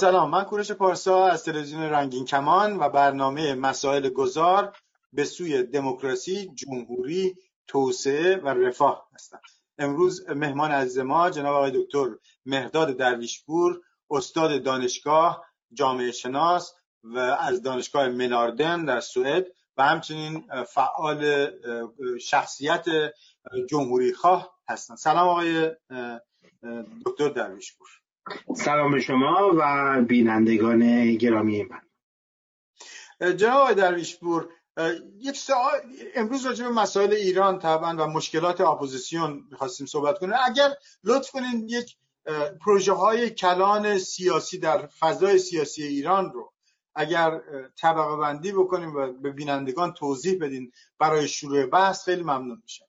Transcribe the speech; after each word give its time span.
سلام 0.00 0.30
من 0.30 0.44
کورش 0.44 0.72
پارسا 0.72 1.26
از 1.26 1.44
تلویزیون 1.44 1.82
رنگین 1.82 2.24
کمان 2.24 2.76
و 2.76 2.88
برنامه 2.88 3.54
مسائل 3.54 4.08
گذار 4.08 4.76
به 5.12 5.24
سوی 5.24 5.62
دموکراسی، 5.62 6.50
جمهوری، 6.54 7.36
توسعه 7.66 8.36
و 8.36 8.48
رفاه 8.48 9.08
هستم. 9.14 9.40
امروز 9.78 10.30
مهمان 10.30 10.70
عزیز 10.70 10.98
ما 10.98 11.30
جناب 11.30 11.54
آقای 11.54 11.70
دکتر 11.74 12.06
مهداد 12.46 12.96
درویشپور 12.96 13.80
استاد 14.10 14.62
دانشگاه 14.62 15.44
جامعه 15.72 16.10
شناس 16.10 16.74
و 17.02 17.18
از 17.18 17.62
دانشگاه 17.62 18.08
مناردن 18.08 18.84
در 18.84 19.00
سوئد 19.00 19.46
و 19.76 19.82
همچنین 19.82 20.44
فعال 20.64 21.50
شخصیت 22.20 22.84
جمهوری 23.70 24.12
خواه 24.12 24.54
هستند 24.68 24.96
سلام 24.96 25.28
آقای 25.28 25.70
دکتر 27.06 27.28
درویشپور 27.28 27.99
سلام 28.56 28.92
به 28.92 29.00
شما 29.00 29.50
و 29.58 30.02
بینندگان 30.02 31.14
گرامی 31.14 31.62
من. 31.62 31.80
جناب 33.36 33.60
آقای 33.60 33.74
درویشپور 33.74 34.48
یک 35.18 35.36
سوال 35.36 35.72
امروز 36.14 36.46
راجع 36.46 36.64
به 36.64 36.70
مسائل 36.70 37.12
ایران 37.12 37.58
طبعا 37.58 37.96
و 37.98 38.06
مشکلات 38.06 38.60
اپوزیسیون 38.60 39.44
می‌خواستیم 39.50 39.86
صحبت 39.86 40.18
کنیم. 40.18 40.34
اگر 40.44 40.70
لطف 41.04 41.30
کنین 41.30 41.68
یک 41.68 41.96
پروژه 42.64 42.92
های 42.92 43.30
کلان 43.30 43.98
سیاسی 43.98 44.58
در 44.58 44.86
فضای 44.86 45.38
سیاسی 45.38 45.82
ایران 45.82 46.32
رو 46.32 46.52
اگر 46.94 47.40
طبقه 47.80 48.16
بندی 48.16 48.52
بکنیم 48.52 48.96
و 48.96 49.12
به 49.12 49.30
بینندگان 49.30 49.92
توضیح 49.92 50.38
بدین 50.40 50.72
برای 50.98 51.28
شروع 51.28 51.66
بحث 51.66 52.04
خیلی 52.04 52.22
ممنون 52.22 52.60
میشم. 52.62 52.84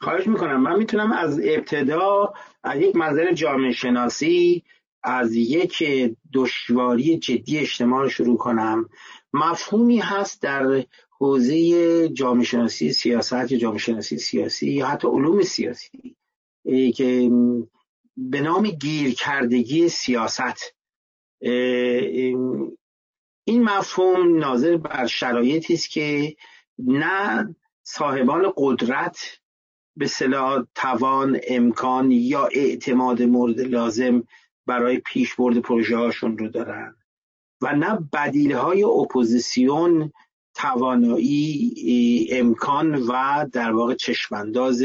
خواهش 0.00 0.26
می‌کنم. 0.26 0.62
من 0.62 0.78
می‌تونم 0.78 1.12
از 1.12 1.40
ابتدا 1.44 2.34
از 2.62 2.80
یک 2.80 2.96
منظر 2.96 3.32
جامعه 3.32 3.72
شناسی 3.72 4.64
از 5.02 5.34
یک 5.34 5.84
دشواری 6.34 7.18
جدی 7.18 7.58
اجتماع 7.58 8.08
شروع 8.08 8.36
کنم. 8.36 8.88
مفهومی 9.32 9.98
هست 9.98 10.42
در 10.42 10.84
حوزه 11.10 12.08
جامعه 12.08 12.44
شناسی 12.44 12.92
سیاست 12.92 13.52
یا 13.52 13.58
جامعه 13.58 13.78
شناسی 13.78 14.18
سیاسی 14.18 14.70
یا 14.70 14.86
حتی 14.86 15.08
علوم 15.08 15.42
سیاسی 15.42 16.16
که 16.94 17.30
به 18.16 18.40
نام 18.40 18.70
گیرکردگی 18.70 19.88
سیاست. 19.88 20.74
این 23.44 23.62
مفهوم 23.62 24.38
ناظر 24.38 24.76
بر 24.76 25.06
شرایطی 25.06 25.74
است 25.74 25.90
که 25.90 26.36
نه 26.78 27.54
صاحبان 27.82 28.52
قدرت 28.56 29.38
به 29.98 30.06
صلاح 30.06 30.64
توان 30.74 31.40
امکان 31.48 32.10
یا 32.10 32.48
اعتماد 32.52 33.22
مورد 33.22 33.60
لازم 33.60 34.24
برای 34.66 34.98
پیشبرد 34.98 35.58
پروژه 35.58 35.96
هاشون 35.96 36.38
رو 36.38 36.48
دارن. 36.48 36.96
و 37.62 37.76
نه 37.76 38.08
بدیل 38.12 38.52
های 38.52 38.84
اپوزیسیون 38.84 40.12
توانایی 40.54 42.28
امکان 42.32 42.94
و 42.94 43.44
در 43.52 43.72
واقع 43.72 43.94
چشمانداز 43.94 44.82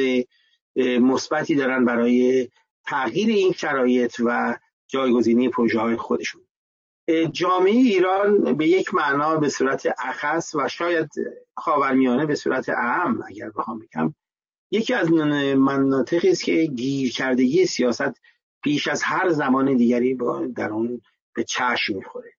مثبتی 0.76 1.56
دارن 1.56 1.86
برای 1.86 2.50
تغییر 2.86 3.30
این 3.30 3.52
شرایط 3.52 4.16
و 4.26 4.58
جایگزینی 4.88 5.50
پروژه 5.50 5.80
های 5.80 5.96
خودشون. 5.96 6.42
جامعه 7.32 7.72
ایران 7.72 8.58
به 8.58 8.68
یک 8.68 8.94
معنا 8.94 9.36
به 9.38 9.50
صورت 9.50 9.88
اخص 10.00 10.56
و 10.56 10.68
شاید 10.68 11.10
خاورمیانه 11.58 12.26
به 12.26 12.36
صورت 12.36 12.70
اهم 12.70 13.24
اگر 13.28 13.50
بخوام 13.50 13.80
بگم 13.80 14.16
یکی 14.74 14.94
از 14.94 15.12
مناطقی 15.58 16.30
است 16.30 16.44
که 16.44 16.66
گیرکردگی 16.66 17.66
سیاست 17.66 18.22
پیش 18.64 18.88
از 18.88 19.04
هر 19.04 19.30
زمان 19.30 19.78
دیگری 19.78 20.18
در 20.56 20.70
اون 20.70 21.02
به 21.36 21.44
چشم 21.44 21.96
می‌خوره. 21.96 22.34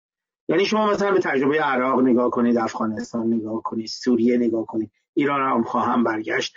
یعنی 0.48 0.64
شما 0.64 0.90
مثلا 0.90 1.12
به 1.12 1.18
تجربه 1.18 1.60
عراق 1.60 2.00
نگاه 2.00 2.30
کنید 2.30 2.58
افغانستان 2.58 3.32
نگاه 3.32 3.62
کنید 3.62 3.86
سوریه 3.86 4.36
نگاه 4.36 4.66
کنید 4.66 4.90
ایران 5.14 5.40
هم 5.40 5.62
خواهم 5.62 6.04
برگشت 6.04 6.54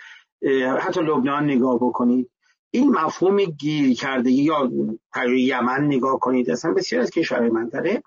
حتی 0.80 1.00
لبنان 1.00 1.44
نگاه 1.44 1.76
بکنید. 1.76 2.30
این 2.70 2.90
مفهوم 2.90 3.44
گیر 3.44 3.94
کردگی 3.94 4.42
یا 4.42 4.70
تجربه 5.14 5.40
یمن 5.40 5.84
نگاه 5.84 6.18
کنید 6.18 6.50
اصلا 6.50 6.72
بسیار 6.72 7.02
از 7.02 7.10
کشورهای 7.10 7.50
منطقه 7.50 8.02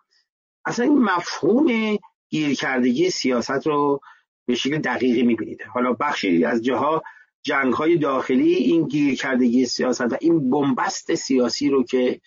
اصلا 0.66 0.86
این 0.86 1.00
مفهوم 1.00 1.98
گیر 2.30 2.56
کردگی 2.56 3.10
سیاست 3.10 3.68
رو 3.68 4.02
به 4.46 4.56
شکل 4.56 4.78
دقیقی 4.78 5.24
می‌بینید. 5.24 5.62
حالا 5.74 5.94
بخشی 5.94 6.46
از 6.46 6.64
جاها 6.64 7.04
جنگ 7.44 7.74
های 7.74 7.98
داخلی 7.98 8.54
این 8.54 8.88
گیر 8.88 9.16
کردگی 9.16 9.66
سیاست 9.66 10.02
و 10.02 10.18
این 10.22 10.50
بنبست 10.50 11.16
سیاسی 11.16 11.70
رو 11.70 11.84
که 11.84 12.22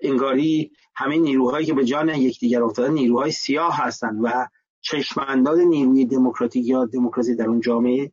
انگاری 0.00 0.72
همه 0.94 1.16
نیروهایی 1.16 1.66
که 1.66 1.74
به 1.74 1.84
جان 1.84 2.08
یکدیگر 2.08 2.62
افتادن 2.62 2.92
نیروهای 2.92 3.30
سیاه 3.30 3.76
هستند 3.76 4.20
و 4.22 4.48
چشمانداز 4.80 5.58
نیروی 5.58 6.04
دموکراتیک 6.04 6.66
یا 6.66 6.84
دموکراسی 6.84 7.36
در 7.36 7.48
اون 7.48 7.60
جامعه 7.60 8.12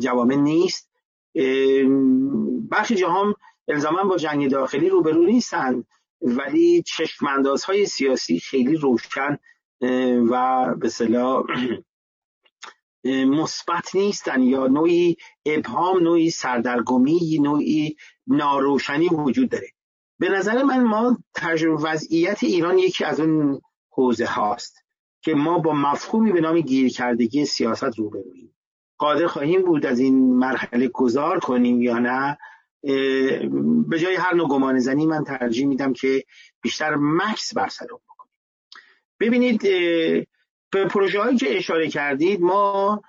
جوامع 0.00 0.34
نیست. 0.34 0.90
برخی 2.70 2.94
جهام 2.94 3.34
الزاما 3.68 4.04
با 4.04 4.16
جنگ 4.16 4.50
داخلی 4.50 4.88
روبرو 4.88 5.26
نیستند 5.26 5.86
ولی 6.22 6.82
چشماندازهای 6.82 7.86
سیاسی 7.86 8.40
خیلی 8.40 8.76
روشن 8.76 9.38
و 10.30 10.64
به 10.80 10.88
صلاح 10.88 11.44
مثبت 13.04 13.94
نیستن 13.94 14.42
یا 14.42 14.66
نوعی 14.66 15.16
ابهام 15.46 15.98
نوعی 15.98 16.30
سردرگمی 16.30 17.38
نوعی 17.42 17.96
ناروشنی 18.26 19.08
وجود 19.08 19.50
داره. 19.50 19.68
به 20.18 20.28
نظر 20.28 20.62
من 20.62 20.84
ما 20.84 21.18
تجربه 21.34 21.82
وضعیت 21.82 22.44
ایران 22.44 22.78
یکی 22.78 23.04
از 23.04 23.20
اون 23.20 23.60
حوزه 23.90 24.26
هاست 24.26 24.84
که 25.22 25.34
ما 25.34 25.58
با 25.58 25.72
مفهومی 25.72 26.32
به 26.32 26.40
نام 26.40 26.60
گیرکردگی 26.60 27.44
سیاست 27.44 27.98
روبرویم 27.98 28.54
قادر 28.98 29.26
خواهیم 29.26 29.62
بود 29.62 29.86
از 29.86 29.98
این 29.98 30.34
مرحله 30.34 30.88
گذار 30.88 31.38
کنیم 31.38 31.82
یا 31.82 31.98
نه؟ 31.98 32.38
به 33.88 33.98
جای 33.98 34.14
هر 34.14 34.34
نوع 34.34 34.48
گمان 34.48 34.78
زنی 34.78 35.06
من 35.06 35.24
ترجیح 35.24 35.66
میدم 35.66 35.92
که 35.92 36.24
بیشتر 36.60 36.94
مکس 36.94 37.54
بر 37.54 37.68
سر 37.68 37.86
بکنیم. 37.86 38.32
ببینید 39.20 39.62
به 40.70 40.84
پروژه 40.84 41.20
هایی 41.20 41.36
که 41.36 41.56
اشاره 41.56 41.88
کردید 41.88 42.40
ما 42.40 43.02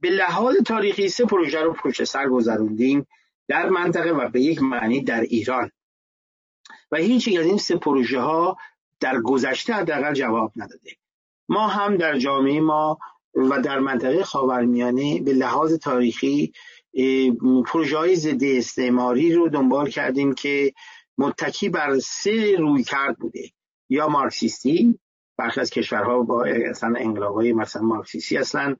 به 0.00 0.10
لحاظ 0.10 0.56
تاریخی 0.56 1.08
سه 1.08 1.24
پروژه 1.24 1.60
رو 1.60 1.72
پشت 1.72 2.04
سر 2.04 2.28
گذروندیم 2.28 3.06
در 3.48 3.68
منطقه 3.68 4.10
و 4.10 4.28
به 4.28 4.40
یک 4.40 4.62
معنی 4.62 5.02
در 5.02 5.20
ایران. 5.20 5.70
و 6.92 6.96
هیچ 6.96 7.28
از 7.38 7.46
این 7.46 7.58
سه 7.58 7.76
پروژه 7.76 8.20
ها 8.20 8.56
در 9.00 9.20
گذشته 9.20 9.74
حداقل 9.74 10.14
جواب 10.14 10.52
نداده. 10.56 10.90
ما 11.48 11.68
هم 11.68 11.96
در 11.96 12.18
جامعه 12.18 12.60
ما 12.60 12.98
و 13.34 13.60
در 13.60 13.78
منطقه 13.78 14.24
خاورمیانه 14.24 15.22
به 15.22 15.32
لحاظ 15.32 15.74
تاریخی 15.74 16.52
پروژه 17.66 17.98
های 17.98 18.16
ضد 18.16 18.44
استعماری 18.44 19.32
رو 19.32 19.48
دنبال 19.48 19.90
کردیم 19.90 20.34
که 20.34 20.72
متکی 21.18 21.68
بر 21.68 21.98
سه 21.98 22.56
روی 22.56 22.82
کرد 22.82 23.18
بوده. 23.18 23.50
یا 23.88 24.08
مارکسیستی 24.08 24.98
برخی 25.36 25.60
از 25.60 25.70
کشورها 25.70 26.22
با 26.22 26.44
اصلا 26.44 26.94
های 27.34 27.52
مثلا 27.52 27.82
مارکسیستی 27.82 28.36
اصلا 28.36 28.76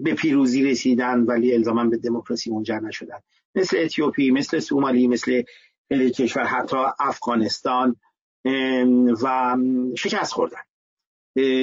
به 0.00 0.14
پیروزی 0.18 0.64
رسیدن 0.64 1.20
ولی 1.20 1.54
الزاما 1.54 1.84
به 1.84 1.96
دموکراسی 1.96 2.50
منجر 2.50 2.80
نشدن. 2.80 3.18
مثل 3.54 3.76
اتیوپی 3.80 4.30
مثل 4.30 4.58
سومالی 4.58 5.08
مثل 5.08 5.42
کشور 5.90 6.44
حتی 6.44 6.76
افغانستان 6.98 7.96
و 9.22 9.56
شکست 9.96 10.32
خوردن 10.32 10.60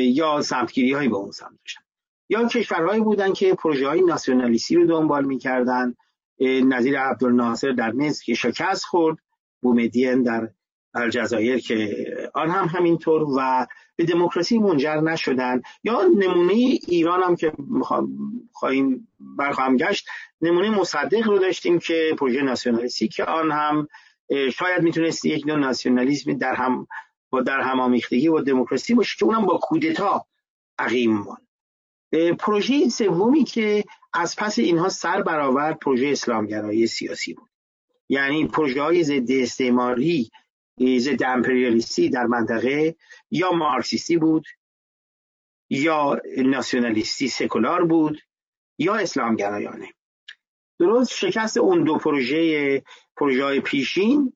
یا 0.03 0.41
سمتگیری 0.41 0.93
هایی 0.93 1.09
به 1.09 1.15
اون 1.15 1.31
سمت 1.31 1.59
داشتن. 1.59 1.81
یا 2.29 2.47
کشورهایی 2.47 3.01
بودن 3.01 3.33
که 3.33 3.53
پروژه 3.53 3.87
های 3.87 4.01
ناسیونالیستی 4.01 4.75
رو 4.75 4.85
دنبال 4.85 5.25
می‌کردن 5.25 5.95
نظیر 6.41 6.99
عبدالناصر 6.99 7.71
در 7.71 7.91
مصر 7.91 8.23
که 8.25 8.33
شکست 8.33 8.83
خورد 8.83 9.17
بومدین 9.61 10.23
در 10.23 10.49
الجزایر 10.93 11.59
که 11.59 12.05
آن 12.33 12.49
هم 12.49 12.65
همینطور 12.65 13.23
و 13.37 13.67
به 13.95 14.05
دموکراسی 14.05 14.59
منجر 14.59 14.95
نشدن. 14.95 15.61
یا 15.83 16.01
نمونه 16.17 16.53
ایران 16.87 17.23
هم 17.23 17.35
که 17.35 17.53
خواهیم 18.51 19.07
برخواهم 19.19 19.77
گشت 19.77 20.07
نمونه 20.41 20.69
مصدق 20.69 21.27
رو 21.27 21.39
داشتیم 21.39 21.79
که 21.79 22.15
پروژه 22.17 22.41
ناسیونالیستی 22.41 23.07
که 23.07 23.23
آن 23.23 23.51
هم 23.51 23.87
شاید 24.53 24.81
می‌تونست 24.81 25.25
یک 25.25 25.47
نوع 25.47 25.59
ناسیونالیسم 25.59 26.33
در 26.33 26.53
هم 26.53 26.87
با 27.29 27.41
در 27.41 27.61
همامیختگی 27.61 28.27
و 28.27 28.41
دموکراسی 28.41 28.93
باشه 28.93 29.15
که 29.19 29.25
اونم 29.25 29.45
با 29.45 29.57
کودتا 29.57 30.25
عقیم 30.79 31.13
ماند. 31.13 31.47
پروژه 32.39 32.89
سومی 32.89 33.43
که 33.43 33.83
از 34.13 34.35
پس 34.35 34.59
اینها 34.59 34.89
سر 34.89 35.21
برآورد 35.21 35.79
پروژه 35.79 36.07
اسلامگرایی 36.07 36.87
سیاسی 36.87 37.33
بود. 37.33 37.49
یعنی 38.09 38.47
پروژه 38.47 38.81
های 38.81 39.03
ضد 39.03 39.31
استعماری 39.31 40.31
ضد 40.79 41.23
امپریالیستی 41.23 42.09
در 42.09 42.25
منطقه 42.25 42.95
یا 43.31 43.51
مارکسیستی 43.51 44.17
بود 44.17 44.45
یا 45.69 46.21
ناسیونالیستی 46.37 47.27
سکولار 47.27 47.85
بود 47.85 48.21
یا 48.77 48.95
اسلامگرایانه. 48.95 49.87
درست 50.79 51.11
شکست 51.11 51.57
اون 51.57 51.83
دو 51.83 51.97
پروژه 51.97 52.83
پروژه 53.17 53.59
پیشین 53.59 54.33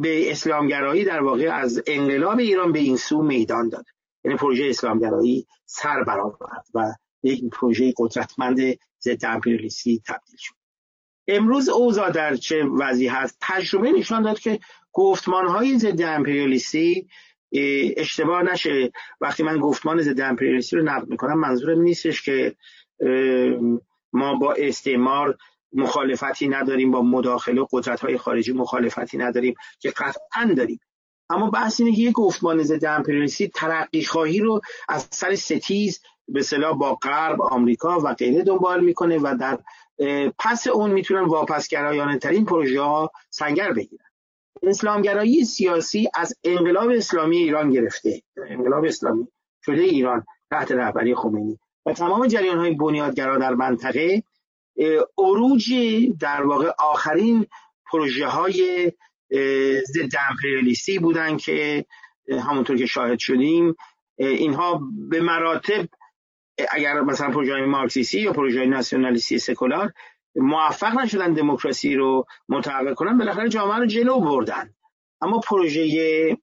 به 0.00 0.30
اسلامگرایی 0.30 1.04
در 1.04 1.22
واقع 1.22 1.54
از 1.54 1.82
انقلاب 1.86 2.38
ایران 2.38 2.72
به 2.72 2.78
این 2.78 2.96
سو 2.96 3.22
میدان 3.22 3.68
داد. 3.68 3.84
یعنی 4.24 4.36
پروژه 4.36 4.66
اسلامگرایی 4.68 5.46
سر 5.64 6.04
برآورد 6.04 6.64
و 6.74 6.92
یک 7.22 7.44
پروژه 7.52 7.94
قدرتمند 7.96 8.58
ضد 9.00 9.24
امپریالیستی 9.24 10.02
تبدیل 10.06 10.36
شد. 10.38 10.59
امروز 11.30 11.68
اوضاع 11.68 12.10
در 12.10 12.36
چه 12.36 12.64
وضعی 12.64 13.06
هست؟ 13.06 13.36
تجربه 13.40 13.92
نشان 13.92 14.22
داد 14.22 14.38
که 14.38 14.60
گفتمان 14.92 15.46
های 15.46 15.78
ضد 15.78 16.02
امپریالیستی 16.02 17.08
اشتباه 17.96 18.42
نشه. 18.42 18.92
وقتی 19.20 19.42
من 19.42 19.58
گفتمان 19.58 20.02
ضد 20.02 20.20
امپریالیستی 20.20 20.76
رو 20.76 20.82
نقد 20.82 21.08
می‌کنم 21.08 21.38
منظورم 21.38 21.80
نیستش 21.80 22.22
که 22.22 22.54
ما 24.12 24.34
با 24.34 24.52
استعمار 24.52 25.38
مخالفتی 25.72 26.48
نداریم 26.48 26.90
با 26.90 27.02
مداخله 27.02 27.66
قدرت 27.72 28.00
های 28.00 28.18
خارجی 28.18 28.52
مخالفتی 28.52 29.18
نداریم 29.18 29.54
که 29.78 29.90
قطعا 29.90 30.54
داریم. 30.56 30.80
اما 31.30 31.50
بحث 31.50 31.80
اینه 31.80 31.96
که 31.96 32.02
یک 32.02 32.12
گفتمان 32.12 32.62
ضد 32.62 32.84
امپریالیستی 32.84 33.48
ترقی 33.48 34.04
خواهی 34.04 34.38
رو 34.40 34.60
از 34.88 35.08
سر 35.10 35.34
ستیز 35.34 36.00
به 36.28 36.42
صلاح 36.42 36.78
با 36.78 36.94
غرب 36.94 37.42
آمریکا 37.42 38.00
و 38.00 38.14
غیره 38.14 38.42
دنبال 38.42 38.84
می‌کنه 38.84 39.18
و 39.18 39.36
در 39.40 39.58
پس 40.38 40.66
اون 40.66 40.90
می‌تونن 40.90 41.24
واپسگرایانه 41.24 42.18
ترین 42.18 42.44
پروژه 42.44 42.80
ها 42.80 43.12
سنگر 43.30 43.72
بگیرن. 43.72 44.04
اسلامگرایی 44.62 45.44
سیاسی 45.44 46.08
از 46.14 46.36
انقلاب 46.44 46.90
اسلامی 46.90 47.36
ایران 47.36 47.70
گرفته. 47.70 48.22
انقلاب 48.48 48.84
اسلامی 48.84 49.28
شده 49.64 49.82
ایران 49.82 50.26
تحت 50.50 50.72
رهبری 50.72 51.14
خمینی. 51.14 51.58
و 51.86 51.92
تمام 51.92 52.26
جریان 52.26 52.58
های 52.58 52.74
بنیادگرا 52.74 53.38
در 53.38 53.54
منطقه 53.54 54.22
عروج 55.18 55.74
در 56.20 56.42
واقع 56.42 56.70
آخرین 56.78 57.46
پروژه 57.92 58.26
های 58.26 58.92
ضد 59.86 60.16
امپریالیستی 60.30 60.98
بودن 60.98 61.36
که 61.36 61.84
همونطور 62.28 62.76
که 62.76 62.86
شاهد 62.86 63.18
شدیم 63.18 63.76
اینها 64.16 64.80
به 65.08 65.20
مراتب 65.20 65.88
اگر 66.70 67.00
مثلا 67.00 67.30
پروژه 67.30 67.64
مارکسیستی 67.64 68.20
یا 68.20 68.32
پروژه 68.32 68.66
ناسیونالیستی 68.66 69.38
سکولار 69.38 69.92
موفق 70.34 71.00
نشدن 71.00 71.32
دموکراسی 71.32 71.94
رو 71.94 72.26
متحقق 72.48 72.94
کنن 72.94 73.18
بالاخره 73.18 73.48
جامعه 73.48 73.78
رو 73.78 73.86
جلو 73.86 74.20
بردن. 74.20 74.74
اما 75.20 75.40
پروژه 75.40 76.36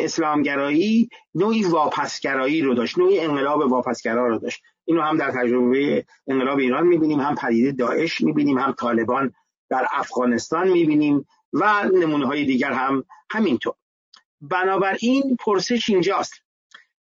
اسلامگرایی 0.00 1.08
نوعی 1.34 1.64
واپسگرایی 1.64 2.62
رو 2.62 2.74
داشت 2.74 2.98
نوعی 2.98 3.20
انقلاب 3.20 3.60
واپسگرا 3.60 4.28
رو 4.28 4.38
داشت. 4.38 4.62
اینو 4.84 5.02
هم 5.02 5.16
در 5.16 5.30
تجربه 5.30 6.04
انقلاب 6.26 6.58
ایران 6.58 6.86
می‌بینیم 6.86 7.20
هم 7.20 7.34
پدیده 7.34 7.72
داعش 7.72 8.20
می‌بینیم 8.20 8.58
هم 8.58 8.72
طالبان 8.72 9.34
در 9.70 9.86
افغانستان 9.92 10.68
می‌بینیم 10.68 11.26
و 11.52 11.84
نمونه 11.94 12.26
های 12.26 12.44
دیگر 12.44 12.72
هم 12.72 13.04
همینطور. 13.30 13.74
بنابراین 14.40 15.36
پرسش 15.40 15.90
اینجاست 15.90 16.34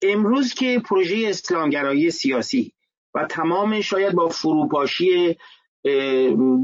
امروز 0.02 0.54
که 0.54 0.82
پروژه 0.84 1.26
اسلامگرایی 1.28 2.10
سیاسی 2.10 2.72
و 3.14 3.24
تمام 3.24 3.80
شاید 3.80 4.12
با 4.12 4.28
فروپاشی 4.28 5.38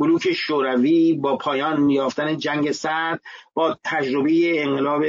بلوک 0.00 0.32
شوروی 0.32 1.12
با 1.14 1.36
پایان 1.36 1.90
یافتن 1.90 2.38
جنگ 2.38 2.70
سرد 2.70 3.22
با 3.54 3.78
تجربه 3.84 4.62
انقلاب 4.62 5.02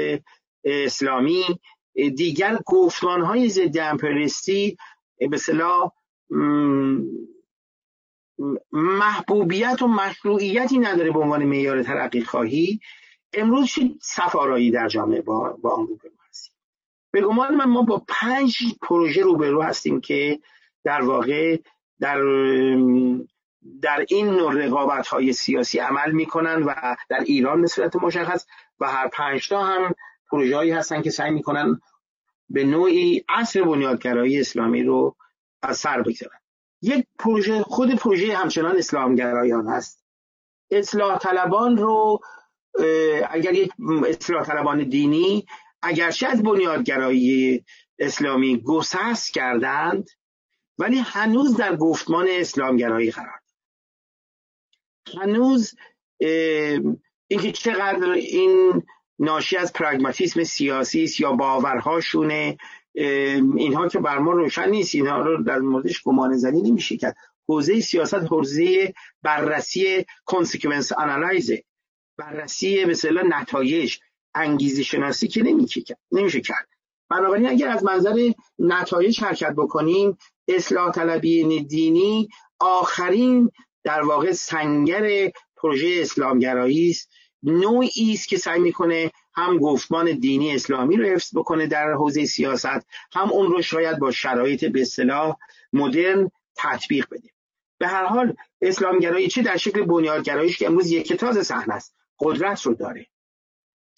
اسلامی 0.64 1.44
دیگر 1.94 2.60
گفتمان 2.66 3.22
های 3.22 3.50
ضد 3.50 3.78
امپریستی 3.78 4.78
به 5.30 5.38
صلاح 5.38 5.92
محبوبیت 8.72 9.82
و 9.82 9.88
مشروعیتی 9.88 10.80
نداره 10.80 11.12
به 11.12 11.20
عنوان 11.20 11.46
معیار 11.46 11.84
ترقی 11.84 12.22
خواهی. 12.22 12.80
امروز 13.34 13.68
چه 13.68 13.82
سفارایی 14.02 14.72
در 14.72 14.88
جامعه 14.88 15.22
با, 15.22 15.58
با 15.62 15.88
هستیم 15.96 16.17
به 17.18 17.24
گمان 17.24 17.56
من 17.56 17.66
ما 17.66 17.82
با 17.82 18.04
پنج 18.08 18.58
پروژه 18.82 19.22
روبرو 19.22 19.62
هستیم 19.62 20.02
که 20.02 20.40
در 20.84 21.02
واقع 21.02 21.58
در 22.00 22.22
در 23.82 24.06
این 24.10 24.28
نوع 24.28 24.66
رقابت 24.66 25.08
های 25.08 25.34
سیاسی 25.34 25.80
عمل 25.80 26.12
می‌کنن 26.12 26.64
و 26.64 26.96
در 27.10 27.20
ایران 27.20 27.62
به 27.62 27.68
صورت 27.68 27.96
مشخص 27.96 28.46
و 28.80 28.88
هر 28.88 29.08
پنج 29.08 29.50
تا 29.50 29.64
هم 29.64 29.96
پروژه 30.32 30.56
هایی 30.56 30.72
هستن 30.72 31.02
که 31.02 31.10
سعی 31.10 31.32
می‌کنن 31.32 31.82
به 32.50 32.64
نوعی 32.64 33.26
عصر 33.30 33.64
بنیادگرایی 33.64 34.40
اسلامی 34.40 34.84
رو 34.84 35.16
از 35.62 35.78
سر 35.78 36.02
بگذارن. 36.02 36.40
یک 36.82 37.06
پروژه 37.20 37.64
خود 37.64 37.96
پروژه 37.96 38.38
همچنان 38.38 38.78
اسلامگرایان 38.78 39.68
هست. 39.68 40.04
اصلاح 40.72 41.18
طلبان 41.18 41.78
رو 41.78 42.20
اگر 43.30 43.54
یک 43.54 43.72
اصلاح 44.08 44.46
طلبان 44.46 44.84
دینی 44.84 45.46
اگرچه 45.82 46.28
از 46.28 46.44
بنیادگرایی 46.44 47.66
اسلامی 48.00 48.62
گسست 48.62 49.34
کردند 49.34 50.10
ولی 50.78 50.98
هنوز 50.98 51.58
در 51.58 51.76
گفتمان 51.76 52.28
اسلامگرایی 52.30 53.12
قرار 53.12 53.40
هنوز 55.22 55.76
اینکه 57.28 57.52
چقدر 57.54 58.12
این 58.12 58.84
ناشی 59.20 59.58
از 59.58 59.74
پراگماتیسم 59.74 60.44
سیاسی 60.44 61.04
است 61.04 61.20
یا 61.20 61.32
باورهاشونه 61.32 62.58
اینها 63.58 63.88
که 63.88 64.00
بر 64.00 64.18
ما 64.18 64.32
روشن 64.32 64.70
نیست 64.70 64.96
اینها 64.96 65.22
رو 65.22 65.44
در 65.44 65.60
موردش 65.60 66.04
گمان 66.04 66.38
زنی 66.38 66.62
نمیشه 66.62 66.98
کرد. 66.98 67.18
حوزه 67.48 67.80
سیاست 67.80 68.14
حوزه 68.14 68.94
بررسی 69.22 70.06
کنسیکونس 70.26 70.92
آنالایزه 70.92 71.64
بررسی 72.18 72.86
مثلا 72.86 73.24
نتایج. 73.30 73.98
انگیزه 74.36 74.84
شناسی 74.84 75.28
که 75.28 75.44
نمیشه 76.12 76.42
کرد. 76.42 76.68
بنابراین 77.10 77.50
اگر 77.50 77.70
از 77.70 77.84
منظر 77.84 78.32
نتایج 78.60 79.24
حرکت 79.24 79.54
بکنیم 79.58 80.18
اصلاح 80.48 80.92
طلبی 80.92 81.64
دینی 81.64 82.30
آخرین 82.60 83.52
در 83.84 84.02
واقع 84.02 84.32
سنگر 84.32 85.32
پروژه 85.58 85.98
اسلامگرایی 86.02 86.90
است. 86.90 87.10
نوعی 87.44 88.14
است 88.14 88.28
که 88.28 88.38
سعی 88.38 88.60
می‌کنه 88.60 89.12
هم 89.34 89.58
گفتمان 89.58 90.12
دینی 90.12 90.56
اسلامی 90.56 90.98
رو 90.98 91.06
حفظ 91.06 91.38
بکنه 91.38 91.68
در 91.68 91.92
حوزه 91.92 92.26
سیاست 92.26 92.88
هم 93.14 93.32
اون 93.32 93.52
رو 93.52 93.62
شاید 93.62 94.00
با 94.00 94.12
شرایط 94.12 94.66
به 94.66 94.82
اصطلاح 94.82 95.36
مدرن 95.74 96.32
تطبیق 96.56 97.08
بده. 97.12 97.30
به 97.78 97.88
هر 97.88 98.06
حال 98.06 98.36
اسلامگرایی 98.62 99.28
چه 99.28 99.42
در 99.42 99.58
شکل 99.58 99.86
بنیادگراییش 99.86 100.58
که 100.58 100.66
امروز 100.66 100.92
یک 100.92 101.14
تاز 101.14 101.48
صحنه 101.48 101.74
است. 101.74 101.96
قدرت 102.20 102.62
رو 102.62 102.74
داره. 102.74 103.08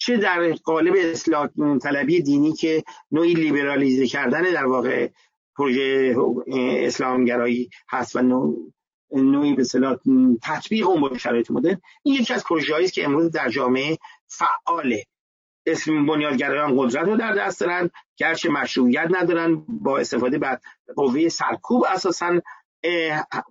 چه 0.02 0.16
در 0.16 0.52
قالب 0.52 0.94
اصلاح 0.98 1.48
طلبی 1.82 2.22
دینی 2.22 2.52
که 2.52 2.84
نوعی 3.12 3.34
لیبرالیزه 3.34 4.06
کردن 4.06 4.42
در 4.42 4.66
واقع 4.66 5.08
پروژه 5.56 6.16
اسلامگرایی 6.56 7.70
هست 7.88 8.16
و 8.16 8.22
نوع 8.22 8.72
نوعی 9.12 9.54
به 9.54 9.64
صلاح 9.64 9.96
تطبیق 10.42 10.88
اون 10.88 11.00
با 11.00 11.18
شرایط 11.18 11.50
مدرن 11.50 11.80
این 12.02 12.14
یکی 12.14 12.34
از 12.34 12.44
پروژه‌ای 12.44 12.84
است 12.84 12.92
که 12.92 13.04
امروز 13.04 13.30
در 13.30 13.48
جامعه 13.48 13.98
فعاله. 14.26 15.04
اسم 15.66 16.06
بنیادگرایان 16.06 16.74
قدرت 16.78 17.04
رو 17.06 17.16
در 17.16 17.34
دست 17.34 17.60
دارن 17.60 17.90
گرچه 18.16 18.48
مشروعیت 18.50 19.08
ندارن 19.10 19.64
با 19.68 19.98
استفاده 19.98 20.38
بعد 20.38 20.62
قوه 20.96 21.28
سرکوب 21.28 21.84
اساسا 21.88 22.40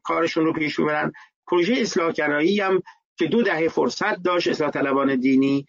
کارشون 0.04 0.46
رو 0.46 0.54
پیش 0.54 0.80
می‌برن. 0.80 1.12
پروژه 1.48 1.74
اصلاحگرایی 1.74 2.62
هم 2.62 2.82
که 3.18 3.26
دو 3.26 3.42
دهه 3.42 3.68
فرصت 3.68 4.24
داشت 4.24 4.48
اصلاح 4.48 4.72
طلبان 4.72 5.16
دینی 5.16 5.66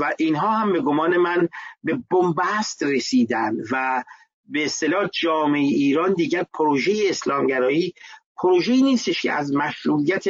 و 0.00 0.12
اینها 0.18 0.48
هم 0.48 0.72
به 0.72 0.80
گمان 0.80 1.16
من 1.16 1.48
به 1.84 1.98
بنبست 2.10 2.82
رسیدن 2.82 3.56
و 3.70 4.04
به 4.48 4.64
اصطلاح 4.64 5.08
جامعه 5.22 5.60
ایران 5.60 6.14
دیگر 6.14 6.46
پروژه 6.54 6.92
اسلامگرایی 7.08 7.94
پروژه‌ای 8.36 8.82
نیستش 8.82 9.22
که 9.22 9.32
از 9.32 9.54
مشروعیت 9.54 10.24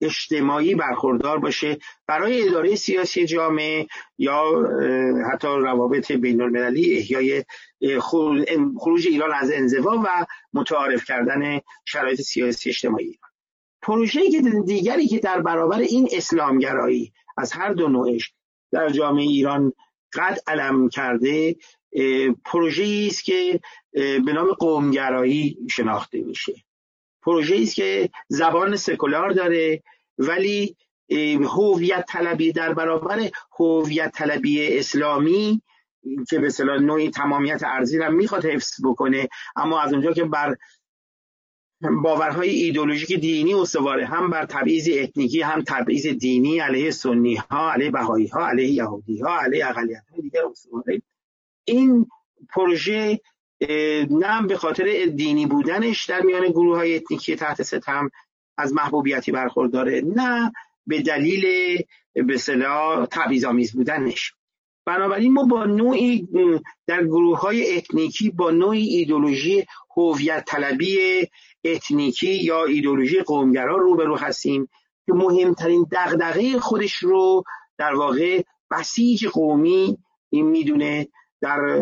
اجتماعی 0.00 0.74
برخوردار 0.74 1.38
باشه 1.38 1.78
برای 2.06 2.48
اداره 2.48 2.74
سیاسی 2.74 3.26
جامعه 3.26 3.86
یا 4.18 4.42
حتی 5.32 5.48
روابط 5.48 6.12
بین 6.12 6.40
المللی 6.40 6.96
احیای 6.96 7.44
خروج 8.78 9.06
ایران 9.06 9.34
از 9.34 9.50
انزوا 9.50 10.02
و 10.04 10.26
متعارف 10.52 11.04
کردن 11.04 11.60
شرایط 11.84 12.20
سیاسی 12.20 12.68
اجتماعی 12.68 13.18
پروژه‌ای 13.82 14.30
که 14.30 14.42
دیگری 14.66 15.06
که 15.06 15.18
در 15.18 15.40
برابر 15.40 15.78
این 15.78 16.08
اسلامگرایی 16.12 17.12
از 17.36 17.52
هر 17.52 17.72
دو 17.72 17.88
نوعش 17.88 18.32
در 18.72 18.88
جامعه 18.88 19.22
ایران 19.22 19.72
قد 20.12 20.38
علم 20.46 20.88
کرده 20.88 21.56
پروژه‌ای 22.44 23.06
است 23.06 23.24
که 23.24 23.60
به 23.94 24.32
نام 24.32 24.52
قومگرایی 24.52 25.58
شناخته 25.70 26.20
میشه. 26.20 26.54
پروژه 27.22 27.56
است 27.62 27.74
که 27.74 28.10
زبان 28.28 28.76
سکولار 28.76 29.30
داره 29.30 29.82
ولی 30.18 30.76
هویت 31.56 32.04
طلبی 32.08 32.52
در 32.52 32.74
برابر 32.74 33.30
هویت 33.58 34.12
طلبی 34.12 34.78
اسلامی 34.78 35.62
که 36.28 36.38
به 36.38 36.46
اصطلاح 36.46 36.78
نوعی 36.78 37.10
تمامیت 37.10 37.62
ارزی 37.64 37.98
را 37.98 38.10
می‌خواد 38.10 38.46
حفظ 38.46 38.72
بکنه 38.84 39.28
اما 39.56 39.80
از 39.80 39.92
اونجا 39.92 40.12
که 40.12 40.24
بر 40.24 40.56
باورهای 41.80 42.50
ایدئولوژیک 42.50 43.20
دینی 43.20 43.54
استواره 43.54 44.06
هم 44.06 44.30
بر 44.30 44.46
تبعیض 44.46 44.88
اتنیکی 44.92 45.42
هم 45.42 45.62
تبعیض 45.62 46.06
دینی 46.06 46.58
علیه 46.58 46.90
سنی 46.90 47.34
ها 47.34 47.72
علیه 47.72 47.90
بهایی 47.90 48.26
ها 48.26 48.48
علیه 48.48 48.68
یهودی 48.68 49.18
ها 49.18 49.40
علیه 49.40 49.66
اقلیت 49.68 50.02
های 50.12 50.22
دیگر 50.22 50.40
استواره. 50.50 51.02
این 51.64 52.06
پروژه 52.48 53.20
نه 54.10 54.46
به 54.48 54.56
خاطر 54.56 55.06
دینی 55.06 55.46
بودنش 55.46 56.04
در 56.04 56.20
میان 56.20 56.48
گروه 56.48 56.76
های 56.76 56.96
اتنیکی 56.96 57.36
تحت 57.36 57.62
ستم 57.62 58.10
از 58.58 58.72
محبوبیتی 58.72 59.32
برخورداره 59.32 60.02
نه 60.16 60.52
به 60.86 61.02
دلیل 61.02 61.44
به 62.12 62.36
اصطلاح 62.36 63.06
تبعیض 63.06 63.72
بودنش. 63.72 64.34
بنابراین 64.86 65.32
ما 65.32 65.44
با 65.44 65.64
نوعی 65.64 66.28
در 66.86 67.04
گروه 67.04 67.38
های 67.38 67.76
اتنیکی 67.76 68.30
با 68.30 68.50
نوعی 68.50 68.86
ایدولوژی 68.86 69.66
هویت 69.96 70.44
طلبی 70.46 71.28
اتنیکی 71.64 72.34
یا 72.34 72.64
ایدولوژی 72.64 73.20
قومگرا 73.20 73.76
روبرو 73.76 74.16
هستیم 74.16 74.68
که 75.06 75.12
مهمترین 75.12 75.86
دغدغه 75.92 76.58
خودش 76.58 76.94
رو 76.94 77.44
در 77.78 77.94
واقع 77.94 78.42
بسیج 78.70 79.26
قومی 79.26 79.98
این 80.30 80.46
می‌دونه 80.46 81.08
در 81.40 81.80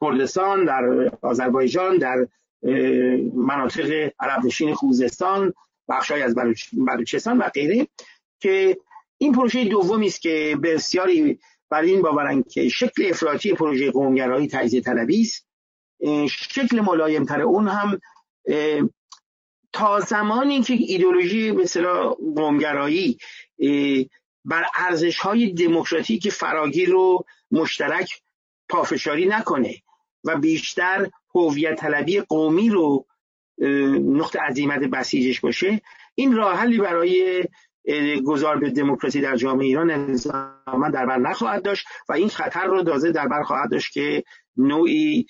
کردستان 0.00 0.64
در 0.64 1.10
آذربایجان 1.22 1.98
در 1.98 2.26
مناطق 3.34 4.10
عرب 4.20 4.44
نشین 4.44 4.74
خوزستان 4.74 5.54
بخشای 5.88 6.22
از 6.22 6.34
بلوچستان 6.72 7.38
و 7.38 7.48
غیره 7.48 7.86
که 8.40 8.78
این 9.18 9.32
پروژه 9.32 9.64
دومی 9.64 10.06
است 10.06 10.20
که 10.20 10.58
بسیاری 10.62 11.38
بر 11.70 11.82
این 11.82 12.02
باورن 12.02 12.42
که 12.42 12.68
شکل 12.68 13.06
افراطی 13.10 13.52
پروژه 13.52 13.90
قومگرایی 13.90 14.48
تجزیه 14.48 14.80
طلبی 14.80 15.20
است 15.20 15.48
شکل 16.28 16.80
ملایمتر 16.80 17.40
اون 17.42 17.68
هم 17.68 18.00
تا 19.78 20.00
زمانی 20.00 20.62
که 20.62 20.74
ایدولوژی 20.74 21.50
مثلا 21.50 22.08
قومگرایی 22.10 23.18
بر 24.44 24.64
ارزش 24.74 25.18
های 25.18 25.52
دموکراتیک 25.52 26.28
فراگیر 26.28 26.90
رو 26.90 27.24
مشترک 27.50 28.10
پافشاری 28.68 29.26
نکنه 29.26 29.74
و 30.24 30.36
بیشتر 30.36 31.10
هویت 31.34 31.74
طلبی 31.80 32.20
قومی 32.20 32.70
رو 32.70 33.06
نقطه 34.00 34.40
عظیمت 34.40 34.80
بسیجش 34.80 35.40
باشه 35.40 35.80
این 36.14 36.36
راه 36.36 36.56
حلی 36.56 36.78
برای 36.78 37.44
گذار 38.26 38.56
به 38.56 38.70
دموکراسی 38.70 39.20
در 39.20 39.36
جامعه 39.36 39.66
ایران 39.66 39.90
الزاما 39.90 40.90
در 40.92 41.06
بر 41.06 41.18
نخواهد 41.18 41.62
داشت 41.62 41.86
و 42.08 42.12
این 42.12 42.28
خطر 42.28 42.64
رو 42.64 42.82
دازه 42.82 43.12
در 43.12 43.28
بر 43.28 43.42
خواهد 43.42 43.70
داشت 43.70 43.92
که 43.92 44.24
نوعی 44.56 45.26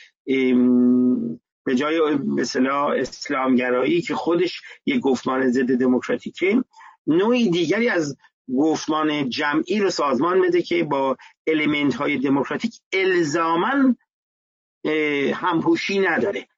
به 1.68 1.74
جای 1.74 2.14
مثلا 2.14 2.92
اسلامگرایی 2.92 4.00
که 4.00 4.14
خودش 4.14 4.62
یک 4.86 5.00
گفتمان 5.00 5.50
ضد 5.50 5.74
دموکراتیکه 5.74 6.64
نوعی 7.06 7.50
دیگری 7.50 7.88
از 7.88 8.16
گفتمان 8.58 9.28
جمعی 9.28 9.78
رو 9.80 9.90
سازمان 9.90 10.40
بده 10.40 10.62
که 10.62 10.84
با 10.84 11.16
الیمنت 11.46 11.94
های 11.94 12.18
دموکراتیک 12.18 12.74
الزاما 12.92 13.94
همپوشی 15.34 15.98
نداره. 15.98 16.48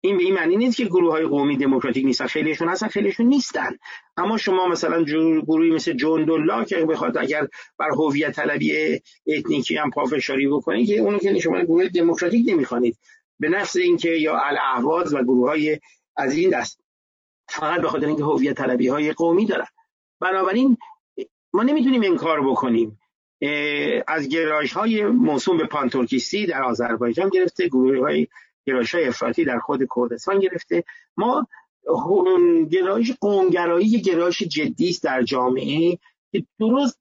این 0.00 0.16
به 0.16 0.22
این 0.22 0.34
معنی 0.34 0.56
نیست 0.56 0.76
که 0.76 0.84
گروه 0.84 1.12
های 1.12 1.26
قومی 1.26 1.56
دموکراتیک 1.56 2.04
نیستن. 2.04 2.26
خیلیشون 2.26 2.68
هستن 2.68 2.88
خیلیشون 2.88 3.26
نیستن. 3.26 3.70
اما 4.16 4.36
شما 4.36 4.68
مثلا 4.68 5.02
گروهی 5.46 5.70
مثل 5.70 5.92
جندالله 5.92 6.64
که 6.64 6.76
بخواد 6.76 7.18
اگر 7.18 7.48
بر 7.78 7.88
هویت 7.90 8.36
طلبی 8.36 9.00
اتنیکی 9.26 9.76
هم 9.76 9.90
پافشاری 9.90 10.48
بکنید 10.48 10.88
که 10.88 10.98
اونو 10.98 11.18
که 11.18 11.38
شما 11.38 11.60
گروه 11.60 11.88
دموکراتیک 11.88 12.48
نمی‌خوانید. 12.48 12.98
به 13.40 13.48
نفس 13.48 13.76
اینکه 13.76 14.10
یا 14.10 14.38
الاهواز 14.38 15.14
و 15.14 15.22
گروه 15.22 15.48
های 15.48 15.80
از 16.16 16.34
این 16.34 16.50
دست 16.50 16.80
فقط 17.48 17.80
به 17.80 17.88
خاطر 17.88 18.06
اینکه 18.06 18.24
هویت 18.24 18.56
طلبی 18.56 18.88
های 18.88 19.12
قومی 19.12 19.46
دارن. 19.46 19.66
بنابراین 20.20 20.76
ما 21.52 21.62
نمی‌تونیم 21.62 22.02
انکار 22.02 22.50
بکنیم. 22.50 23.00
از 24.06 24.28
گرایش 24.28 24.72
های 24.72 25.06
موسوم 25.06 25.58
به 25.58 25.66
پانتورکیستی 25.66 26.46
در 26.46 26.62
آذربایجان 26.62 27.28
گرفته 27.28 27.68
گروه 27.68 27.98
های 27.98 28.26
گرایش 28.66 28.94
های 28.94 29.04
افراطی 29.04 29.44
در 29.44 29.58
خود 29.58 29.88
کردستان 29.96 30.38
گرفته. 30.38 30.84
ما 31.16 31.46
گرایش 32.70 33.12
قومگرایی 33.20 34.00
گرایش 34.00 34.42
جدی 34.42 34.88
است 34.88 35.02
در 35.02 35.22
جامعه 35.22 35.98
که 36.32 36.46
درست 36.58 36.98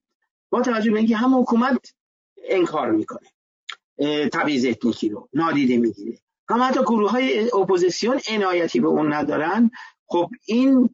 با 0.49 0.61
توجه 0.61 0.91
به 0.91 0.97
اینکه 0.97 1.15
هم 1.15 1.39
حکومت 1.39 1.93
انکار 2.43 2.91
می‌کنه. 2.91 3.27
تبعیض 4.29 4.65
اتنیکی 4.65 5.09
رو 5.09 5.29
نادیده 5.33 5.77
می‌گیره. 5.77 6.17
هم 6.49 6.61
حتی 6.61 6.81
گروه 6.81 7.11
های 7.11 7.51
اپوزیسیون 7.51 8.19
عنایتی 8.29 8.79
به 8.79 8.87
اون 8.87 9.13
ندارن. 9.13 9.71
خب 10.05 10.29
این 10.45 10.89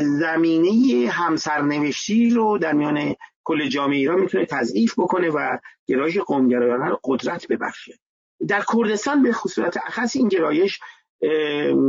زمینه 0.00 1.10
همسرنوشتی 1.10 2.30
رو 2.30 2.58
در 2.58 2.72
میان 2.72 3.14
کل 3.44 3.68
جامعه 3.68 3.96
ایران 3.96 4.20
می‌تونه 4.20 4.46
تضعیف 4.46 4.98
بکنه 4.98 5.30
و 5.30 5.58
گرایش 5.86 6.18
قومگرایانه 6.18 6.88
رو 6.88 7.00
قدرت 7.04 7.48
ببخشه. 7.48 7.98
در 8.48 8.64
کردستان 8.74 9.22
به 9.22 9.32
خصوص 9.32 9.76
اخص 9.86 10.16
این 10.16 10.28
گرایش 10.28 10.80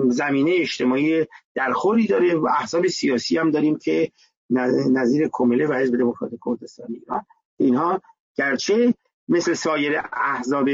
زمینه 0.08 0.52
اجتماعی 0.56 1.26
درخوری 1.56 2.08
داره 2.08 2.36
و 2.36 2.48
احزاب 2.48 2.88
سیاسی 2.88 3.38
هم 3.38 3.52
داریم 3.52 3.78
که 3.78 4.12
نظیر 4.92 5.30
کمله 5.32 5.68
و 5.68 5.74
حزب 5.74 5.98
دموکرات 5.98 6.32
کردستان 6.46 6.88
ایران. 6.90 7.26
اینها 7.60 8.02
گرچه 8.36 8.94
مثل 9.28 9.54
سایر 9.54 10.02
احزاب 10.14 10.70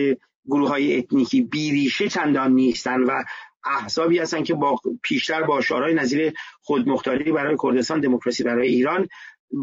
گروه 0.45 0.69
های 0.69 0.97
اتنیکی 0.97 1.41
بیریشه 1.41 2.09
چندان 2.09 2.51
نیستن 2.51 3.03
و 3.03 3.23
احزابی 3.65 4.19
هستن 4.19 4.43
که 4.43 4.53
با 4.53 4.79
پیشتر 5.03 5.43
با 5.43 5.61
شعارهای 5.61 5.93
نظیر 5.93 6.33
خودمختاری 6.61 7.31
برای 7.31 7.57
کردستان 7.63 7.99
دموکراسی 7.99 8.43
برای 8.43 8.67
ایران 8.67 9.07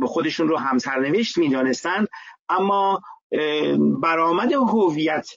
خودشون 0.02 0.48
رو 0.48 0.56
همسرنوشت 0.56 1.38
می‌دانستند. 1.38 2.08
اما 2.48 3.00
برآمد 4.02 4.52
هویت 4.52 5.28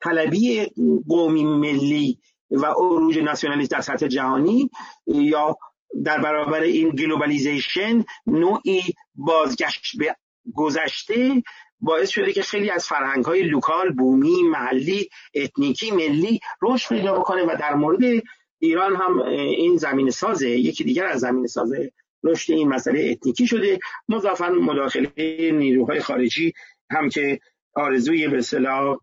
طلبی 0.00 0.66
قومی 1.08 1.44
ملی 1.44 2.18
و 2.50 2.66
عروج 2.66 3.18
ناسیونالیسم 3.18 3.70
در 3.70 3.80
سطح 3.80 4.06
جهانی 4.06 4.70
یا 5.06 5.56
در 6.04 6.20
برابر 6.20 6.60
این 6.60 6.90
globalization 6.90 8.04
نوعی 8.26 8.82
بازگشت 9.14 9.96
به 9.98 10.16
گذشته 10.54 11.42
باعث 11.82 12.08
شده 12.08 12.32
که 12.32 12.42
خیلی 12.42 12.70
از 12.70 12.86
فرهنگ 12.86 13.24
های 13.24 13.42
local 13.42 13.90
بومی 13.90 14.42
محلی 14.42 15.08
اتنیکی 15.34 15.90
ملی 15.90 16.40
رشد 16.62 16.88
پیدا 16.88 17.18
بکنه 17.18 17.42
و 17.42 17.56
در 17.60 17.74
مورد 17.74 18.22
ایران 18.58 18.96
هم 18.96 19.18
این 19.28 19.76
زمینه 19.76 20.10
سازه 20.10 20.50
یکی 20.50 20.84
دیگر 20.84 21.06
از 21.06 21.20
زمینه 21.20 21.46
ساز 21.46 21.92
رشد 22.24 22.52
این 22.52 22.68
مسئله 22.68 23.10
اتنیکی 23.10 23.46
شده. 23.46 23.78
مضافا 24.08 24.48
مداخله 24.48 25.10
نیروهای 25.52 26.00
خارجی 26.00 26.52
هم 26.90 27.08
که 27.08 27.40
آرزوی 27.74 28.28
به 28.28 28.38
اصطلاح 28.38 28.98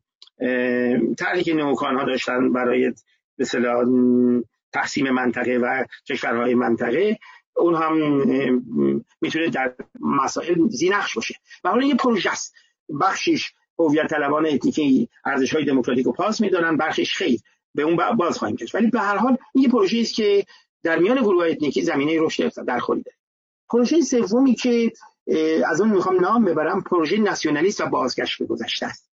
طرحی 1.17 1.43
که 1.43 1.53
neocon 1.53 1.95
ها 1.95 2.03
داشتن 2.03 2.53
برای 2.53 2.93
به 3.37 3.45
تقسیم 4.73 5.09
منطقه 5.09 5.57
و 5.57 5.85
کشورهای 6.09 6.55
منطقه 6.55 7.19
اون 7.55 7.75
هم 7.75 7.93
می‌تونه 9.21 9.49
در 9.49 9.73
مسائل 9.99 10.67
ذی‌نقش 10.67 11.15
باشه. 11.15 11.35
و 11.63 11.69
حالا 11.69 11.85
یه 11.85 11.95
پروژه 11.95 12.31
است. 12.31 12.53
بخشیش 13.01 13.53
هویت 13.79 14.07
طلبان 14.07 14.45
اتنیکی 14.45 15.09
ارزش 15.25 15.55
های 15.55 15.65
دموکراتیک 15.65 16.05
رو 16.05 16.11
پاس 16.11 16.41
میدارن 16.41 16.77
بخشیش 16.77 17.15
خیر. 17.15 17.39
به 17.75 17.83
اون 17.83 18.15
باز 18.17 18.37
خواهیم 18.37 18.57
کشت 18.57 18.75
ولی 18.75 18.87
به 18.87 18.99
هر 18.99 19.17
حال 19.17 19.37
این 19.55 19.69
پروژه 19.69 19.99
است 19.99 20.13
که 20.13 20.45
در 20.83 20.99
میان 20.99 21.21
گروه 21.21 21.45
اتنیکی 21.45 21.81
زمینه 21.81 22.21
رشد 22.21 22.65
در 22.65 22.79
خوری 22.79 23.01
داره 23.01 23.17
پروژه 23.69 24.01
سومی 24.01 24.55
که 24.55 24.91
از 25.65 25.81
اون 25.81 25.89
می‌خوام 25.89 26.19
نام 26.19 26.45
ببرم 26.45 26.81
پروژه 26.81 27.17
ناسیونالیست 27.17 27.81
و 27.81 27.85
بازگشت 27.85 28.39
به 28.39 28.45
گذشته 28.45 28.85
است. 28.85 29.09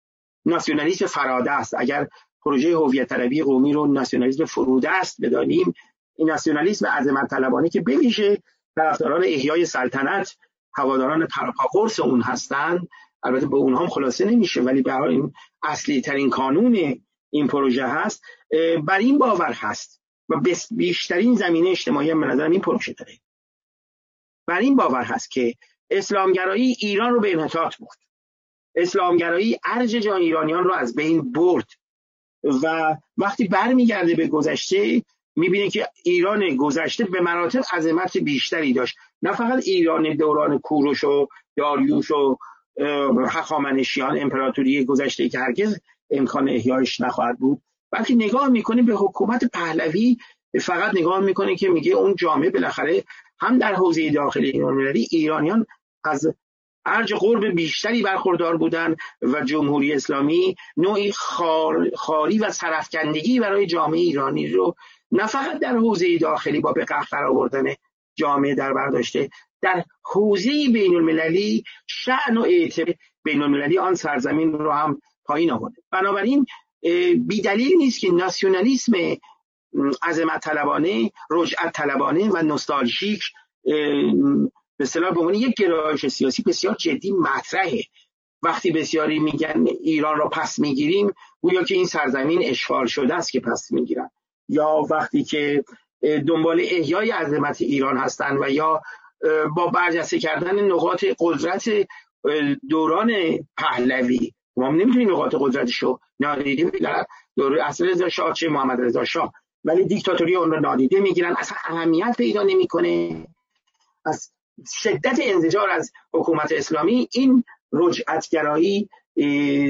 ناسیونالیسم 0.46 1.06
فراده 1.06 1.50
است. 1.50 1.74
اگر 1.78 2.08
پروژه 2.44 2.76
هویت 2.76 3.08
طلبی 3.08 3.42
قومی 3.42 3.72
رو 3.72 3.86
ناسیونالیسم 3.86 4.44
فروده 4.44 4.90
است 4.90 5.16
بدانیم 5.22 5.74
این 6.16 6.30
ناسیونالیسم 6.30 6.86
عظمت 6.86 7.30
طلبانی 7.30 7.68
که 7.68 7.80
بویژه 7.80 8.42
طرفداران 8.76 9.24
احیای 9.24 9.66
سلطنت 9.66 10.36
هواداران 10.74 11.26
پرپاقرس 11.26 12.00
اون 12.00 12.20
هستند 12.20 12.88
البته 13.24 13.46
به 13.46 13.56
اونها 13.56 13.80
هم 13.80 13.88
خلاصه 13.88 14.24
نمیشه 14.24 14.62
ولی 14.62 14.82
به 14.82 15.02
این 15.02 15.32
اصلی 15.62 16.00
ترین 16.00 16.30
کانون 16.30 17.04
این 17.30 17.46
پروژه 17.46 17.86
هست. 17.86 18.22
بر 18.86 18.98
این 18.98 19.18
باور 19.18 19.52
هست 19.52 20.02
و 20.28 20.40
بیشترین 20.70 21.34
زمینه 21.34 21.70
اجتماعی 21.70 22.10
هم 22.10 22.20
به 22.20 22.26
نظرم 22.26 22.50
این 22.50 22.60
پروژه 22.60 22.92
داره. 22.92 23.12
بر 24.46 24.58
این 24.58 24.76
باور 24.76 25.02
هست 25.02 25.30
که 25.30 25.54
اسلامگرایی 25.90 26.76
ایران 26.78 27.12
رو 27.12 27.20
به 27.20 27.32
انحطاط 27.32 27.76
برد. 27.78 27.98
اسلامگرایی 28.76 29.58
ارج 29.64 29.90
جان 29.90 30.20
ایرانیان 30.20 30.64
رو 30.64 30.72
از 30.72 30.94
بین 30.94 31.32
برد 31.32 31.68
و 32.62 32.96
وقتی 33.16 33.48
برمیگرده 33.48 34.14
به 34.14 34.26
گذشته 34.26 35.02
می‌بینه 35.36 35.70
که 35.70 35.88
ایران 36.04 36.56
گذشته 36.56 37.04
به 37.04 37.20
مراتب 37.20 37.62
عظمت 37.72 38.16
بیشتری 38.16 38.72
داشت. 38.72 38.96
نه 39.22 39.32
فقط 39.32 39.62
ایران 39.62 40.16
دوران 40.16 40.58
کوروش 40.58 41.04
و 41.04 41.28
داریوش 41.56 42.10
و 42.10 42.36
هخامنشیان 43.28 44.18
امپراتوری 44.18 44.84
گذشته 44.84 45.28
که 45.28 45.38
هرگز 45.38 45.78
امکان 46.10 46.48
احیایش 46.48 47.00
نخواهد 47.00 47.38
بود. 47.38 47.62
بلکه 47.90 48.14
نگاه 48.14 48.48
می‌کنیم 48.48 48.86
به 48.86 48.94
حکومت 48.94 49.44
پهلوی 49.44 50.16
فقط 50.60 50.94
نگاه 50.94 51.20
می‌کنه 51.20 51.56
که 51.56 51.68
میگه 51.68 51.92
اون 51.92 52.14
جامعه 52.14 52.50
بالاخره 52.50 53.04
هم 53.40 53.58
در 53.58 53.74
حوزه 53.74 54.10
داخلی 54.10 54.62
المللی 54.62 55.08
ایرانیان 55.10 55.66
از 56.04 56.34
ارج 56.86 57.14
قرب 57.14 57.46
بیشتری 57.46 58.02
برخوردار 58.02 58.56
بودن 58.56 58.96
و 59.22 59.44
جمهوری 59.44 59.92
اسلامی 59.92 60.56
نوعی 60.76 61.12
خار، 61.12 61.90
خاری 61.94 62.38
و 62.38 62.50
سرفکندگی 62.50 63.40
برای 63.40 63.66
جامعه 63.66 64.00
ایرانی 64.00 64.48
رو 64.48 64.74
نه 65.12 65.26
فقط 65.26 65.58
در 65.58 65.76
حوزه 65.76 66.18
داخلی 66.18 66.60
با 66.60 66.72
به 66.72 66.84
قهر 66.84 67.24
آوردن 67.24 67.64
جامعه 68.16 68.54
در 68.54 68.72
برداشته 68.72 69.30
در 69.64 69.84
حوزه 70.02 70.50
بین 70.50 70.94
المللی 70.96 71.64
شعن 71.86 72.36
و 72.36 72.42
اعتبار 72.42 72.94
بین 73.24 73.42
المللی 73.42 73.78
آن 73.78 73.94
سرزمین 73.94 74.52
رو 74.52 74.70
هم 74.70 75.00
پایین 75.24 75.50
آورده. 75.50 75.82
بنابراین 75.90 76.46
بیدلیل 77.18 77.76
نیست 77.76 78.00
که 78.00 78.10
ناسیونالیسم 78.10 78.92
عظمت 80.02 80.40
طلبانه 80.40 81.10
رجعت 81.30 81.72
طلبانه 81.72 82.30
و 82.30 82.42
نوستالژیک 82.42 83.22
به 84.76 84.80
اصطلاح 84.80 85.10
به 85.10 85.20
عنوان 85.20 85.34
یک 85.34 85.54
گرایش 85.54 86.06
سیاسی 86.06 86.42
بسیار 86.42 86.74
جدی 86.74 87.12
مطرحه. 87.12 87.84
وقتی 88.42 88.70
بسیاری 88.70 89.18
میگن 89.18 89.64
ایران 89.80 90.18
را 90.18 90.28
پس 90.28 90.58
می‌گیریم 90.58 91.12
گویا 91.40 91.62
که 91.62 91.74
این 91.74 91.86
سرزمین 91.86 92.44
اشغال 92.44 92.86
شده 92.86 93.14
است 93.14 93.32
که 93.32 93.40
پس 93.40 93.72
می‌گیرن. 93.72 94.10
یا 94.48 94.82
وقتی 94.90 95.24
که 95.24 95.64
دنبال 96.28 96.60
احیای 96.60 97.10
عظمت 97.10 97.62
ایران 97.62 97.96
هستند 97.96 98.38
و 98.42 98.50
یا 98.50 98.82
با 99.56 99.66
برجسته 99.66 100.18
کردن 100.18 100.60
نقاط 100.60 101.04
قدرت 101.18 101.64
دوران 102.68 103.12
پهلوی. 103.56 104.32
ما 104.56 104.68
نمی‌تونیم 104.68 105.10
نقاط 105.10 105.34
قدرتش 105.38 105.78
رو 105.78 106.00
نادیده 106.20 106.64
بگیرن 106.70 107.04
دوره 107.36 107.64
اصل 107.64 107.88
رضا 107.88 108.08
شاه 108.08 108.32
چه 108.32 108.48
محمد 108.48 108.80
رضا 108.80 109.04
شاه. 109.04 109.32
ولی 109.64 109.84
دیکتاتوری 109.84 110.36
اون 110.36 110.50
رو 110.50 110.60
نادیده 110.60 111.00
می‌گیرن 111.00 111.34
اصلا 111.38 111.58
اهمیت 111.64 112.14
پیدا 112.18 112.42
نمی‌کنه. 112.42 113.26
از 114.06 114.32
شدت 114.66 115.18
انزجار 115.22 115.70
از 115.70 115.92
حکومت 116.12 116.52
اسلامی 116.52 117.08
این 117.12 117.44
رجعتگرایی 117.72 118.88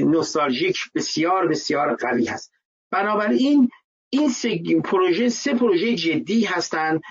نوستالژیک 0.05 0.77
بسیار 0.95 1.47
بسیار 1.47 1.95
قوی 1.95 2.25
هست. 2.25 2.51
بنابراین 2.91 3.69
این 4.09 4.29
سه 4.29 4.81
پروژه 4.83 5.29
سه 5.29 5.53
پروژه 5.53 5.95
جدی 5.95 6.43
هستند 6.45 7.01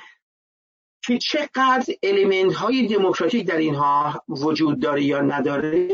که 1.07 1.19
چقدر 1.19 1.95
الیمنت 2.03 2.55
های 2.55 2.87
دموکراتیک 2.87 3.47
در 3.47 3.57
اینها 3.57 4.23
وجود 4.29 4.81
داره 4.81 5.03
یا 5.03 5.21
نداره 5.21 5.89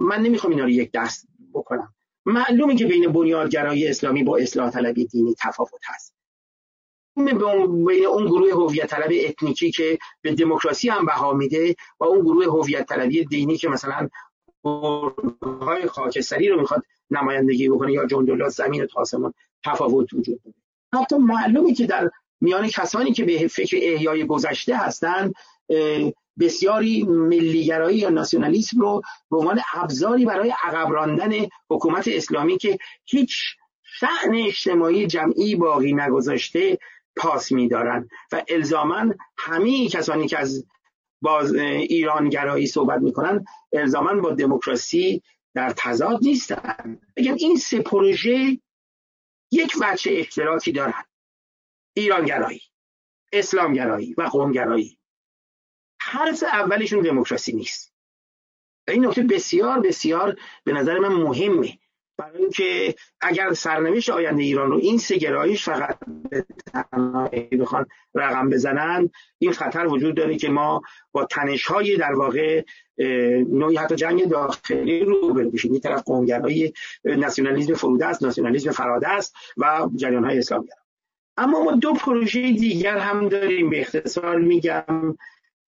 من 0.00 0.20
نمی‌خوام 0.22 0.52
اینا 0.52 0.64
رو 0.64 0.70
یک 0.70 0.90
دست 0.94 1.28
بکنم. 1.54 1.94
معلومه 2.26 2.76
که 2.76 2.86
بین 2.86 3.12
بنیادگرایی 3.12 3.88
اسلامی 3.88 4.22
با 4.22 4.36
اصلاح 4.36 4.70
طلبی 4.70 5.06
دینی 5.06 5.34
تفاوت 5.40 5.80
هست. 5.84 6.14
بین 7.16 8.06
اون 8.06 8.26
گروه 8.26 8.52
هویت 8.52 8.86
طلب 8.86 9.10
اتنیکی 9.24 9.70
که 9.70 9.98
به 10.22 10.34
دموکراسی 10.34 10.88
هم 10.88 11.06
بها 11.06 11.32
میده 11.32 11.74
و 12.00 12.04
اون 12.04 12.20
گروه 12.20 12.46
هویت 12.46 12.86
طلبی 12.88 13.24
دینی 13.24 13.56
که 13.56 13.68
مثلا 13.68 14.08
های 15.60 15.86
خاکستری 15.86 16.48
رو 16.48 16.60
می‌خواد 16.60 16.82
نمایندگی 17.10 17.68
بکنه 17.68 17.92
یا 17.92 18.06
جندولا 18.06 18.48
زمین 18.48 18.86
تاسمون 18.86 19.34
تفاوت 19.64 20.14
وجود 20.14 20.42
داره. 20.42 20.56
حتی 20.94 21.16
معلومه 21.16 21.74
که 21.74 21.86
در 21.86 22.10
میان 22.40 22.68
کسانی 22.68 23.12
که 23.12 23.24
به 23.24 23.48
فکر 23.48 23.78
احیای 23.82 24.26
گذشته 24.26 24.76
هستند 24.76 25.34
بسیاری 26.40 27.02
ملیگرایی 27.02 27.98
یا 27.98 28.08
ناسیونالیسم 28.08 28.80
رو 28.80 29.02
به 29.30 29.36
عنوان 29.36 29.60
ابزاری 29.74 30.24
برای 30.24 30.54
عقب 30.64 30.92
راندن 30.92 31.32
حکومت 31.70 32.08
اسلامی 32.08 32.58
که 32.58 32.78
هیچ 33.04 33.36
شعن 33.82 34.34
اجتماعی 34.34 35.06
جمعی 35.06 35.54
باقی 35.54 35.92
نگذاشته 35.92 36.78
پاس 37.16 37.52
میدارن. 37.52 38.08
و 38.32 38.42
الزاما 38.48 39.14
همه 39.38 39.88
کسانی 39.88 40.28
که 40.28 40.38
از 40.38 40.66
باز 41.22 41.54
ایرانگرایی 41.54 42.66
صحبت 42.66 43.00
می‌کنن 43.00 43.44
الزاما 43.72 44.14
با 44.14 44.30
دموکراسی 44.30 45.22
در 45.54 45.72
تضاد 45.76 46.18
نیستن. 46.22 46.98
بگم 47.16 47.34
این 47.34 47.56
سه 47.56 47.80
پروژه 47.80 48.58
یک 49.50 49.72
وجه 49.80 50.12
اشتراکی 50.12 50.72
دارن. 50.72 51.04
ایرانگرایی 51.98 52.60
اسلامگرایی 53.32 54.14
و 54.18 54.22
قومگرایی. 54.22 54.98
حرف 56.00 56.42
اولشون 56.42 57.00
دموکراسی 57.00 57.52
نیست. 57.52 57.92
این 58.88 59.06
نکته 59.06 59.22
بسیار 59.22 59.80
بسیار 59.80 60.36
به 60.64 60.72
نظر 60.72 60.98
من 60.98 61.08
مهمه. 61.08 61.78
برای 62.18 62.38
اینکه 62.38 62.94
اگر 63.20 63.52
سرنوشت 63.52 64.10
آینده 64.10 64.42
ایران 64.42 64.70
رو 64.70 64.76
این 64.78 64.98
سه 64.98 65.16
گرایش 65.16 65.64
فقط 65.64 65.98
به 66.30 66.44
تنهایی 66.72 67.42
بخوان 67.42 67.86
رقم 68.14 68.50
بزنن 68.50 69.10
این 69.38 69.52
خطر 69.52 69.86
وجود 69.86 70.16
داره 70.16 70.36
که 70.36 70.48
ما 70.48 70.82
با 71.12 71.24
تنش 71.24 71.64
های 71.64 71.96
در 71.96 72.12
واقع 72.12 72.64
نوعی 73.48 73.76
حتی 73.76 73.94
جنگ 73.94 74.28
داخلی 74.28 75.04
رو 75.04 75.34
بشیم 75.34 75.72
این 75.72 75.80
طرف 75.80 76.02
قومگرایی 76.02 76.72
ناسیونالیسم 77.04 77.74
فروده 77.74 78.06
است 78.06 78.22
ناسیونالیسم 78.22 78.70
فراده 78.70 79.08
است 79.08 79.34
و 79.56 79.88
جریان 79.96 80.24
های 80.24 80.38
اسلامی 80.38 80.68
اما 81.38 81.62
ما 81.62 81.72
دو 81.72 81.92
پروژه 81.92 82.52
دیگر 82.52 82.98
هم 82.98 83.28
داریم. 83.28 83.70
به 83.70 83.80
اختصار 83.80 84.38
میگم 84.38 85.16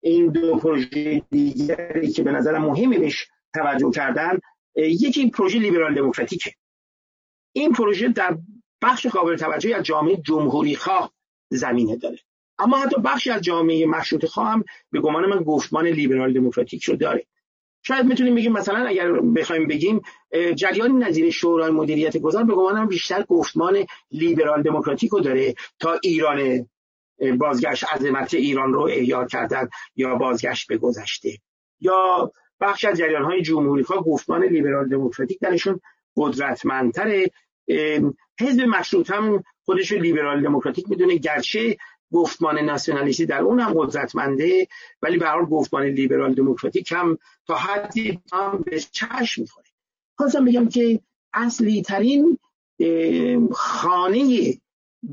این 0.02 0.28
دو 0.32 0.58
پروژه 0.58 1.22
دیگری 1.30 2.12
که 2.12 2.24
به 2.24 2.32
نظرم 2.32 2.66
مهمی 2.66 2.98
بهش 2.98 3.28
توجه 3.54 3.92
کردن 3.92 4.40
یکی 4.76 5.30
پروژه 5.30 5.60
لیبرال 5.60 5.96
دموکراتیکه. 5.96 6.54
این 7.56 7.72
پروژه 7.72 8.10
در 8.10 8.38
بخش 8.82 9.08
قابل 9.08 9.36
توجهی 9.36 9.74
از 9.74 9.84
جامعه 9.84 10.18
جمهوری 10.18 10.76
خواه 10.76 11.14
زمینه 11.50 11.96
داره. 11.96 12.20
اما 12.60 12.78
حتی 12.78 13.02
بخشی 13.02 13.30
از 13.32 13.42
جامعه 13.42 13.86
مشروط 13.86 14.26
خواه 14.26 14.52
هم 14.52 14.64
به 14.92 15.00
گمان 15.00 15.26
من 15.26 15.44
گفتمان 15.44 15.88
لیبرال 15.88 16.34
دموکراتیک 16.34 16.84
رو 16.84 16.96
داره. 16.96 17.26
شاید 17.84 18.06
می‌تونیم 18.06 18.36
بگیم 18.36 18.52
مثلا 18.52 18.88
اگر 18.88 19.12
بخوایم 19.12 19.68
بگیم 19.68 20.02
جریان 20.56 21.04
نظیر 21.04 21.30
شورای 21.30 21.72
مدیریت 21.72 22.18
گذار 22.18 22.44
به 22.44 22.54
گمان 22.56 22.74
من 22.74 22.88
بیشتر 22.88 23.24
گفتمان 23.24 23.86
لیبرال 24.12 24.62
دموکراتیک 24.62 25.12
رو 25.12 25.20
داره 25.20 25.56
تا 25.80 26.00
ایران 26.04 26.70
بازگشت 27.40 27.84
عظمت 27.84 28.34
ایران 28.34 28.74
رو 28.74 28.82
احیا 28.82 29.26
کردن 29.26 29.70
یا 29.96 30.16
بازگشت 30.16 30.68
به 30.68 30.78
گذشته. 30.78 31.38
یا 31.80 32.32
بخش 32.60 32.86
از 32.86 32.98
جریان 32.98 33.24
های 33.24 33.42
جمهوری 33.42 33.84
خواه 33.84 34.04
گفتمان 34.04 34.44
لیبرال 34.44 34.90
دموکراتیک 34.90 35.40
درشون 35.40 35.80
قدرتمندتره. 36.18 37.32
حزب 38.40 38.62
مشروط 38.62 39.12
هم 39.12 39.44
خودش 39.66 39.92
لیبرال 39.92 40.44
دموکراتیک 40.44 40.90
می‌دونه 40.90 41.16
گرچه 41.16 41.78
گفتمان 42.14 42.60
ناسیونالیستی 42.60 43.26
در 43.26 43.42
اون 43.42 43.60
هم 43.60 43.74
قدرتمنده 43.74 44.68
ولی 45.02 45.18
به 45.18 45.28
حال 45.28 45.46
گفتمان 45.46 45.86
لیبرال 45.86 46.34
دموکراتیک 46.34 46.92
هم 46.92 47.18
تا 47.48 47.56
حدی 47.56 48.22
هم 48.34 48.64
به 48.66 48.80
چشم 48.80 49.42
می‌خوره. 49.42 49.68
خواستم 50.18 50.46
بگم 50.46 50.70
که 50.70 51.00
اصلی 51.34 51.82
ترین 51.82 52.40
خانه 53.52 54.54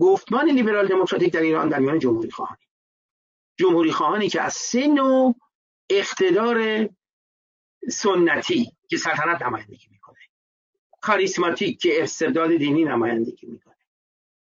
گفتمان 0.00 0.50
لیبرال 0.50 0.88
دموکراتیک 0.88 1.32
در 1.32 1.40
ایران 1.40 1.68
در 1.68 1.78
میان 1.78 1.98
جمهوری 1.98 2.30
خواهانی. 2.30 2.66
جمهوری 3.56 3.92
خواهانی 3.92 4.28
که 4.28 4.40
از 4.40 4.52
سه 4.52 4.86
نوع 4.86 5.36
اقتدار 5.90 6.88
سنتی 7.90 8.72
که 8.88 8.96
سلطنت 8.96 9.42
نمایندگی 9.42 9.88
می‌کنه. 9.90 10.18
کاریسماتیک 11.00 11.80
که 11.80 12.02
استبداد 12.02 12.56
دینی 12.56 12.84
نمایندگی 12.84 13.46
می‌کنه. 13.46 13.76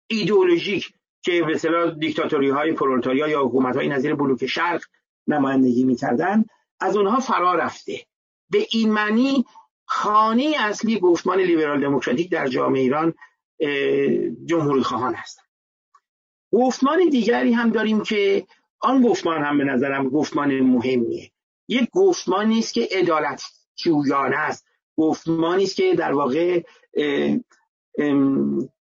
ایدئولوژیک 0.06 0.92
که 1.22 1.42
به 1.42 1.54
اصطلاح 1.54 1.90
دیکتاتوری 1.90 2.50
های 2.50 2.72
پرولتاریا 2.72 3.28
یا 3.28 3.44
حکومت 3.44 3.76
های 3.76 3.88
نظیر 3.88 4.14
بلوک 4.14 4.46
شرق 4.46 4.82
نمایندگی 5.26 5.84
می‌کردن 5.84 6.44
از 6.80 6.96
اونها 6.96 7.20
فرا 7.20 7.54
رفته. 7.54 8.06
به 8.50 8.66
این 8.70 8.92
معنی 8.92 9.44
خانه 9.84 10.54
اصلی 10.58 11.00
گفتمان 11.00 11.40
لیبرال 11.40 11.80
دموکراتیک 11.80 12.30
در 12.30 12.46
جامعه 12.46 12.80
ایران 12.80 13.14
جمهوری 14.44 14.82
خواهان 14.82 15.14
هستند 15.14 15.46
گفتمان 16.52 17.08
دیگری 17.08 17.52
هم 17.52 17.70
داریم 17.70 18.02
که 18.02 18.46
آن 18.80 19.02
گفتمان 19.02 19.44
هم 19.44 19.58
به 19.58 19.64
نظرم 19.64 20.08
گفتمان 20.08 20.60
مهمیه. 20.60 21.30
یک 21.68 21.90
گفتمانی 21.92 22.58
است 22.58 22.74
که 22.74 22.88
عدالت 22.92 23.42
جویانه 23.76 24.36
است. 24.36 24.66
گفتمانی 24.96 25.64
است 25.64 25.76
که 25.76 25.94
در 25.94 26.12
واقع 26.12 26.62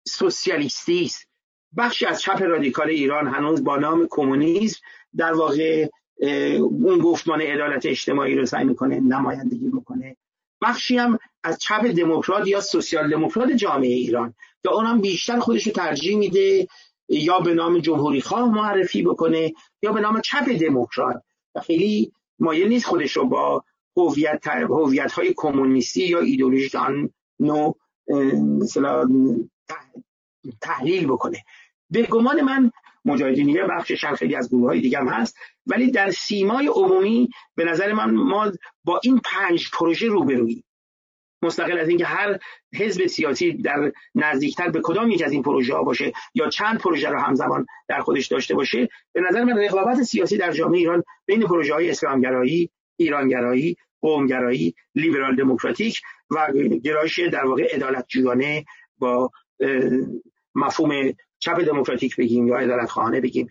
سوسیالیستی 0.07 1.05
است. 1.05 1.29
بخشی 1.77 2.07
از 2.07 2.21
چپ 2.21 2.43
رادیکال 2.43 2.89
ایران 2.89 3.27
هنوز 3.27 3.65
با 3.65 3.77
نام 3.77 4.07
کمونیسم 4.11 4.81
در 5.17 5.33
واقع 5.33 5.89
اون 6.61 6.99
گفتمان 6.99 7.41
عدالت 7.41 7.87
اجتماعی 7.87 8.35
رو 8.35 8.47
سعی 8.47 8.65
می‌کنه 8.65 9.01
نمایندگی 9.01 9.69
بکنه. 9.69 10.17
بخشی 10.63 10.97
هم 10.97 11.19
از 11.45 11.59
چپ 11.59 11.87
دموکرات 11.87 12.47
یا 12.47 12.61
سوسیال 12.61 13.11
دموکرات 13.11 13.51
جامعه 13.51 13.95
ایران. 13.95 14.35
که 14.63 14.71
اونم 14.71 15.01
بیشتر 15.01 15.39
خودش 15.39 15.67
رو 15.67 15.73
ترجیح 15.73 16.19
میده 16.19 16.69
یا 17.09 17.39
به 17.39 17.55
نام 17.55 17.79
جمهوری 17.79 18.21
خواه 18.21 18.55
معرفی 18.55 19.03
بکنه 19.03 19.53
یا 19.83 19.93
به 19.93 20.01
نام 20.01 20.21
چپ 20.21 20.49
دموکرات. 20.49 21.23
و 21.55 21.61
خیلی 21.61 22.13
مایل 22.39 22.69
نیست 22.69 22.87
خودش 22.87 23.13
رو 23.17 23.29
با 23.29 23.65
هویت 23.97 24.47
هویت 24.47 25.13
های 25.13 25.35
کمونیستی 25.37 26.05
یا 26.05 26.21
ایدئولوژیک 26.21 26.75
آن 26.75 27.11
مثلا 28.61 29.09
تحلیل 30.61 31.07
بکنه. 31.07 31.45
به 31.90 32.03
گمان 32.03 32.40
من 32.40 32.70
مجاهدین 33.05 33.66
بخشش 33.66 34.07
خیلی 34.07 34.37
از 34.37 34.49
گروه 34.49 34.68
های 34.68 34.81
دیگه 34.81 34.99
هم 34.99 35.09
هست. 35.09 35.37
ولی 35.66 35.90
در 35.90 36.11
سیمای 36.11 36.66
عمومی 36.66 37.29
به 37.55 37.64
نظر 37.64 37.92
من 37.92 38.11
ما 38.11 38.53
با 38.85 39.01
این 39.05 39.20
پنج 39.25 39.70
پروژه 39.73 40.07
روبروییم. 40.07 40.64
مستقل 41.44 41.79
از 41.79 41.88
اینکه 41.88 42.05
هر 42.05 42.38
حزب 42.75 43.07
سیاسی 43.07 43.53
در 43.53 43.92
نزدیکتر 44.14 44.68
به 44.68 44.81
کدام 44.83 45.11
یک 45.11 45.23
از 45.23 45.33
این 45.33 45.42
پروژه 45.42 45.75
ها 45.75 45.83
باشه 45.83 46.12
یا 46.35 46.49
چند 46.49 46.79
پروژه 46.79 47.09
رو 47.09 47.20
همزمان 47.20 47.66
در 47.88 48.01
خودش 48.01 48.27
داشته 48.27 48.55
باشه 48.55 48.88
به 49.12 49.20
نظر 49.20 49.44
من 49.44 49.59
رقابت 49.59 50.03
سیاسی 50.03 50.37
در 50.37 50.53
جامعه 50.53 50.79
ایران 50.79 51.03
بین 51.27 51.42
پروژه 51.42 51.75
های 51.75 51.90
اسلامگرایی 51.90 52.70
ایرانگرایی 52.97 53.77
قومگرایی 54.01 54.75
لیبرال 54.94 55.37
دموکراتیک 55.37 56.01
و 56.31 56.53
گرایش 56.85 57.20
در 57.20 57.47
واقع 57.47 57.75
عدالت 57.75 58.05
جویانه 58.09 58.64
با 58.99 59.31
مفهوم 60.55 61.12
چپ 61.45 61.61
دموکراتیک 61.61 62.17
بگیم 62.17 62.49
یا 62.49 62.57
عدالت 62.57 62.91
خواهانه 62.91 63.21
بگیم 63.21 63.49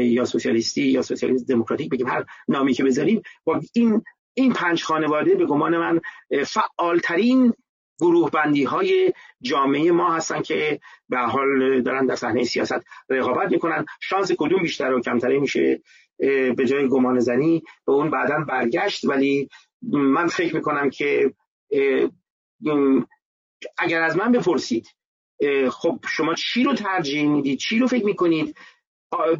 یا 0.00 0.24
سوسیالیستی 0.24 0.82
یا 0.82 1.02
سوسیالیست 1.02 1.48
دموکراتیک 1.48 1.90
بگیم 1.90 2.06
هر 2.06 2.24
نامی 2.48 2.72
که 2.72 2.84
بذاریم 2.84 3.22
با 3.44 3.60
این 3.74 4.02
این 4.34 4.52
پنج 4.52 4.82
خانواده 4.82 5.34
به 5.34 5.46
گمان 5.46 5.76
من 5.78 6.00
فعالترین 6.46 7.52
گروه 8.00 8.30
بندی 8.30 8.64
های 8.64 9.12
جامعه 9.42 9.92
ما 9.92 10.12
هستن 10.12 10.42
که 10.42 10.80
به 11.08 11.18
حال 11.18 11.82
دارن 11.82 12.06
در 12.06 12.16
صحنه 12.16 12.44
سیاست 12.44 12.80
رقابت 13.08 13.52
می‌کنن. 13.52 13.84
شانس 14.00 14.32
کدوم 14.38 14.62
بیشتر 14.62 14.92
و 14.92 15.00
کمتری 15.00 15.40
میشه؟ 15.40 15.82
به 16.56 16.66
جای 16.66 16.88
گمان 16.88 17.18
زنی 17.18 17.62
به 17.86 17.92
اون 17.92 18.10
بعدا 18.10 18.38
برگشت. 18.48 19.04
ولی 19.04 19.48
من 19.92 20.26
فکر 20.26 20.56
می‌کنم 20.56 20.90
که 20.90 21.34
اگر 23.78 24.02
از 24.02 24.16
من 24.16 24.32
بپرسید 24.32 24.88
خب 25.70 25.98
شما 26.08 26.34
چی 26.34 26.64
رو 26.64 26.74
ترجیح 26.74 27.28
می‌دید؟ 27.28 27.58
چی 27.58 27.78
رو 27.78 27.86
فکر 27.86 28.04
می‌کنید؟ 28.04 28.56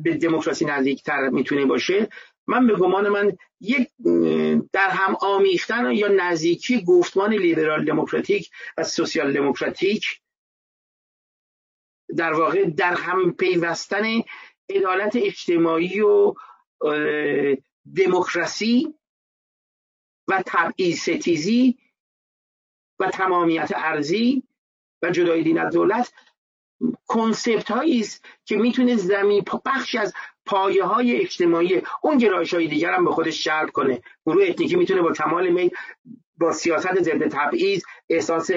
به 0.03 0.15
دموکراسی 0.15 0.65
نزدیکتر 0.65 1.29
می‌تونه 1.29 1.67
باشه؟ 1.67 2.09
من 2.47 2.67
به 2.67 2.75
گمان 2.75 3.09
من 3.09 3.37
یک 3.61 3.89
در 4.73 4.89
هم 4.91 5.17
آمیختن 5.21 5.91
یا 5.91 6.09
نزدیکی 6.09 6.85
گفتمان 6.85 7.33
لیبرال 7.33 7.85
دموکراتیک 7.85 8.51
و 8.79 8.85
سوسیال 8.85 9.33
دموکراتیک 9.33 10.21
در 12.17 12.33
واقع 12.33 12.65
در 12.65 12.95
هم 12.95 13.33
پیوستن 13.33 14.05
عدالت 14.71 15.17
اجتماعی 15.17 16.01
و 16.01 16.35
دموکراسی 17.97 18.95
و 20.29 20.43
تبعیض 20.47 21.01
ستیزی 21.01 21.79
و 22.99 23.11
تمامیت 23.11 23.73
ارزی 23.75 24.48
و 25.03 25.11
جدای 25.11 25.43
دین 25.43 25.59
از 25.59 25.75
دولت 25.75 26.13
کنسپت 27.07 27.71
هایی 27.71 28.01
است 28.01 28.25
که 28.45 28.57
می‌تونه 28.57 28.97
زمین 28.97 29.45
بخش 29.65 29.95
از 29.95 30.15
پایه 30.47 30.85
های 30.85 31.17
اجتماعی 31.17 31.83
اون 32.03 32.19
گرایش 32.19 32.55
های 32.55 32.67
دیگر 32.67 32.93
هم 32.93 33.05
به 33.05 33.11
خودش 33.11 33.45
جلب 33.45 33.71
کنه. 33.71 34.03
گروه 34.27 34.45
اتنیکی 34.45 34.77
می‌تونه 34.77 35.03
با 35.03 35.13
کمال 35.13 35.49
میل 35.49 35.71
با 36.41 36.53
سیاست 36.53 37.03
ضد 37.03 37.29
تبعیض 37.29 37.83
احساس 38.09 38.51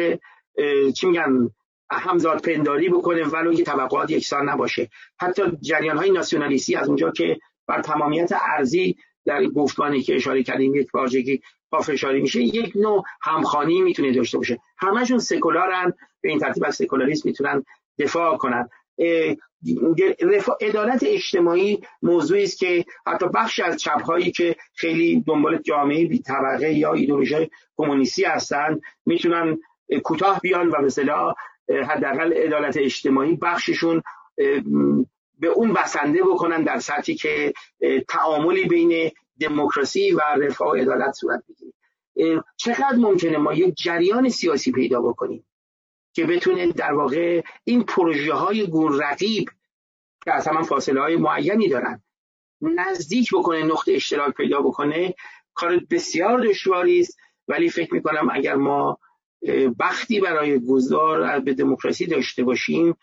چی 0.95 1.07
میگن 1.07 1.49
همزاد 1.91 2.41
پنداری 2.41 2.89
بکنه 2.89 3.23
ولو 3.23 3.53
که 3.53 3.63
طبقات 3.63 4.11
یکسان 4.11 4.49
نباشه. 4.49 4.89
حتی 5.19 5.43
جریان 5.61 5.97
های 5.97 6.11
ناسیونالیستی 6.11 6.75
از 6.75 6.87
اونجا 6.87 7.11
که 7.11 7.39
بر 7.67 7.81
تمامیت 7.81 8.31
ارزی 8.57 8.97
در 9.25 9.45
گفتمانی 9.45 10.01
که 10.01 10.15
اشاره 10.15 10.43
کردیم 10.43 10.75
یک 10.75 10.91
بارجگی 10.91 11.41
پافشاری 11.71 12.21
میشه 12.21 12.41
یک 12.41 12.73
نوع 12.75 13.03
همخانی 13.21 13.81
می‌تونه 13.81 14.11
داشته 14.11 14.37
باشه. 14.37 14.59
همشون 14.77 15.19
سکولارن 15.19 15.93
به 16.21 16.29
این 16.29 16.39
ترتیب 16.39 16.65
از 16.65 16.75
سکولاریسم 16.75 17.29
می‌تونن 17.29 17.65
دفاع 17.99 18.37
کنن. 18.37 18.69
عدالت 20.61 21.03
اجتماعی 21.03 21.81
موضوعی 22.01 22.43
است 22.43 22.57
که 22.57 22.85
حتی 23.07 23.25
بخش 23.27 23.59
از 23.59 23.77
چپ 23.77 24.01
هایی 24.01 24.31
که 24.31 24.55
خیلی 24.75 25.23
دنبال 25.27 25.57
جامعه 25.57 26.07
بی 26.07 26.19
طبقه 26.19 26.73
یا 26.73 26.93
ایدئولوژی 26.93 27.49
کمونیستی 27.77 28.23
هستند 28.23 28.81
می‌تونن 29.05 29.57
کوتاه 30.03 30.39
بیان 30.39 30.69
و 30.69 30.81
مثلا 30.81 31.33
حداقل 31.87 32.33
عدالت 32.33 32.77
اجتماعی 32.77 33.35
بخششون 33.35 34.01
به 35.41 35.47
اون 35.47 35.73
بسنده 35.73 36.23
بکنن 36.23 36.63
در 36.63 36.79
سطحی 36.79 37.15
که 37.15 37.53
تعاملی 38.07 38.65
بین 38.65 39.11
دموکراسی 39.39 40.11
و 40.11 40.21
رفاه 40.37 40.69
و 40.69 40.75
عدالت 40.75 41.11
صورت 41.13 41.43
بگیره. 41.49 42.43
چقدر 42.57 42.95
ممکنه 42.95 43.37
ما 43.37 43.53
یک 43.53 43.75
جریان 43.75 44.29
سیاسی 44.29 44.71
پیدا 44.71 45.01
بکنیم 45.01 45.45
که 46.13 46.25
بتونه 46.25 46.67
در 46.67 46.93
واقع 46.93 47.41
این 47.63 47.83
پروژه 47.83 48.33
های 48.33 48.67
گون 48.67 49.01
رقیب 49.01 49.49
که 50.23 50.33
اصلا 50.33 50.61
فاصله 50.61 51.01
های 51.01 51.15
معینی 51.15 51.69
دارن 51.69 52.03
نزدیک 52.61 53.29
بکنه 53.33 53.63
نقطه 53.63 53.93
اشتراک 53.93 54.33
پیدا 54.33 54.61
بکنه. 54.61 55.15
کار 55.53 55.79
بسیار 55.89 56.39
دشواری 56.41 56.99
است 56.99 57.17
ولی 57.47 57.69
فکر 57.69 57.93
می‌کنم 57.93 58.29
اگر 58.31 58.55
ما 58.55 58.99
بختی 59.79 60.19
برای 60.19 60.59
گذار 60.59 61.39
به 61.39 61.53
دموکراسی 61.53 62.05
داشته 62.05 62.43
باشیم 62.43 62.97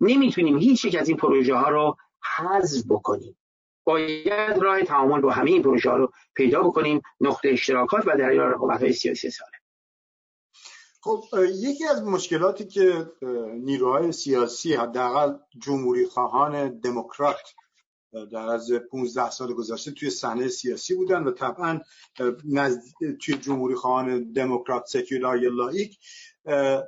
نمی‌تونیم 0.00 0.58
هیچ 0.58 0.84
یک 0.84 0.96
از 0.96 1.08
این 1.08 1.16
پروژه 1.16 1.54
ها 1.54 1.68
رو 1.68 1.96
حذف 2.36 2.84
بکنیم. 2.88 3.36
باید 3.84 4.58
راه 4.58 4.82
تعامل 4.82 5.20
با 5.20 5.30
همه 5.30 5.50
این 5.50 5.62
پروژه 5.62 5.90
ها 5.90 5.96
رو 5.96 6.12
پیدا 6.34 6.62
بکنیم 6.62 7.00
نقطه 7.20 7.48
اشتراکات 7.48 8.06
و 8.06 8.16
در 8.18 8.28
این 8.28 8.40
رقابت 8.40 8.82
های 8.82 8.92
سیاسی 8.92 9.30
ساله 9.30 9.50
خب 11.00 11.24
یکی 11.54 11.84
از 11.84 12.02
مشکلاتی 12.02 12.64
که 12.64 13.06
نیروهای 13.54 14.12
سیاسی 14.12 14.74
حداقل 14.74 15.36
جمهوری 15.58 16.06
خواهان 16.06 16.78
دموکرات 16.78 17.54
در 18.32 18.36
از 18.36 18.72
15 18.72 19.30
سال 19.30 19.54
گذشته 19.54 19.90
توی 19.90 20.10
صحنه 20.10 20.48
سیاسی 20.48 20.94
بودن 20.94 21.22
و 21.24 21.30
طبعا 21.30 21.80
توی 23.20 23.34
جمهوری 23.34 23.74
خواهان 23.74 24.32
دموکرات 24.32 24.86
سکولار 24.86 25.42
یا 25.42 25.50
لایک 25.50 25.98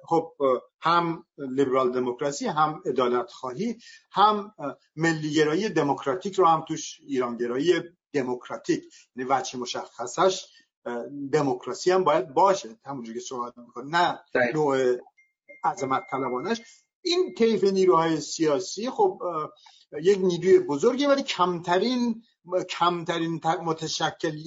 خب 0.04 0.32
هم 0.80 1.26
لیبرال 1.38 1.92
دموکراسی 1.92 2.46
هم 2.46 2.82
ادالت 2.86 3.32
خواهی 3.32 3.78
هم 4.12 4.54
ملیگرایی 4.96 5.68
دموکراتیک 5.68 6.34
رو 6.34 6.46
هم 6.46 6.64
توش 6.68 7.00
ایرانگرایی 7.00 7.74
دموکراتیک. 8.12 8.84
یعنی 9.16 9.30
وجه 9.30 9.58
مشخصش 9.58 10.46
دموکراسی 11.32 11.90
هم 11.90 12.04
باید 12.04 12.34
باشه. 12.34 12.78
همونجور 12.84 13.14
که 13.14 13.20
صحبت 13.20 13.58
می‌کنه 13.58 13.90
نه 13.90 14.20
نوع 14.54 14.96
عظمت 15.64 16.02
طلبانش. 16.10 16.60
این 17.02 17.34
طیف 17.34 17.64
نیروهای 17.64 18.20
سیاسی 18.20 18.90
خب 18.90 19.22
یک 20.02 20.18
نیروی 20.18 20.58
بزرگی 20.58 21.06
ولی 21.06 21.22
کمترین 21.22 22.22
کمترین 22.70 23.40
متشکل 23.64 24.38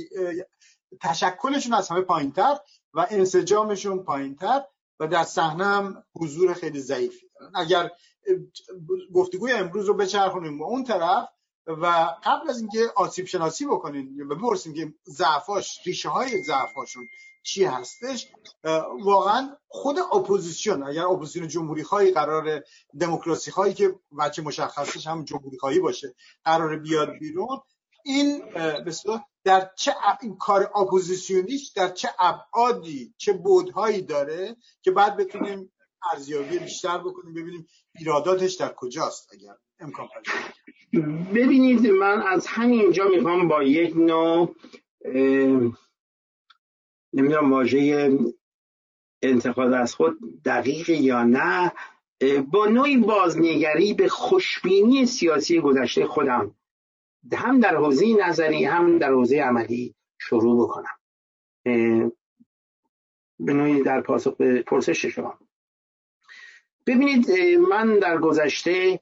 تشکلشون 1.01 1.73
از 1.73 1.89
همه 1.89 2.01
پایینتر 2.01 2.57
و 2.93 3.07
انسجامشون 3.09 4.03
پایینتر. 4.03 4.61
و 4.99 5.07
در 5.07 5.23
صحنه 5.23 5.65
هم 5.65 6.03
حضور 6.15 6.53
خیلی 6.53 6.79
ضعیفی 6.79 7.29
دارن 7.39 7.51
اگر 7.55 7.91
گفتگوی 9.13 9.51
امروز 9.51 9.85
رو 9.85 9.93
بچرخونیم 9.93 10.57
به 10.57 10.63
اون 10.63 10.83
طرف 10.83 11.27
و 11.67 12.15
قبل 12.23 12.49
از 12.49 12.59
اینکه 12.59 12.79
آسیب 12.95 13.25
شناسی 13.25 13.65
بکنین 13.65 14.21
و 14.21 14.35
بپرسیم 14.35 14.73
که 14.73 14.93
ضعفاش 15.07 15.79
ریشه 15.85 16.09
های 16.09 16.43
ضعفاشون 16.43 17.07
چی 17.43 17.63
هستش 17.63 18.27
واقعا 19.03 19.57
خود 19.67 19.99
اپوزیسیون 20.13 20.83
اگر 20.83 21.05
اپوزیسیون 21.05 21.47
جمهوری 21.47 21.83
خواهی 21.83 22.11
قرار 22.11 22.63
دموکراسی 22.99 23.51
خواهی 23.51 23.73
که 23.73 23.99
وجه 24.19 24.41
مشخصش 24.41 25.07
هم 25.07 25.23
جمهوری 25.23 25.57
خواهی 25.57 25.79
باشه 25.79 26.15
قرار 26.43 26.77
بیاد 26.77 27.09
بیرون 27.19 27.59
این 28.09 28.41
بسیار 28.85 29.21
در 29.43 29.69
چه 29.75 29.93
این 30.21 30.37
کار 30.37 30.71
اپوزیسیونیش 30.75 31.69
در 31.69 31.89
چه 31.89 32.09
ابعادی 32.19 33.13
چه 33.17 33.33
بودهایی 33.33 34.01
داره 34.01 34.55
که 34.81 34.91
بعد 34.91 35.17
بتونیم 35.17 35.71
ارزیابی 36.13 36.59
بیشتر 36.59 36.97
بکنیم 36.97 37.33
ببینیم 37.33 37.67
ایراداتش 37.99 38.53
در 38.53 38.73
کجاست 38.73 39.33
اگر 39.33 39.53
امکان 39.79 40.07
ببینید 41.35 41.87
من 41.87 42.21
از 42.21 42.47
همینجا 42.47 43.07
می‌خوام 43.07 43.47
با 43.47 43.63
یک 43.63 43.97
نوع 43.97 44.55
نمی‌دونم 47.13 47.53
واژه 47.53 48.11
انتقاد 49.21 49.73
از 49.73 49.95
خود 49.95 50.43
دقیق 50.45 50.89
یا 50.89 51.23
نه 51.23 51.71
با 52.51 52.65
نوعی 52.65 52.97
بازنگری 52.97 53.93
به 53.93 54.07
خوشبینی 54.07 55.05
سیاسی 55.05 55.61
گذشته 55.61 56.05
خودم. 56.05 56.55
هم 57.33 57.59
در 57.59 57.75
حوزه 57.75 58.05
نظری 58.27 58.65
هم 58.65 58.97
در 58.97 59.11
حوزه 59.11 59.37
عملی 59.37 59.95
شروع 60.17 60.63
بکنم. 60.63 60.95
به 63.39 63.53
نوعی 63.53 63.83
در 63.83 64.01
پاسخ 64.01 64.35
به 64.35 64.61
پرسش 64.61 65.05
شما. 65.05 65.39
ببینید 66.87 67.31
من 67.69 67.99
در 67.99 68.17
گذشته 68.17 68.99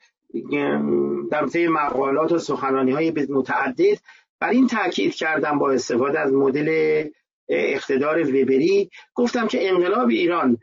در 1.32 1.48
طی 1.48 1.68
مقالات 1.68 2.32
و 2.32 2.38
سخنرانی 2.38 2.92
های 2.92 3.12
متعدد 3.30 3.98
بر 4.40 4.50
این 4.50 4.68
تاکید 4.68 5.16
کردم 5.16 5.60
با 5.60 5.72
استفاده 5.72 6.20
از 6.20 6.34
مدل 6.34 7.04
اقتدار 7.50 8.22
وبری. 8.28 8.90
گفتم 9.16 9.48
که 9.48 9.70
انقلاب 9.70 10.10
ایران 10.10 10.58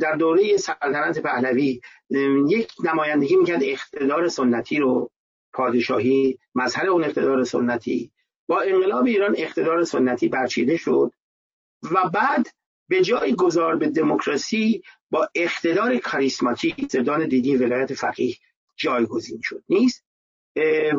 در 0.00 0.12
دوره 0.12 0.56
سلطنت 0.56 1.18
پهلوی 1.18 1.80
یک 2.48 2.72
نمایندگی 2.84 3.36
می‌کرد 3.36 3.62
اقتدار 3.64 4.28
سنتی 4.28 4.78
رو 4.78 5.10
پادشاهی 5.54 6.38
مظهر 6.54 6.86
اون 6.86 7.04
اقتدار 7.04 7.44
سنتی. 7.44 8.10
با 8.46 8.60
انقلاب 8.60 9.04
ایران 9.04 9.34
اقتدار 9.38 9.84
سنتی 9.84 10.28
برچیده 10.28 10.76
شد 10.76 11.12
و 11.92 12.08
بعد 12.08 12.46
به 12.88 13.02
جای 13.02 13.34
گذار 13.34 13.76
به 13.76 13.88
دموکراسی 13.88 14.82
با 15.10 15.28
اقتدار 15.34 15.96
کاریسماتیک 15.96 16.90
زدان 16.90 17.28
دیدی 17.28 17.56
ولایت 17.56 17.94
فقیه 17.94 18.36
جایگزین 18.76 19.40
شد. 19.42 19.64
نیست؟ 19.68 20.04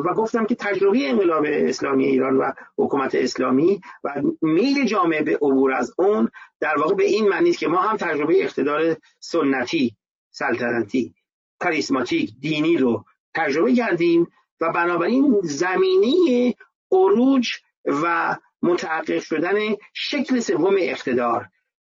و 0.04 0.14
گفتم 0.14 0.46
که 0.46 0.54
تجربه 0.54 1.10
انقلاب 1.10 1.44
اسلامی 1.48 2.06
ایران 2.06 2.36
و 2.36 2.52
حکومت 2.78 3.14
اسلامی 3.14 3.80
و 4.04 4.22
میل 4.42 4.86
جامعه 4.86 5.22
به 5.22 5.36
عبور 5.36 5.72
از 5.72 5.94
اون 5.98 6.30
در 6.60 6.78
واقع 6.78 6.94
به 6.94 7.04
این 7.04 7.28
معنی 7.28 7.50
است 7.50 7.58
که 7.58 7.68
ما 7.68 7.82
هم 7.82 7.96
تجربه 7.96 8.44
اقتدار 8.44 8.96
سنتی 9.20 9.96
سلطنتی 10.30 11.14
کاریسماتیک 11.58 12.32
دینی 12.40 12.76
رو 12.76 13.04
تجربه 13.34 13.74
کردیم 13.74 14.26
و 14.60 14.72
بنابراین 14.72 15.40
زمینی 15.42 16.56
عروج 16.92 17.48
و 17.86 18.36
متحقق 18.62 19.20
شدن 19.20 19.58
شکل 19.94 20.40
سوم 20.40 20.74
اقتدار 20.78 21.48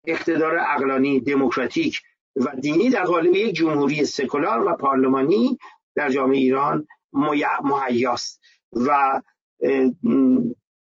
اقتدار 0.06 0.58
اقلانی 0.58 1.20
دموکراتیک 1.20 2.00
و 2.36 2.56
دینی 2.60 2.90
در 2.90 3.04
قالب 3.04 3.34
یک 3.34 3.54
جمهوری 3.54 4.04
سکولار 4.04 4.68
و 4.68 4.76
پارلمانی 4.76 5.58
در 5.94 6.10
جامعه 6.10 6.38
ایران 6.38 6.86
مهیاست 7.62 8.40
و 8.72 9.20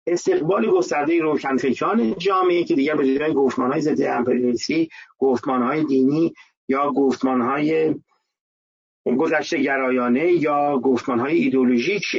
استقبال 0.06 0.70
گسترده 0.70 1.20
روشنفکران 1.20 2.14
جامعه 2.14 2.64
که 2.64 2.74
دیگر 2.74 2.94
به 2.94 3.18
جای 3.18 3.34
گفتمان 3.34 3.72
های 3.72 3.80
ضد 3.80 4.02
امپریالیستی 4.02 4.88
گفتمان 5.18 5.62
های 5.62 5.84
دینی 5.84 6.34
یا 6.68 6.92
گفتمان 6.92 7.40
های 7.40 7.94
گذشته 9.16 9.58
گرایانه 9.58 10.32
یا 10.32 10.78
گفتمان 10.78 11.18
های 11.18 11.36
ایدولوژیک 11.36 12.16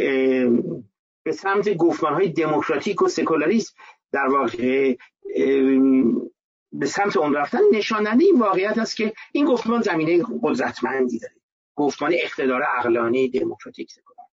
به 1.23 1.32
سمت 1.32 1.73
گفتمان 1.73 2.13
های 2.13 2.30
دموکراتیک 2.30 3.02
و 3.02 3.08
سکولاریسم 3.08 3.73
در 4.12 4.28
واقع 4.28 4.95
به 6.71 6.86
سمت 6.86 7.17
اون 7.17 7.34
رفتن 7.34 7.60
نشاننده 7.73 8.25
این 8.25 8.39
واقعیت 8.39 8.78
است 8.78 8.95
که 8.95 9.13
این 9.32 9.45
گفتمان 9.45 9.82
زمینه 9.82 10.23
قدرتمندی 10.43 11.19
داره. 11.19 11.34
گفتمان 11.75 12.13
اقتدار 12.13 12.63
اقلانی 12.78 13.30
دموکراتیک 13.30 13.91
سکولار. 13.91 14.28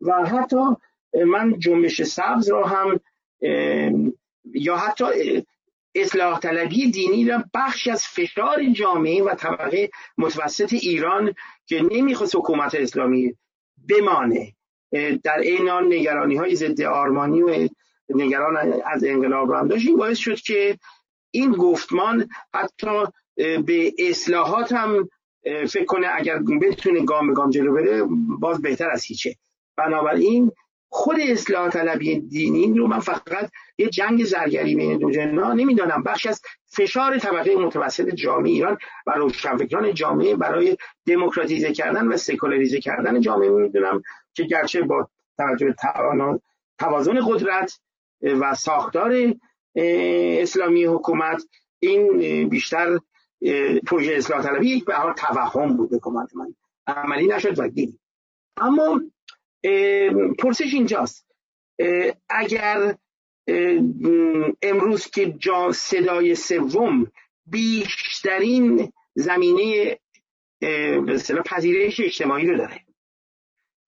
و 0.00 0.28
حتی 0.28 0.56
من 1.26 1.58
جنبش 1.58 2.02
سبز 2.02 2.50
را 2.50 2.66
هم 2.66 3.00
یا 4.54 4.76
حتی 4.76 5.04
اصلاح 5.94 6.38
طلبی 6.38 6.90
دینی 6.90 7.24
را 7.24 7.44
بخشی 7.54 7.90
از 7.90 8.04
فشار 8.04 8.64
جامعه 8.72 9.22
و 9.22 9.34
طبقه 9.34 9.90
متوسط 10.18 10.72
ایران 10.72 11.34
که 11.66 11.82
نمی‌خواست 11.90 12.36
حکومت 12.36 12.74
اسلامی 12.74 13.34
بمانه. 13.88 14.54
در 15.24 15.38
این 15.38 15.68
حال 15.68 15.94
نگرانی 15.94 16.36
های 16.36 16.56
ضد 16.56 16.82
آرمانی 16.82 17.42
و 17.42 17.68
نگران 18.08 18.82
از 18.86 19.04
انقلاب 19.04 19.48
رو 19.48 19.56
هم 19.56 19.68
داشت 19.68 19.90
باعث 19.98 20.18
شد 20.18 20.40
که 20.40 20.78
این 21.30 21.52
گفتمان 21.52 22.28
حتی 22.54 23.04
به 23.36 23.92
اصلاحات 23.98 24.72
هم 24.72 25.08
فکر 25.44 25.84
کنه 25.84 26.06
اگر 26.12 26.38
بتونه 26.38 27.04
گام 27.04 27.26
به 27.26 27.34
گام 27.34 27.50
جلو 27.50 27.74
بره 27.74 28.02
باز 28.40 28.62
بهتر 28.62 28.90
از 28.90 29.04
هیچه. 29.04 29.36
بنابراین 29.76 30.52
خود 30.94 31.16
اصلاح 31.20 31.70
طلبی 31.70 32.20
دینی 32.20 32.78
رو 32.78 32.86
من 32.86 32.98
فقط 32.98 33.50
یه 33.78 33.88
جنگ 33.88 34.24
زرگری 34.24 34.76
بین 34.76 34.98
دو 34.98 35.10
جنا 35.10 35.52
نمی‌دانم. 35.52 36.02
بخش 36.02 36.26
از 36.26 36.40
فشار 36.66 37.18
طبقه 37.18 37.56
متوسط 37.56 38.14
جامعه 38.14 38.50
ایران 38.50 38.78
و 39.06 39.10
روشنفکران 39.10 39.94
جامعه 39.94 40.36
برای 40.36 40.76
دموکراتیزه 41.06 41.72
کردن 41.72 42.08
و 42.08 42.16
سکولاریزه 42.16 42.80
کردن 42.80 43.20
جامعه 43.20 43.48
می‌دونم 43.48 44.02
که 44.34 44.42
گرچه 44.42 44.82
با 44.82 45.08
توجه 45.36 45.66
به 45.66 45.74
توازن 46.78 47.20
قدرت 47.26 47.80
و 48.22 48.54
ساختار 48.54 49.34
اسلامی 49.76 50.84
حکومت 50.84 51.42
این 51.80 52.48
بیشتر 52.48 52.98
پروژه 53.86 54.14
اصلاح 54.14 54.42
طلبی 54.42 54.80
به 54.80 54.94
توهم 55.16 55.76
بود 55.76 55.94
حکومت 55.94 56.36
من. 56.36 56.54
عملی 56.86 57.26
نشد 57.26 57.58
و 57.58 57.68
دید 57.68 58.00
اما 58.56 59.00
پرسش 60.38 60.74
اینجاست. 60.74 61.26
اگر 62.28 62.94
امروز 64.62 65.06
که 65.06 65.32
جا 65.38 65.72
صدای 65.72 66.34
سوم 66.34 67.12
بیشترین 67.46 68.92
زمینه 69.14 69.98
به 70.60 71.42
پذیرش 71.46 72.00
اجتماعی 72.00 72.46
رو 72.46 72.56
داره. 72.58 72.80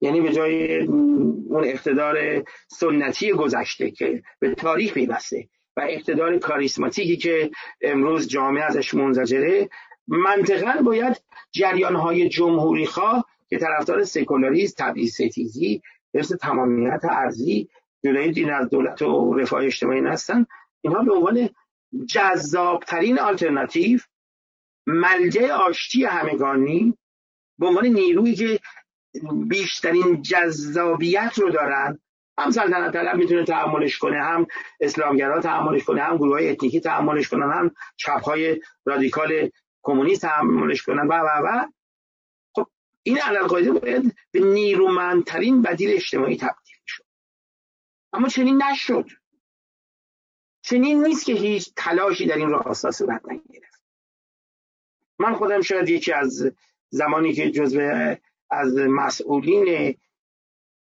یعنی 0.01 0.21
به 0.21 0.33
جای 0.33 0.81
اون 0.85 1.65
اقتدار 1.65 2.45
سنتی 2.69 3.33
گذشته 3.33 3.91
که 3.91 4.23
به 4.39 4.55
تاریخ 4.55 4.95
پیوسته 4.95 5.49
و 5.77 5.87
اقتدار 5.89 6.39
کاریسماتیکی 6.39 7.17
که 7.17 7.51
امروز 7.83 8.29
جامعه 8.29 8.65
ازش 8.65 8.95
منزجره 8.95 9.69
منطقا 10.09 10.83
باید 10.83 11.23
جریان 11.53 11.97
های 11.97 12.29
جمهوری 12.29 12.87
خواه 12.87 13.25
که 13.49 13.59
طرفدار 13.59 14.05
سکولاریسم 14.05 14.75
تبعیض 14.79 15.15
ستیزی 15.15 15.83
حفظ 16.15 16.33
تمامیت 16.33 17.01
ارزی 17.05 17.69
جدای 18.05 18.33
دین 18.33 18.53
از 18.53 18.69
دولت 18.71 19.03
و 19.03 19.35
رفاه 19.35 19.65
اجتماعی 19.65 20.01
هستن 20.01 20.47
اینها 20.81 21.03
به 21.03 21.13
عنوان 21.13 21.49
جذابترین 22.09 23.19
آلترناتیو 23.19 24.01
ملجع 24.87 25.53
آشتی 25.53 26.05
همگانی 26.05 26.99
به 27.59 27.67
عنوان 27.67 27.87
نیرویی 27.87 28.35
که 28.35 28.61
بیشترین 29.49 30.23
جذابیت 30.23 31.39
رو 31.39 31.51
دارن 31.51 31.99
هم 32.39 32.51
سلطنت 32.51 32.93
طلب 32.93 33.17
می‌تونه 33.17 33.45
تحملش 33.45 33.99
کنه 33.99 34.23
هم 34.23 34.47
اسلامگرا 34.81 35.41
تحملش 35.41 35.85
کنه 35.85 36.03
هم 36.03 36.17
گروه 36.17 36.33
های 36.33 36.51
اتنیکی 36.51 36.81
تحملش 36.81 37.29
کنن 37.29 37.53
هم 37.53 37.71
چپ 37.97 38.23
های 38.23 38.61
رادیکال 38.85 39.51
کمونیست 39.83 40.23
تحملش 40.23 40.83
کنن 40.83 41.07
و 41.07 41.13
و 41.13 41.29
و. 41.45 41.67
این 43.07 43.19
علالقاعده 43.19 43.73
باید 43.73 44.17
به 44.31 44.41
نیرومندترین 44.41 45.63
بدیل 45.63 45.91
اجتماعی 45.91 46.37
تبدیل 46.37 46.77
شد 46.87 47.05
اما 48.13 48.29
چنین 48.29 48.63
نشد. 48.63 49.07
چنین 50.63 51.05
نیست 51.07 51.25
که 51.25 51.33
هیچ 51.33 51.73
تلاشی 51.77 52.27
در 52.27 52.37
این 52.37 52.49
راستا 52.49 52.91
صورت 52.91 53.23
نگرفت 53.29 53.83
من 55.19 55.35
خودم 55.35 55.61
شاید 55.61 55.89
یکی 55.89 56.13
از 56.13 56.53
زمانی 56.89 57.33
که 57.33 57.51
جزو 57.51 57.81
از 58.51 58.77
مسئولین 58.77 59.97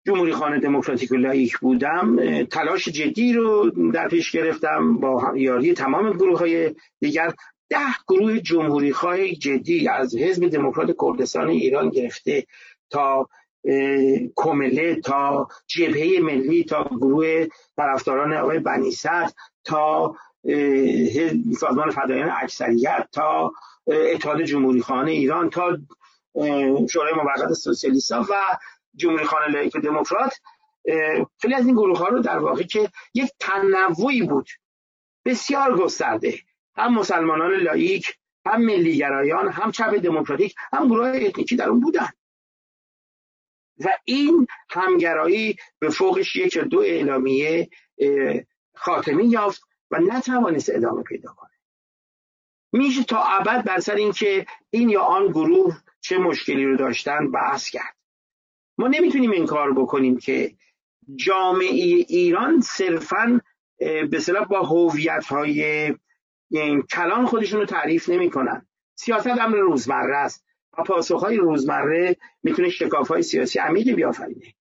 جمهوری 0.08 0.32
خانه 0.32 0.60
دموکراتیک 0.60 1.12
و 1.12 1.16
لایک 1.16 1.58
بودم 1.58 2.44
تلاش 2.44 2.88
جدی 2.88 3.34
رو 3.34 3.70
در 3.92 4.08
پیش 4.08 4.32
گرفتم 4.32 4.98
با 4.98 5.34
یاری 5.36 5.74
تمام 5.74 6.14
گروه 6.14 6.40
های 6.40 6.76
دیگر. 7.00 7.34
ده 7.70 7.94
گروه 8.08 8.40
جمهوری 8.40 8.94
خواه 8.94 9.28
جدی 9.28 9.88
از 9.88 10.16
حزب 10.16 10.48
دموکرات 10.48 10.96
کردستان 11.02 11.50
ایران 11.50 11.90
گرفته 11.90 12.48
تا 12.90 13.30
کمله 14.36 14.96
تا 14.96 15.48
جبهه 15.68 16.20
ملی 16.22 16.64
تا 16.64 16.84
گروه 16.84 17.48
طرفداران 17.78 18.34
آقای 18.34 18.60
بنی 18.60 18.92
تا 19.64 20.16
سازمان 21.60 21.90
فداییان 21.90 22.30
اکثریت 22.42 23.08
تا 23.12 23.52
اتحاد 23.88 24.42
جمهوری 24.42 24.82
خواهان 24.82 25.12
ایران 25.12 25.50
تا 25.50 25.78
شورای 26.90 27.14
موقت 27.14 27.54
سوسیالیست 27.54 28.12
و 28.12 28.36
جمهوری 28.96 29.26
خواهان 29.26 29.48
لائیک 29.48 29.78
دموکرات. 29.78 30.34
خیلی 31.42 31.54
از 31.54 31.66
این 31.66 31.76
گروه 31.76 31.98
ها 31.98 32.08
رو 32.08 32.20
در 32.20 32.38
واقع 32.38 32.64
که 32.64 32.90
یک 33.14 33.32
تنوعی 33.40 34.22
بود 34.22 34.48
بسیار 35.26 35.78
گسترده. 35.78 36.40
هم 36.80 36.94
مسلمانان 36.94 37.52
لائیک 37.52 38.18
هم 38.46 38.62
ملیگرایان 38.62 39.52
هم 39.52 39.72
چپ 39.72 39.96
دموکراتیک 39.96 40.56
هم 40.74 40.88
گروه 40.88 41.08
اتنیکی 41.08 41.56
در 41.56 41.70
اون 41.70 41.80
بودن. 41.80 42.10
و 43.86 43.98
این 44.06 44.48
همگرایی 44.70 45.56
به 45.80 45.90
فوقش 45.90 46.36
یک 46.36 46.58
دو 46.58 46.80
اعلامیه 46.80 47.70
خاتمی 48.76 49.26
یافت 49.26 49.62
و 49.92 50.00
نتوانست 50.00 50.70
ادامه 50.70 51.04
پیدا 51.04 51.34
کنه. 51.34 51.50
میشه 52.72 53.04
تا 53.04 53.24
ابد 53.24 53.64
بر 53.64 53.80
سر 53.80 53.96
اینکه 53.96 54.46
این 54.70 54.90
یا 54.90 55.02
آن 55.02 55.28
گروه 55.28 55.82
چه 56.02 56.18
مشکلی 56.18 56.66
رو 56.66 56.78
داشتن 56.78 57.32
بحث 57.32 57.70
کرد. 57.70 57.96
ما 58.78 58.88
نمی‌تونیم 58.88 59.32
این 59.32 59.46
کار 59.46 59.74
بکنیم 59.74 60.18
که 60.18 60.56
جامعه 61.16 62.06
ایران 62.08 62.62
صرفا 62.62 63.42
به 63.80 64.20
با 64.50 64.62
هویت 64.62 65.26
های 65.26 65.94
کلان 66.94 67.26
خودشون 67.26 67.60
رو 67.60 67.66
تعریف 67.66 68.10
نمی‌کنن. 68.10 68.68
سیاست 68.96 69.28
امر 69.28 69.58
روزمره 69.58 70.18
است. 70.18 70.46
و 70.78 70.84
پاسخ 70.84 71.24
های 71.24 71.38
روزمره 71.38 72.16
می‌تونه 72.44 72.70
شکاف 72.70 73.08
های 73.08 73.22
سیاسی 73.22 73.60
عمیقی 73.60 73.94
بیافرینه. 73.94 74.54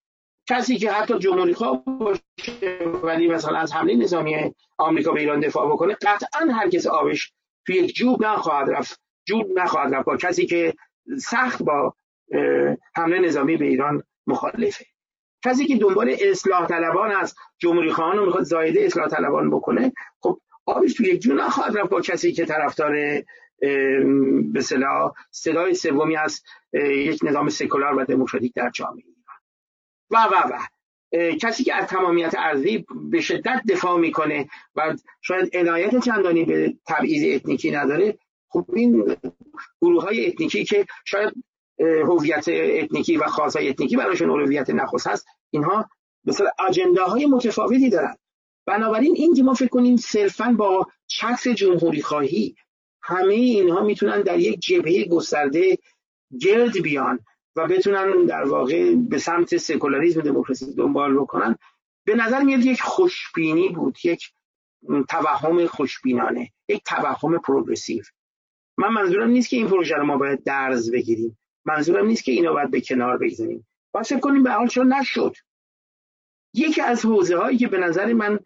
کسی 0.49 0.79
که 0.79 0.91
حتی 0.91 1.19
جمهوری 1.19 1.55
خواه 1.55 1.85
باشه 1.85 2.79
ولی 3.03 3.29
مثلا 3.29 3.59
از 3.59 3.73
حمله 3.73 3.97
نظامی 3.97 4.55
آمریکا 4.79 5.13
به 5.13 5.21
ایران 5.21 5.41
دفاع 5.41 5.73
بکنه 5.73 5.95
قطعا 5.95 6.53
هرگز 6.53 6.87
آبش 6.87 7.33
توی 7.67 7.77
یک 7.77 7.95
جوب 7.95 8.25
نخواهد 8.25 8.71
رفت. 8.71 9.01
جور 9.27 9.45
نخواهد 9.57 9.95
رفت 9.95 10.05
با 10.05 10.17
کسی 10.17 10.47
که 10.47 10.75
سخت 11.19 11.63
با 11.63 11.95
حمله 12.97 13.19
نظامی 13.19 13.57
به 13.57 13.65
ایران 13.65 14.03
مخالفه. 14.27 14.85
کسی 15.45 15.67
که 15.67 15.77
دنبال 15.77 16.17
اصلاح 16.21 16.67
طلبان 16.67 17.11
است 17.11 17.37
جمهوری 17.59 17.93
خواهان 17.93 18.17
رو 18.17 18.27
می‌خواد 18.27 18.45
زایده 18.45 18.81
اصلاح 18.81 19.09
طلبان 19.09 19.51
بکنه 19.51 19.93
خب 20.21 20.41
آبش 20.69 20.95
تو 20.95 21.03
یک 21.03 21.21
جور 21.21 21.45
نخواهد 21.45 21.79
رفت 21.79 21.91
با 21.91 22.01
کسی 22.01 22.33
که 22.33 22.45
طرفدار 22.45 23.23
به 24.53 24.61
صلاح 24.61 25.13
صدای 25.31 25.75
سومی 25.75 26.17
از 26.17 26.43
یک 26.73 27.21
نظام 27.25 27.49
سکولار 27.49 27.95
و 27.95 28.05
دموکراتیک 28.05 28.55
در 28.55 28.71
جامعه 28.71 29.05
ایران. 29.07 29.39
و 30.11 30.35
و 30.35 30.53
و 30.53 30.59
کسی 31.37 31.65
که 31.65 31.75
از 31.75 31.87
تمامیت 31.87 32.35
ارضی 32.39 32.87
به 33.11 33.21
شدت 33.21 33.63
دفاع 33.69 33.99
می‌کنه 33.99 34.49
و 34.77 34.97
شاید 35.21 35.57
عنایت 35.57 35.99
چندانی 36.05 36.45
به 36.45 36.75
تبعیض 36.87 37.37
اتنیکی 37.37 37.71
نداره 37.71 38.19
خب 38.49 38.67
این 38.73 39.17
گروه 39.83 40.03
های 40.03 40.27
اتنیکی 40.27 40.65
که 40.65 40.87
شاید 41.05 41.33
هویت 41.79 42.45
اتنیکی 42.49 43.17
و 43.17 43.27
خواست‌های 43.27 43.69
اتنیکی 43.69 43.97
براشون 43.97 44.31
اولویت 44.31 44.71
نخست 44.71 45.07
هست 45.07 45.27
اینها 45.51 45.91
مثلا 46.25 46.51
agenda 46.69 47.12
های 47.12 47.27
متفاوتی 47.27 47.91
دارن. 47.91 48.17
بنابراین 48.69 49.15
این 49.17 49.35
که 49.35 49.43
ما 49.43 49.55
فکر 49.55 49.69
کنیم 49.69 49.97
صرفا 49.97 50.55
با 50.59 50.87
چتر 51.07 51.53
جمهوری 51.53 52.03
خواهی 52.03 52.57
همه 53.03 53.35
اینها 53.35 53.85
می‌تونن 53.85 54.23
در 54.23 54.39
یک 54.39 54.61
جبهه 54.61 55.05
گسترده 55.05 55.79
گرد 56.41 56.83
بیان 56.83 57.21
و 57.57 57.67
بتونن 57.67 58.25
در 58.27 58.45
واقع 58.45 58.95
به 58.95 59.19
سمت 59.19 59.57
سکولاریسم 59.57 60.21
دموکراسی 60.21 60.75
دنبال 60.75 61.15
بکنن. 61.15 61.57
به 62.05 62.15
نظر 62.15 62.43
میاد 62.43 62.65
یک 62.65 62.83
خوشبینی 62.83 63.69
بود 63.69 63.99
یک 64.05 64.33
توهم 65.09 65.67
خوشبینانه 65.67 66.53
یک 66.69 66.83
توهم 66.85 67.39
پروگرسیو. 67.39 68.03
من 68.79 68.89
منظورم 68.89 69.31
نیست 69.31 69.49
که 69.49 69.57
این 69.57 69.69
پروژه 69.69 69.97
رو 69.97 70.07
ما 70.07 70.17
باید 70.17 70.45
درز 70.45 70.91
بگیریم. 70.91 71.39
منظورم 71.65 72.07
نیست 72.07 72.25
که 72.25 72.33
اینو 72.33 72.53
باید 72.53 72.71
به 72.71 72.81
کنار 72.81 73.19
بگذاریم. 73.19 73.67
باید 73.93 74.07
فکر 74.07 74.21
کنیم 74.21 74.43
به 74.43 74.51
حال 74.51 74.67
چون 74.67 74.93
نشد. 74.93 75.37
یکی 76.55 76.81
از 76.81 77.05
حوزه 77.05 77.37
هایی 77.37 77.59
که 77.59 77.69
به 77.69 77.79
نظر 77.79 78.13
من 78.13 78.39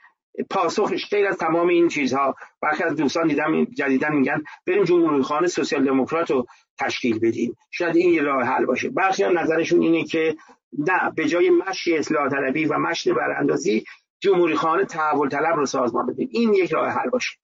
پاسخش 0.50 1.10
غیر 1.10 1.26
از 1.26 1.36
تمام 1.36 1.68
این 1.68 1.88
چیزها. 1.88 2.34
برخی 2.62 2.82
از 2.82 2.96
دوستان 2.96 3.28
دیدم 3.28 3.64
جدیدن 3.64 4.14
میگن 4.14 4.42
بریم 4.66 4.84
جمهوری 4.84 5.22
خانه 5.22 5.46
سوسیال 5.46 5.84
دموکرات 5.84 6.30
رو 6.30 6.46
تشکیل 6.78 7.18
بدیم. 7.18 7.56
شاید 7.70 7.96
این 7.96 8.14
یه 8.14 8.22
راه 8.22 8.44
حل 8.44 8.64
باشه. 8.64 8.88
برخی 8.88 9.24
نظرشون 9.24 9.82
اینه 9.82 10.04
که 10.04 10.36
نه 10.78 11.10
به 11.16 11.28
جای 11.28 11.50
مشی 11.50 11.96
اصلاح 11.96 12.28
طلبی 12.28 12.64
و 12.64 12.78
مشی 12.78 13.12
براندازی 13.12 13.84
جمهوری 14.20 14.54
خانه 14.54 14.84
تحول 14.84 15.28
طلب 15.28 15.56
رو 15.56 15.66
سازمان 15.66 16.06
بدیم. 16.06 16.28
این 16.32 16.54
یک 16.54 16.72
راه 16.72 16.88
حل 16.88 17.10
باشه. 17.10 17.38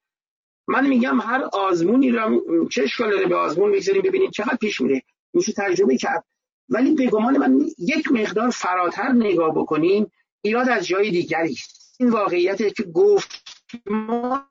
من 0.68 0.86
میگم 0.86 1.20
هر 1.20 1.42
آزمونی 1.52 2.10
رو 2.10 2.42
چه 2.68 2.82
اشکال 2.82 3.28
به 3.28 3.36
آزمون 3.36 3.70
می‌گذاریم 3.70 4.02
ببینید 4.02 4.30
چقدر 4.30 4.56
پیش 4.56 4.80
میره. 4.80 5.02
میشه 5.32 5.52
تجربه 5.52 5.96
کرد. 5.96 6.24
ولی 6.68 6.94
به 6.94 7.06
گمان 7.06 7.38
من 7.38 7.60
یک 7.78 8.12
مقدار 8.12 8.50
فراتر 8.50 9.12
نگاه 9.12 9.54
بکنیم 9.54 10.12
ایراد 10.42 10.68
از 10.68 10.86
جای 10.86 11.10
دیگری 11.10 11.52
است. 11.52 11.77
این 12.00 12.10
واقعیت 12.10 12.74
که 12.74 12.82
گفت 12.82 13.42
ما 13.86 14.48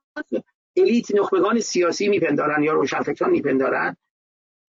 الیت 0.77 1.15
نخبگان 1.15 1.59
سیاسی 1.59 2.07
میپندارن 2.07 2.63
یا 2.63 2.73
روشنفکران 2.73 3.31
میپندارن 3.31 3.97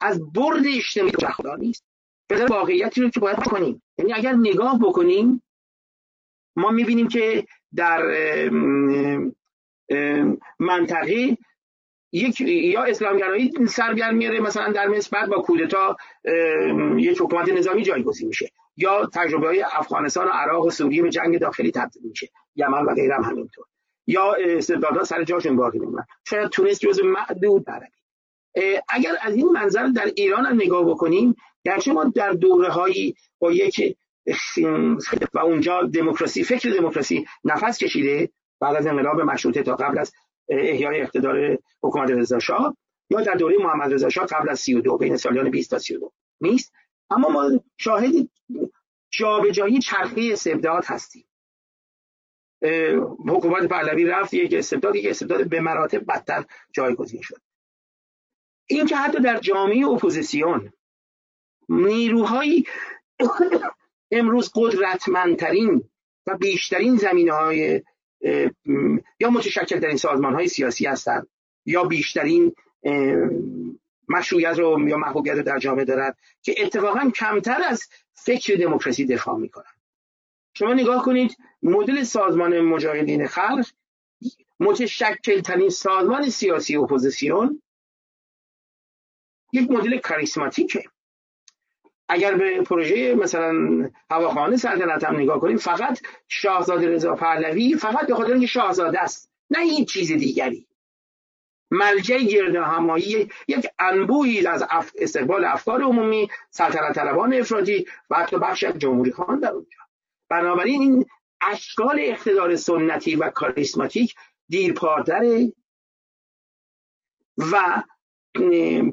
از 0.01 0.33
برد 0.33 0.63
اجتماعی 0.67 1.13
خدا 1.13 1.55
نیست. 1.55 1.85
به 2.29 2.47
واقعیتی 2.47 3.01
رو 3.01 3.11
که 3.11 3.21
باید 3.21 3.37
کنیم 3.37 3.83
یعنی 3.99 4.13
اگر 4.13 4.33
نگاه 4.33 4.79
بکنیم 4.79 5.43
ما 6.57 6.71
می‌بینیم 6.71 7.09
که 7.09 7.47
در 7.75 8.03
منطقه 10.59 11.39
یک 12.13 12.41
یا 12.41 12.85
اسلامگرایی 12.85 13.53
سرگرم 13.69 14.15
میاره 14.15 14.41
مثلا 14.41 14.73
در 14.73 14.87
مصر 14.87 15.27
با 15.27 15.43
کودتا 15.43 15.97
یک 16.97 17.21
حکومت 17.21 17.49
نظامی 17.49 17.83
جایگزین 17.83 18.29
میشه. 18.29 18.51
یا 18.79 19.07
تجربه 19.15 19.47
های 19.47 19.65
افغانستان 19.73 20.27
و 20.27 20.31
عراق 20.31 20.65
و 20.65 20.71
سوریه 20.71 21.03
به 21.03 21.11
جنگ 21.11 21.39
داخلی 21.39 21.71
تبدیل 21.71 22.03
میشه. 22.03 22.29
یمن 22.57 22.85
و 22.85 22.95
غیره 22.95 23.15
هم 23.15 23.23
همینطور. 23.23 23.65
یا 24.09 24.33
استبدادها 24.33 25.05
سر 25.05 25.25
جاشون 25.25 25.57
باقی 25.57 25.79
میمونن 25.79 26.05
شاید 26.27 26.49
تونس 26.49 26.81
جزو 26.81 27.05
معدود 27.05 27.71
عربی 27.71 27.99
اگر 28.89 29.17
از 29.23 29.35
این 29.35 29.49
منظر 29.49 29.87
در 29.87 30.11
ایران 30.17 30.47
هم 30.47 30.55
نگاه 30.55 30.91
بکنیم 30.91 31.35
گرچه 31.65 31.93
ما 31.93 32.05
در 32.05 32.33
دوره 32.33 32.69
هایی 32.69 33.15
با 33.39 33.53
یک 33.53 33.97
و 35.35 35.39
اونجا 35.39 35.83
دموکراسی 35.83 36.45
فکر 36.45 36.71
دموکراسی 36.71 37.27
نفس 37.45 37.79
کشیده 37.79 38.31
بعد 38.61 38.77
از 38.77 38.87
انقلاب 38.87 39.21
مشروطه 39.21 39.63
تا 39.63 39.77
قبل 39.77 39.99
از 39.99 40.13
احیای 40.49 41.01
اقتدار 41.01 41.59
حکومت 41.83 42.11
رضا 42.11 42.39
یا 43.11 43.21
در 43.21 43.35
دوره 43.35 43.57
محمد 43.59 43.95
رضا 43.95 44.09
قبل 44.09 44.49
از 44.49 44.61
32 44.61 44.97
بین 44.97 45.17
سالیان 45.17 45.51
20 45.51 45.71
تا 45.71 45.79
32 45.79 46.13
نیست؟ 46.41 46.73
اما 47.11 47.29
ما 47.29 47.61
شاهد 47.77 48.13
جابجایی 49.11 49.79
چرخه 49.79 50.29
استبداد 50.33 50.85
هستیم. 50.87 51.25
حکومت 53.29 53.69
پهلوی 53.69 54.05
رفت 54.05 54.35
یک 54.35 54.55
استبداد 54.55 54.97
یک 54.97 55.07
استبداد 55.07 55.49
به 55.49 55.61
مراتب 55.61 56.05
بدتر 56.07 56.45
جایگزین 56.73 57.23
شد. 57.23 57.41
این 58.67 58.87
که 58.87 58.97
حتی 58.97 59.21
در 59.21 59.39
جامعه 59.39 59.87
اپوزیسیون 59.87 60.73
نیروهایی 61.69 62.65
امروز 64.11 64.51
قدرتمندترین 64.55 65.91
و 66.27 66.37
بیشترین 66.37 66.97
زمینه 66.97 67.33
های 67.33 67.83
یا 69.21 69.31
متشکل 69.31 69.81
در 69.81 69.89
این 69.89 69.97
سازمان 69.97 70.35
های 70.35 70.49
سیاسی 70.49 70.87
هستند 70.87 71.29
یا 71.67 71.85
بیشترین 71.85 72.55
مشروعیت 74.09 74.59
رو 74.59 74.89
یا 74.89 74.97
محبوبیت 74.97 75.35
رو 75.35 75.43
در 75.43 75.59
جامعه 75.59 75.85
دارد 75.85 76.19
که 76.43 76.55
اتفاقا 76.59 77.11
کمتر 77.11 77.63
از 77.63 77.89
فکر 78.13 78.55
دموکراسی 78.55 79.07
دفاع 79.07 79.37
می‌کنن. 79.37 79.73
شما 80.55 80.75
نگاه 80.75 81.05
کنید 81.05 81.37
مدل 81.63 82.03
سازمان 82.03 82.61
مجاهدین 82.61 83.27
خلق 83.27 83.67
متشکل 84.61 85.41
ترین 85.41 85.69
سازمان 85.69 86.31
سیاسی 86.31 86.77
اپوزیسیون 86.77 87.63
یک 89.53 89.71
مدل 89.71 89.99
کاریسماتیکه. 89.99 90.85
اگر 92.09 92.35
به 92.35 92.63
پروژه 92.63 93.15
مثلا 93.15 93.53
هواخانه 94.11 94.57
سلطنت 94.57 95.05
هم 95.05 95.17
نگاه 95.17 95.41
کنیم 95.41 95.57
فقط 95.57 96.01
شاهزاده 96.29 96.89
رضا 96.89 97.15
پهلوی 97.15 97.77
فقط 97.77 98.07
به 98.07 98.15
خاطر 98.15 98.33
اینکه 98.33 98.47
شاهزاده 98.47 99.01
است 99.01 99.31
نه 99.51 99.61
این 99.61 99.85
چیز 99.85 100.13
دیگری. 100.13 100.68
ملجع 101.71 102.19
گرد 102.19 102.57
همایی 102.57 103.29
یک 103.49 103.67
انبوهی 103.79 104.47
از 104.47 104.65
استقبال 104.99 105.45
افکار 105.45 105.83
عمومی 105.83 106.29
سلطنت 106.51 106.95
طلبان 106.95 107.35
افرادی 107.35 107.87
و 108.11 108.17
حتی 108.17 108.39
بخش 108.39 108.65
از 108.65 108.79
جمهوری 108.79 109.13
خان 109.13 109.41
در 109.41 109.51
اونجا. 109.51 109.79
بنابراین 110.29 110.81
این 110.81 111.07
اشکال 111.41 112.01
اقتدار 112.01 112.57
سنتی 112.57 113.17
و 113.17 113.31
کاریسماتیک 113.31 114.15
دیرپادره 114.49 115.53
و 117.39 117.83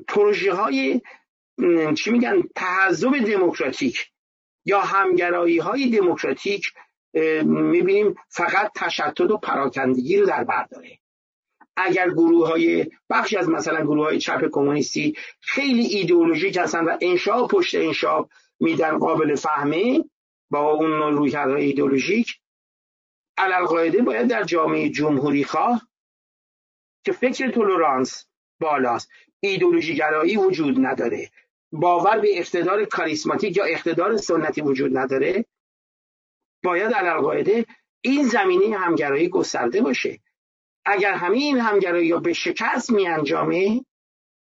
پروژه 0.08 0.54
های 0.54 1.02
چی 1.98 2.12
میگن 2.12 2.42
تحذب 2.56 3.18
دموکراتیک 3.18 4.12
یا 4.66 4.82
همگرایی 4.82 5.58
های 5.58 5.90
دموکراتیک 5.90 6.74
می‌بینیم 7.44 8.16
فقط 8.30 8.72
تشتت 8.76 9.22
و 9.22 9.38
پراکندگی 9.38 10.18
رو 10.18 10.26
در 10.26 10.44
بر 10.44 10.64
داره. 10.64 11.00
اگر 11.78 12.10
گروه 12.10 12.48
های 12.48 12.92
بخشی 13.10 13.38
از 13.38 13.50
مثلا 13.50 13.82
گروه 13.82 14.06
های 14.06 14.20
چپ 14.20 14.50
کمونیستی 14.52 15.16
خیلی 15.42 15.86
ایدئولوژیک 15.86 16.58
هستن 16.58 16.86
و 16.86 16.98
انشاء 17.02 17.48
پشت 17.48 17.76
انشاء 17.76 18.26
میدن 18.60 18.98
قابل 18.98 19.36
فهمه 19.36 20.04
با 20.50 20.72
اون 20.72 20.92
رویکردهای 20.92 21.66
ایدئولوژیک 21.66 22.40
علالقاعده 23.38 24.02
باید 24.02 24.28
در 24.28 24.44
جامعه 24.44 24.90
جمهوری 24.90 25.44
خواه 25.44 25.82
که 27.06 27.12
فکر 27.12 27.52
تولرانس 27.52 28.26
بالاست. 28.60 29.10
ایدئولوژی 29.40 29.96
گرایی 29.96 30.38
وجود 30.38 30.86
نداره. 30.86 31.32
باور 31.72 32.20
به 32.20 32.40
اقتدار 32.40 32.86
کاریسماتیک 32.86 33.58
یا 33.58 33.64
اقتدار 33.64 34.18
سنتی 34.18 34.62
وجود 34.62 34.98
نداره. 34.98 35.46
باید 36.64 36.94
علالقاعده 36.94 37.66
این 38.02 38.24
زمینه 38.24 38.78
همگرایی 38.78 39.30
گسترده 39.30 39.82
باشه. 39.82 40.20
اگر 40.86 41.14
همه 41.14 41.38
این 41.38 41.60
همگرایی 41.60 42.08
یا 42.08 42.20
به 42.20 42.34
شکست 42.34 42.92
می 42.92 43.08
انجامه 43.08 43.86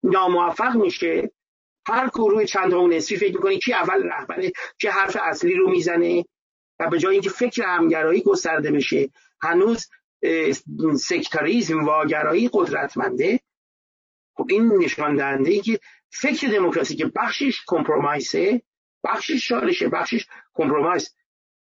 ناموفق 0.03 0.75
میشه. 0.75 1.31
هر 1.87 2.07
گروه 2.07 2.45
چند 2.45 2.73
اون 2.73 2.93
نصفی 2.93 3.17
فکر 3.17 3.35
می‌کنه 3.35 3.57
کی 3.57 3.73
اول 3.73 4.03
رهبره 4.03 4.51
که 4.79 4.91
حرف 4.91 5.17
اصلی 5.21 5.55
رو 5.55 5.69
می‌زنه 5.69 6.25
و 6.79 6.89
به 6.89 6.99
جای 6.99 7.13
اینکه 7.13 7.29
فکر 7.29 7.63
همگرایی 7.63 8.21
گسترده 8.21 8.71
بشه 8.71 9.09
هنوز 9.41 9.87
سکتاریزم 10.99 11.85
واگرایی 11.85 12.49
قدرتمنده. 12.53 13.39
خب 14.37 14.47
این 14.49 14.77
نشان 14.77 15.15
دهنده 15.15 15.51
ای 15.51 15.61
که 15.61 15.79
فکر 16.09 16.47
دموکراسی 16.47 16.95
که 16.95 17.05
بخشش 17.05 17.61
کمپرومایسه 17.67 18.61
بخشش 19.03 19.47
شالشه 19.47 19.87
بخشش 19.87 20.27
کمپرومایز 20.53 21.15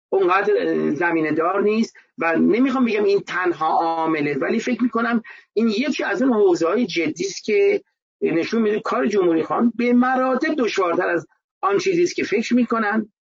اونقدر 0.10 0.54
زمینه 0.94 1.32
دار 1.32 1.62
نیست 1.62 1.98
و 2.18 2.36
نمی‌خوام 2.36 2.86
بگم 2.86 3.04
این 3.04 3.20
تنها 3.20 3.68
عامله 3.68 4.38
ولی 4.38 4.60
فکر 4.60 4.84
می‌کنم 4.84 5.24
این 5.54 5.68
یکی 5.68 6.04
از 6.04 6.22
اون 6.22 6.34
حوزه 6.34 6.68
های 6.68 6.86
جدی 6.86 7.26
است 7.26 7.44
که 7.44 7.84
نشون 8.22 8.62
میده 8.62 8.80
کار 8.80 9.08
جمهوری 9.08 9.44
خان 9.44 9.74
به 9.76 9.94
مراتب 9.94 10.56
دشوارتر 10.58 11.08
از 11.08 11.28
آن 11.62 11.78
چیزی 11.78 12.04
است 12.04 12.16
که 12.16 12.24
فکر 12.24 12.56
می‌کنن. 12.56 13.12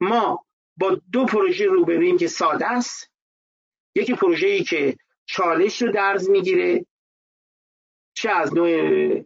ما 0.00 0.46
با 0.76 1.00
دو 1.12 1.24
پروژه 1.26 1.66
روبرویم 1.66 2.18
که 2.18 2.26
ساده 2.26 2.66
است. 2.66 3.10
یکی 3.94 4.14
پروژه 4.14 4.46
ای 4.46 4.64
که 4.64 4.96
چالش 5.26 5.82
رو 5.82 5.92
درز 5.92 6.30
می‌گیره 6.30 6.86
چه 8.14 8.30
از 8.30 8.54
نوع 8.54 9.24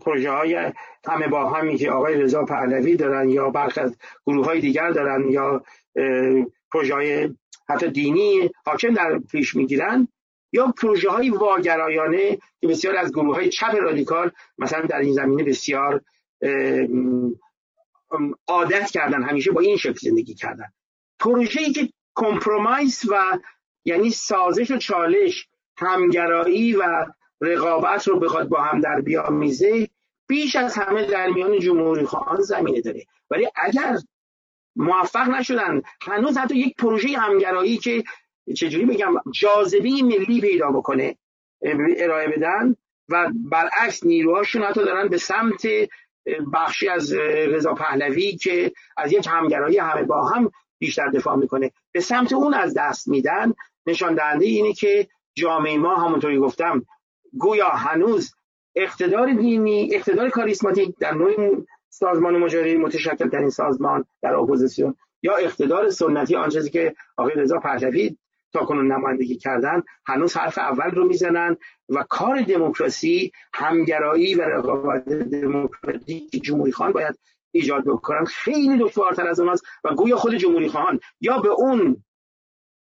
پروژه 0.00 0.30
های 0.30 0.72
همه 1.06 1.28
با 1.28 1.50
همی 1.50 1.76
که 1.76 1.90
آقای 1.90 2.14
رضا 2.14 2.44
پهلوی 2.44 2.96
دارن 2.96 3.28
یا 3.28 3.50
برخی 3.50 3.80
از 3.80 3.96
گروه 4.26 4.46
های 4.46 4.60
دیگر 4.60 4.90
دارن 4.90 5.30
یا 5.30 5.64
پروژه 6.72 6.94
های 6.94 7.34
حتی 7.68 7.90
دینی 7.90 8.50
حاکم 8.66 8.94
در 8.94 9.18
پیش 9.18 9.56
می‌گیرن 9.56 10.08
یا 10.52 10.74
پروژه 10.82 11.10
های 11.10 11.30
واگرایانه 11.30 12.38
که 12.60 12.66
بسیار 12.66 12.96
از 12.96 13.12
گروه 13.12 13.34
های 13.34 13.48
چپ 13.48 13.74
رادیکال 13.80 14.30
مثلا 14.58 14.80
در 14.80 14.98
این 14.98 15.12
زمینه 15.12 15.44
بسیار 15.44 16.00
عادت 18.48 18.90
کردن 18.90 19.22
همیشه 19.22 19.50
با 19.52 19.60
این 19.60 19.76
شکل 19.76 19.98
زندگی 20.00 20.34
کردن. 20.34 20.72
پروژه 21.18 21.60
ای 21.60 21.72
که 21.72 21.88
کمپرومایز 22.14 23.04
و 23.10 23.38
یعنی 23.84 24.10
سازش 24.10 24.70
و 24.70 24.76
چالش 24.76 25.48
همگرایی 25.76 26.76
و 26.76 27.06
رقابت 27.40 28.08
رو 28.08 28.18
بخواد 28.18 28.48
با 28.48 28.62
هم 28.62 28.80
در 28.80 29.00
بیامیزه 29.00 29.88
بیش 30.26 30.56
از 30.56 30.76
همه 30.76 31.06
در 31.06 31.26
میان 31.26 31.58
جمهوری 31.58 32.04
خواهان 32.04 32.40
زمینه 32.40 32.80
داره. 32.80 33.06
ولی 33.30 33.48
اگر 33.56 33.98
موفق 34.76 35.28
نشدن 35.28 35.82
هنوز 36.02 36.38
حتی 36.38 36.58
یک 36.58 36.76
پروژه 36.76 37.08
همگرایی 37.08 37.78
که 37.78 38.04
چجوری 38.56 38.84
بگم 38.84 39.14
جاذبه 39.32 40.02
ملی 40.02 40.40
پیدا 40.40 40.70
بکنه 40.70 41.16
ارائه 41.96 42.28
بدن 42.28 42.76
و 43.08 43.30
برعکس 43.34 44.04
نیروهاشون 44.04 44.62
حتی 44.62 44.84
دارن 44.84 45.08
به 45.08 45.18
سمت 45.18 45.62
بخشی 46.52 46.88
از 46.88 47.12
رضا 47.12 47.74
پهلوی 47.74 48.36
که 48.36 48.72
از 48.96 49.12
یک 49.12 49.26
همگرایی 49.30 49.78
همه 49.78 50.02
با 50.02 50.28
هم 50.28 50.50
بیشتر 50.78 51.08
دفاع 51.08 51.36
می‌کنه 51.36 51.70
به 51.92 52.00
سمت 52.00 52.32
اون 52.32 52.54
از 52.54 52.74
دست 52.76 53.08
میدن. 53.08 53.54
نشان 53.86 54.14
دهنده 54.14 54.44
اینه 54.44 54.72
که 54.72 55.08
جامعه 55.34 55.78
ما 55.78 55.96
همونطوری 55.96 56.38
گفتم 56.38 56.86
گویا 57.38 57.68
هنوز 57.68 58.34
اقتدار 58.76 59.32
دینی 59.32 59.94
اقتدار 59.94 60.30
کاریسماتیک 60.30 60.98
در 60.98 61.14
نوع 61.14 61.64
سازمان 61.88 62.36
مجاری 62.36 62.76
متشکل 62.76 63.28
در 63.28 63.38
این 63.38 63.50
سازمان 63.50 64.04
در 64.22 64.34
اپوزیسیون 64.34 64.94
یا 65.22 65.36
اقتدار 65.36 65.90
سنتی 65.90 66.36
آن 66.36 66.50
که 66.50 66.94
آقای 67.16 67.34
رضا 67.34 67.58
پهلوی 67.58 68.16
تا 68.52 68.64
کنون 68.64 68.92
نمایندگی 68.92 69.36
کردن 69.36 69.82
هنوز 70.06 70.36
حرف 70.36 70.58
اول 70.58 70.90
رو 70.90 71.08
می‌زنن 71.08 71.56
و 71.88 72.04
کار 72.08 72.40
دموکراسی 72.40 73.32
همگرایی 73.54 74.34
و 74.34 74.42
رقابت 74.42 75.04
دموکراتیک 75.08 76.30
جمهوری 76.42 76.72
خان 76.72 76.92
باید 76.92 77.18
ایجاد 77.52 77.84
بکنن. 77.84 78.24
خیلی 78.24 78.78
دشوارتر 78.78 79.26
از 79.26 79.40
اوناست 79.40 79.64
و 79.84 79.94
گویا 79.94 80.16
خود 80.16 80.34
جمهوری 80.34 80.68
خان 80.68 81.00
یا 81.20 81.38
به 81.38 81.48
اون 81.48 82.04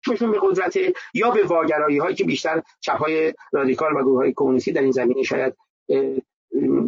چشم 0.06 0.32
به 0.32 0.38
قدرت 0.42 0.78
یا 1.14 1.30
به 1.30 1.44
واگرایی 1.44 1.98
هایی 1.98 2.16
که 2.16 2.24
بیشتر 2.24 2.62
چپ 2.80 2.96
های 2.96 3.34
رادیکال 3.52 3.96
و 3.96 4.02
گروه 4.02 4.18
های 4.18 4.32
کمونیستی 4.36 4.72
در 4.72 4.82
این 4.82 4.90
زمینه 4.90 5.22
شاید 5.22 5.56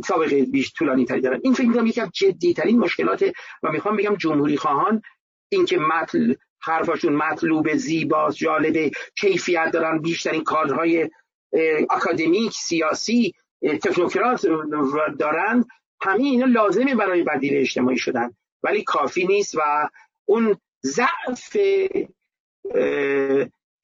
سابقه 0.05 0.43
بیش 0.43 0.73
طولانی 0.73 1.05
تری 1.05 1.21
دارن. 1.21 1.41
این 1.43 1.55
فکر 1.55 1.67
می‌کنم 1.67 1.87
یکی 1.87 2.01
از 2.01 2.11
جدی 2.15 2.55
ترین 2.55 2.79
مشکلات 2.79 3.25
و 3.63 3.73
می‌خوام 3.73 3.97
بگم 3.97 4.17
جمهوری 4.17 4.57
خواهان 4.57 5.03
اینکه 5.49 5.79
مطل 5.79 6.35
حرفاشون 6.63 7.13
مطلوب 7.13 7.75
زیباست 7.75 8.37
جالب 8.37 8.91
کیفیت 9.17 9.71
دارن 9.73 9.99
بیشترین 9.99 10.45
کارهای 10.45 11.11
اکادمیک 11.91 12.53
سیاسی 12.53 13.35
تکنوکرات 13.83 14.47
دارن. 15.19 15.65
همه 16.03 16.25
اینا 16.25 16.47
لازمه 16.47 16.95
برای 16.95 17.23
بدیل 17.23 17.57
اجتماعی 17.57 17.99
شدن. 17.99 18.31
ولی 18.63 18.83
کافی 18.83 19.27
نیست 19.27 19.55
و 19.55 19.89
اون 20.25 20.57
ضعف 20.87 21.57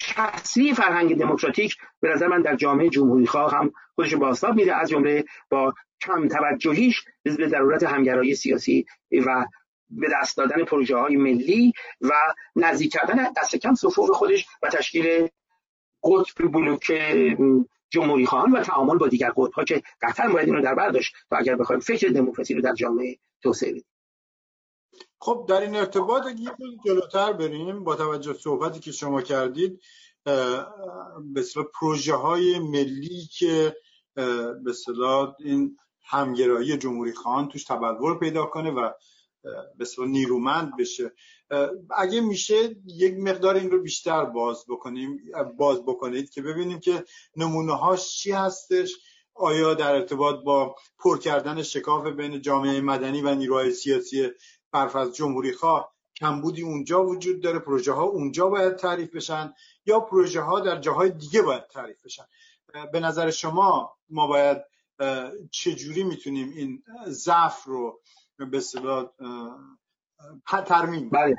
کسری 0.00 0.74
فرهنگ 0.74 1.18
دموکراتیک 1.18 1.76
به 2.00 2.08
نظر 2.08 2.26
من 2.26 2.42
در 2.42 2.56
جامعه 2.56 2.88
جمهوری 2.88 3.26
خواه 3.26 3.52
هم 3.52 3.72
خودش 3.94 4.14
باستاب 4.14 4.54
میده 4.54 4.74
از 4.76 4.88
جمله 4.88 5.24
با 5.50 5.74
کم 6.00 6.28
توجهیش 6.28 7.04
به 7.22 7.48
ضرورت 7.48 7.82
همگرایی 7.82 8.34
سیاسی 8.34 8.86
و 9.26 9.46
به 9.90 10.08
دست 10.20 10.36
دادن 10.36 10.64
پروژه 10.64 10.96
های 10.96 11.16
ملی 11.16 11.72
و 12.00 12.12
نزدیک 12.56 12.92
کردن 12.92 13.32
دست 13.36 13.56
کم 13.56 13.74
صفوف 13.74 14.10
خودش 14.10 14.46
و 14.62 14.68
تشکیل 14.68 15.28
قطب 16.02 16.52
بلوک 16.52 16.92
جمهوری 17.90 18.26
خواهان 18.26 18.52
و 18.52 18.62
تعامل 18.62 18.98
با 18.98 19.08
دیگر 19.08 19.30
قطب 19.36 19.52
ها 19.52 19.64
که 19.64 19.82
قطعا 20.02 20.32
باید 20.32 20.46
این 20.46 20.56
رو 20.56 20.62
در 20.62 20.74
برداشت 20.74 21.14
و 21.30 21.36
اگر 21.36 21.56
بخوایم 21.56 21.80
فکر 21.80 22.08
دموکراسی 22.08 22.54
رو 22.54 22.60
در 22.60 22.74
جامعه 22.74 23.16
توسعه 23.42 23.70
بدیم. 23.70 23.84
خب 25.18 25.46
در 25.48 25.60
این 25.60 25.76
ارتباط 25.76 26.26
اگه 26.26 26.50
جلوتر 26.84 27.32
بریم 27.32 27.84
با 27.84 27.96
توجه 27.96 28.34
صحبتی 28.34 28.80
که 28.80 28.92
شما 28.92 29.22
کردید 29.22 29.80
به 31.34 31.44
پروژه 31.80 32.14
های 32.14 32.58
ملی 32.58 33.28
که 33.38 33.76
به 34.64 34.74
این 35.38 35.76
همگرایی 36.02 36.76
جمهوری 36.76 37.12
خان 37.12 37.48
توش 37.48 37.64
تبلور 37.64 38.18
پیدا 38.18 38.46
کنه 38.46 38.70
و 38.70 38.90
به 39.78 39.86
نیرومند 40.06 40.76
بشه. 40.78 41.12
اگه 41.96 42.20
میشه 42.20 42.76
یک 42.86 43.14
مقدار 43.18 43.54
این 43.54 43.70
رو 43.70 43.82
بیشتر 43.82 44.24
باز 44.24 44.64
بکنیم 44.68 45.20
باز 45.58 45.82
بکنید 45.82 46.30
که 46.30 46.42
ببینیم 46.42 46.80
که 46.80 47.04
نمونه 47.36 47.76
هاش 47.76 48.16
چی 48.16 48.32
هستش 48.32 48.96
آیا 49.34 49.74
در 49.74 49.94
ارتباط 49.94 50.44
با 50.44 50.76
پر 50.98 51.18
کردن 51.18 51.62
شکاف 51.62 52.06
بین 52.06 52.40
جامعه 52.40 52.80
مدنی 52.80 53.22
و 53.22 53.34
نیروهای 53.34 53.70
سیاسی 53.70 54.30
برفض 54.72 55.12
جمهوری 55.12 55.52
خواه 55.52 55.96
کمبودی 56.16 56.62
اونجا 56.62 57.04
وجود 57.04 57.42
داره 57.42 57.58
پروژه 57.58 57.92
ها 57.92 58.02
اونجا 58.02 58.48
باید 58.48 58.76
تعریف 58.76 59.16
بشن 59.16 59.54
یا 59.86 60.00
پروژه 60.00 60.40
ها 60.40 60.60
در 60.60 60.80
جاهای 60.80 61.10
دیگه 61.10 61.42
باید 61.42 61.66
تعریف 61.66 62.04
بشن. 62.04 62.24
به 62.92 63.00
نظر 63.00 63.30
شما 63.30 63.96
ما 64.08 64.26
باید 64.26 64.58
چجوری 65.50 66.04
می‌تونیم 66.04 66.50
این 66.50 66.82
ضعف 67.06 67.64
رو 67.64 68.00
به 68.38 68.56
اصطلاح 68.56 69.10
ترمیم 70.66 71.10
بله. 71.10 71.36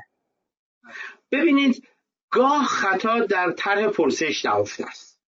ببینید 1.31 1.87
گاه 2.29 2.65
خطا 2.65 3.19
در 3.19 3.51
طرح 3.51 3.87
پرسش 3.87 4.45
نهفته 4.45 4.85
است. 4.85 5.21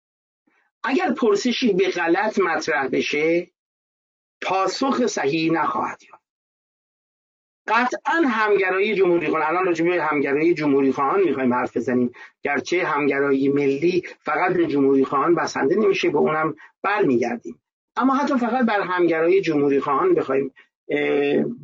اگر 0.83 1.13
پرسشی 1.13 1.73
به 1.73 1.91
غلط 1.91 2.39
مطرح 2.39 2.89
بشه 2.89 3.51
پاسخ 4.43 5.07
صحیح 5.07 5.53
نخواهد 5.53 6.03
یافت. 6.03 6.28
قطعا 7.69 8.23
همگرایی 8.29 8.95
جمهوری 8.95 9.27
خواهان. 9.27 9.49
الان 9.49 9.65
راجع 9.67 9.85
به 9.85 10.03
همگرایی 10.03 10.55
جمهوری 10.55 10.93
خواهان 10.93 11.21
می‌خوایم 11.21 11.55
حرف 11.55 11.77
بزنیم. 11.77 12.13
گرچه 12.43 12.85
همگرایی 12.85 13.49
ملی 13.49 14.03
فقط 14.21 14.53
به 14.57 14.67
جمهوری 14.67 15.05
خواهان 15.05 15.35
بسنده 15.35 15.75
نمیشه 15.75 16.11
به 16.11 16.19
اونم 16.19 16.55
برمیگردیم. 16.83 17.61
اما 17.97 18.15
حتی 18.15 18.39
فقط 18.39 18.67
بر 18.67 18.81
همگرایی 18.81 19.41
جمهوری 19.41 19.81
خواهان 19.81 20.15
بخوایم 20.15 20.55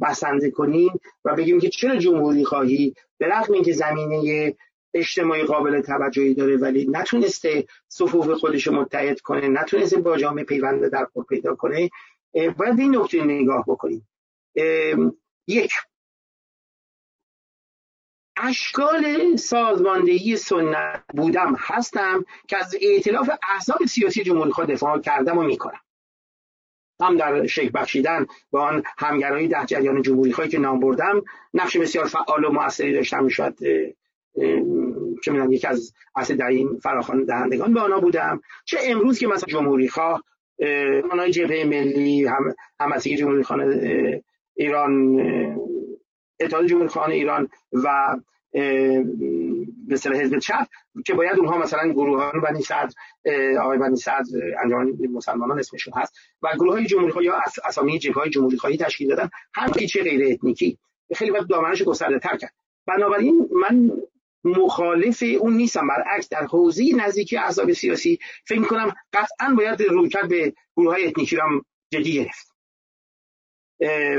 بسنده 0.03 0.51
کنیم 0.51 1.01
و 1.25 1.35
بگیم 1.35 1.61
که 1.61 1.69
چرا 1.69 1.97
جمهوری 1.97 2.45
خواهی؟ 2.45 2.95
به 3.19 3.27
رغم 3.27 3.55
اینکه 3.55 3.73
زمینه 3.73 4.55
اجتماعی 4.95 5.43
قابل 5.43 5.81
توجهی 5.81 6.35
داره 6.35 6.57
ولی 6.57 6.87
نتونسته 6.91 7.67
صفوف 7.89 8.31
خودش 8.31 8.69
متحد 8.69 9.21
کنه 9.21 9.49
نتونسته 9.49 10.01
با 10.01 10.17
جامعه 10.17 10.45
پیوند 10.45 10.87
در 10.87 11.07
پیدا 11.29 11.55
کنه 11.55 11.91
باید 12.35 12.79
این 12.79 12.97
نکته 12.97 13.25
نگاه 13.25 13.65
بکنیم. 13.69 14.09
یک 15.47 15.73
اشکال 18.37 19.37
سازماندهی 19.37 20.37
سنت 20.37 21.05
بودم 21.15 21.57
هستم 21.59 22.25
که 22.49 22.57
از 22.57 22.77
ائتلاف 22.83 23.31
احزاب 23.55 23.85
سیاسی 23.85 24.23
جمهوری 24.23 24.53
خود 24.53 24.67
دفاع 24.67 25.01
کردم 25.01 25.39
و 25.39 25.43
می‌کنم. 25.43 25.81
هم 27.01 27.17
در 27.17 27.47
شکل 27.47 27.71
بخشیدن 27.75 28.27
با 28.51 28.63
آن 28.63 28.83
همگرایی 28.99 29.49
ده 29.49 29.65
جریان 29.67 30.03
جمهوری 30.03 30.33
خواهی 30.33 30.51
که 30.51 30.59
نام 30.59 30.81
بردم 30.81 31.23
نقش 31.55 31.77
بسیار 31.77 32.05
فعال 32.05 32.45
و 32.45 32.51
موثری 32.51 32.93
داشتم 32.93 33.29
شاید 33.29 33.59
چه 35.25 35.31
می‌دونم 35.33 35.53
یکی 35.53 35.67
از 35.67 35.93
اصل 36.17 36.37
در 36.37 36.47
این 36.47 36.79
فراخوان 36.83 37.25
دهندگان 37.25 37.75
به 37.75 37.81
آنها 37.81 38.01
بودم. 38.01 38.41
چه 38.65 38.79
امروز 38.83 39.19
که 39.19 39.27
مثلا 39.27 39.53
جمهوری 39.53 39.89
خواه 39.89 40.23
آنهای 41.11 41.31
جبهه 41.31 41.65
ملی 41.65 42.27
هم 42.27 42.55
هم 42.81 42.99
جمهوری 42.99 43.43
خانه 43.43 44.23
ایران 44.57 45.19
اتحاد 46.41 46.67
جمهوری 46.67 46.89
خواهان 46.89 47.11
ایران 47.11 47.49
و 47.73 48.17
به 49.89 49.93
اصطلاح 49.95 50.21
حزب 50.21 50.39
چپ 50.39 50.67
که 51.07 51.15
باید 51.15 51.39
اونها 51.39 51.59
مثلا 51.59 51.89
گروهان 51.93 52.41
بنی 52.41 52.63
صدر 52.63 52.91
آقای 53.61 53.79
بنی 53.79 53.97
صدر 53.97 54.25
انجمن 54.63 54.93
مسلمانان 55.13 55.59
اسمشون 55.59 55.95
هست 55.97 56.15
و 56.43 56.49
گروه 56.55 56.73
های 56.73 56.87
جمهوری 56.87 57.13
خواهی 57.13 57.27
با 57.27 57.41
اسامی 57.65 57.99
جبهه 57.99 58.15
های 58.15 58.31
جمهوری 58.31 58.57
خواهی 58.57 58.77
تشکیل 58.77 59.09
دادن 59.09 59.31
هم 59.55 59.73
چه 59.73 60.03
غیر 60.03 60.33
اتنیکی 60.33 60.79
خیلی 61.17 61.31
وقت 61.31 61.49
دامنش 61.49 61.83
گسترده 61.83 62.19
تر 62.19 62.37
کرد. 62.37 62.55
بنابراین 62.87 63.49
من 63.53 63.91
مخالف 64.45 65.23
اون 65.41 65.57
نیستم 65.57 65.89
برعکس 65.89 66.29
در 66.29 66.47
حوزه 66.47 66.85
نزدیکی 66.97 67.37
احزاب 67.37 67.73
سیاسی 67.73 68.19
فکر 68.45 68.61
می‌کنم 68.61 68.95
قطعا 69.13 69.55
باید 69.55 69.83
رویکرد 69.83 70.29
به 70.29 70.53
گروه 70.77 70.93
های 70.93 71.07
اتنیکی 71.07 71.37
هم 71.37 71.65
جدی 71.91 72.15
گرفت. 72.15 72.54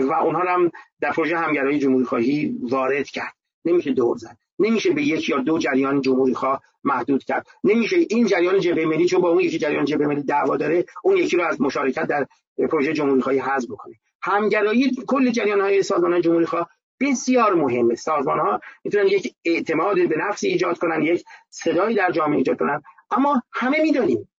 و 0.01 0.13
اونها 0.13 0.53
هم 0.53 0.71
در 1.01 1.11
پروژه 1.11 1.37
همگرایی 1.37 1.79
جمهوری 1.79 2.05
خواهی 2.05 2.57
وارد 2.61 3.07
کرد. 3.07 3.33
نمیشه 3.65 3.91
دور 3.91 4.17
زد. 4.17 4.37
نمیشه 4.59 4.93
به 4.93 5.03
یک 5.03 5.29
یا 5.29 5.37
دو 5.37 5.57
جریان 5.57 6.01
جمهوری 6.01 6.33
خواه 6.33 6.61
محدود 6.83 7.23
کرد. 7.23 7.47
نمیشه 7.63 7.97
این 8.09 8.27
جریان 8.27 8.59
جبهه 8.59 8.85
ملی 8.85 9.05
چون 9.05 9.21
با 9.21 9.29
اون 9.29 9.39
یکی 9.39 9.57
جریان 9.57 9.85
جبهه 9.85 10.07
ملی 10.07 10.23
دعوا 10.23 10.57
داره 10.57 10.85
اون 11.03 11.17
یکی 11.17 11.37
رو 11.37 11.43
از 11.43 11.61
مشارکت 11.61 12.07
در 12.07 12.27
پروژه 12.71 12.93
جمهوری 12.93 13.21
خواهی 13.21 13.39
حذف 13.39 13.71
بکنه. 13.71 13.95
همگرایی 14.21 14.91
کل 15.07 15.31
جریان 15.31 15.61
های 15.61 15.83
سازمان 15.83 16.21
جمهوری 16.21 16.45
خواه 16.45 16.69
بسیار 16.99 17.53
مهمه. 17.53 17.95
سازمان 17.95 18.39
ها 18.39 18.59
می‌تونن 18.83 19.07
یک 19.07 19.35
اعتماد 19.45 19.95
به 19.95 20.15
نفس 20.29 20.43
ایجاد 20.43 20.77
کنن 20.77 21.01
یک 21.01 21.25
صدایی 21.49 21.95
در 21.95 22.11
جامعه 22.11 22.37
ایجاد 22.37 22.59
کنن. 22.59 22.81
اما 23.11 23.43
همه 23.51 23.81
می‌دانیم 23.81 24.29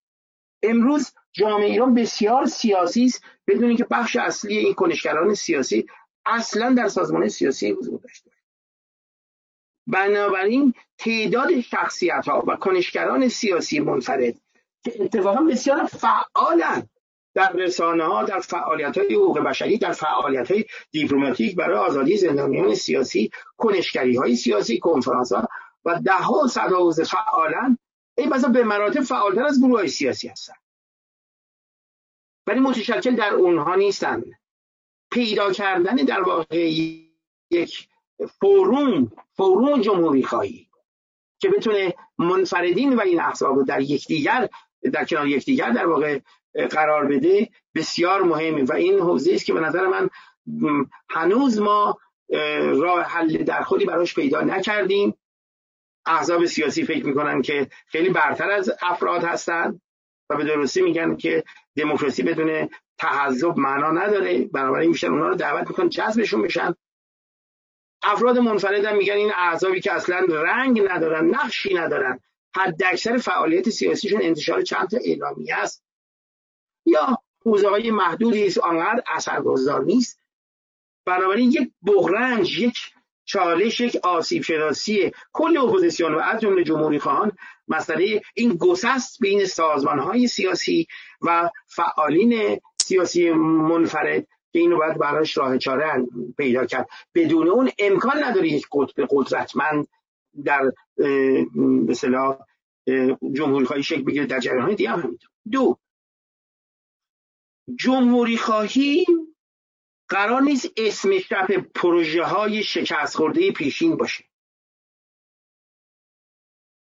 امروز 0.63 1.13
جامعه 1.37 1.67
ایران 1.67 1.95
بسیار 1.95 2.47
سیاسی 2.47 3.05
است 3.05 3.25
بدون 3.47 3.65
اینکه 3.65 3.87
بخش 3.91 4.17
اصلی 4.17 4.57
این 4.59 4.75
کنشگران 4.75 5.35
سیاسی 5.35 5.87
اصلا 6.27 6.75
در 6.75 6.89
سازمان 6.89 7.29
سیاسی 7.29 7.71
حضور 7.71 8.01
داشته 8.01 8.31
بنابراین 9.87 10.75
تعداد 10.99 11.61
شخصیت 11.61 12.29
ها 12.29 12.45
و 12.47 12.57
کنشگران 12.57 13.29
سیاسی 13.29 13.81
منفرد 13.81 14.35
که 14.85 14.93
اتفاقا 15.01 15.43
بسیار 15.43 15.85
فعالن 15.85 16.89
در 17.35 17.53
رسانه 17.53 18.05
ها 18.05 18.25
در 18.25 18.41
فعالیت 18.41 18.99
های 18.99 19.15
حقوق 19.15 19.41
بشری 19.41 19.79
در 19.79 19.93
فعالیت 19.93 20.51
های 20.51 20.65
دیپلماتیک 20.91 21.57
برای 21.57 21.79
آزادی 21.79 22.17
زندانیان 22.17 22.75
سیاسی 22.75 23.31
کنشگری 23.57 24.17
های 24.17 24.37
سیاسی 24.37 24.79
کنفرانس 24.79 25.33
ها 25.33 25.49
و 25.85 26.01
ده 26.05 26.13
ها 26.13 26.47
صد 26.47 26.73
حوزه 26.73 27.05
فعالن 27.05 27.79
این 28.19 28.31
به 28.53 28.65
مراتب 28.65 29.01
فعالتر 29.01 29.45
از 29.45 29.61
گروه 29.61 29.79
های 29.79 29.89
سیاسی 29.89 30.29
هستن 30.29 30.55
ولی 32.47 32.61
متشکل 32.61 33.17
در 33.17 33.35
اونها 33.35 33.75
نیستن. 33.75 34.23
پیدا 35.11 35.53
کردن 35.53 35.97
در 35.97 36.21
واقع 36.21 36.71
یک 37.51 37.89
فوروم 38.41 39.13
فوروم 39.37 39.81
جمهوری 39.81 40.23
خواهی 40.23 40.69
که 41.39 41.49
بتونه 41.49 41.95
منفردین 42.19 42.97
و 42.97 43.01
این 43.01 43.21
احزاب 43.21 43.57
رو 43.57 43.65
در 43.65 43.81
یکدیگر 43.81 44.49
در 44.93 45.05
کنار 45.05 45.27
یکدیگر 45.27 45.71
در 45.71 45.87
واقع 45.87 46.21
قرار 46.71 47.05
بده 47.05 47.49
بسیار 47.75 48.23
مهمه. 48.23 48.65
و 48.65 48.73
این 48.73 48.99
حوزه 48.99 49.35
است 49.35 49.45
که 49.45 49.53
به 49.53 49.61
نظر 49.61 49.87
من 49.87 50.11
هنوز 51.11 51.59
ما 51.59 51.99
راه 52.75 53.03
حل 53.03 53.43
در 53.43 53.63
خودی 53.63 53.85
براش 53.85 54.15
پیدا 54.15 54.41
نکردیم. 54.41 55.15
احزاب 56.07 56.45
سیاسی 56.45 56.85
فکر 56.85 57.07
می‌کنن 57.07 57.43
که 57.43 57.71
خیلی 57.87 58.09
برتر 58.09 58.51
از 58.51 58.73
افراد 58.83 59.25
هستند 59.25 59.81
و 60.31 60.37
به 60.37 60.45
درستی 60.45 60.83
میگن 60.83 61.17
که 61.17 61.45
دموکراسی 61.77 62.23
بدون 62.23 62.69
تحذب 62.99 63.59
معنا 63.59 63.91
نداره. 63.91 64.45
بنابراین 64.45 64.91
میشن 64.91 65.07
اونا 65.07 65.29
رو 65.29 65.35
دعوت 65.35 65.69
می‌کنن 65.69 65.89
جذبشون 65.89 66.43
بشن 66.43 66.75
افراد 68.03 68.39
منفرد 68.39 68.87
میگن 68.87 69.15
این 69.15 69.33
احزابی 69.37 69.81
که 69.81 69.93
اصلا 69.93 70.19
رنگ 70.29 70.83
ندارن 70.91 71.25
نقشی 71.25 71.75
ندارن. 71.75 72.21
حد 72.57 72.83
اکثر 72.85 73.17
فعالیت 73.17 73.71
سیاسیشون 73.71 74.23
انتشار 74.23 74.63
چند 74.63 74.89
تا 74.89 74.99
اعلامیه 75.05 75.55
است. 75.55 75.85
یا 76.87 77.19
حوزه 77.45 77.69
های 77.69 77.91
محدودی 77.91 78.47
است 78.47 78.59
آنقدر 78.59 79.03
اثرگذار 79.07 79.85
نیست. 79.85 80.21
بنابراین 81.07 81.51
یک 81.51 81.73
بغرنج 81.87 82.59
یک 82.59 82.96
چالش 83.27 83.81
یک 83.81 83.97
آسیب 83.97 84.43
شناسی 84.43 85.13
کل 85.33 85.57
اپوزیسیون 85.57 86.15
و 86.15 86.19
از 86.19 86.41
جمله 86.41 86.65
جمهوری 86.65 86.99
خواهان 86.99 87.33
مسئله 87.69 88.23
این 88.35 88.57
گسست 88.57 89.21
بین 89.21 89.45
سازمان 89.45 89.99
های 89.99 90.27
سیاسی 90.27 90.87
و 91.23 91.51
فعالین 91.67 92.61
سیاسی 92.81 93.31
منفرد 93.31 94.27
که 94.53 94.59
اینو 94.59 94.77
باید 94.77 94.99
براش 94.99 95.39
راه 95.39 95.59
چاره 95.59 96.07
پیدا 96.37 96.67
کرد. 96.67 96.89
بدون 97.15 97.49
اون 97.49 97.71
امکان 97.79 98.25
نداره 98.25 98.49
یک 98.49 98.67
قطب 98.73 99.07
قدرتمند 99.11 99.89
در 100.45 100.73
به 101.87 101.95
جمهوری 103.33 103.65
خواهی 103.67 103.83
شکل 103.83 104.03
بگیره 104.03 104.27
در 104.27 104.41
جریان 104.41 104.75
دیگه 104.75 104.91
هم 104.91 105.19
دو 105.51 105.79
جمهوری 107.79 108.37
خواهی 108.37 109.05
قرار 110.09 110.43
نیست 110.43 110.73
اسم 110.77 111.19
شب 111.19 111.47
پروژه 111.75 112.23
های 112.23 112.63
شکست 112.63 113.17
خورده 113.17 113.53
پیشین 113.53 113.97
باشه. 113.97 114.25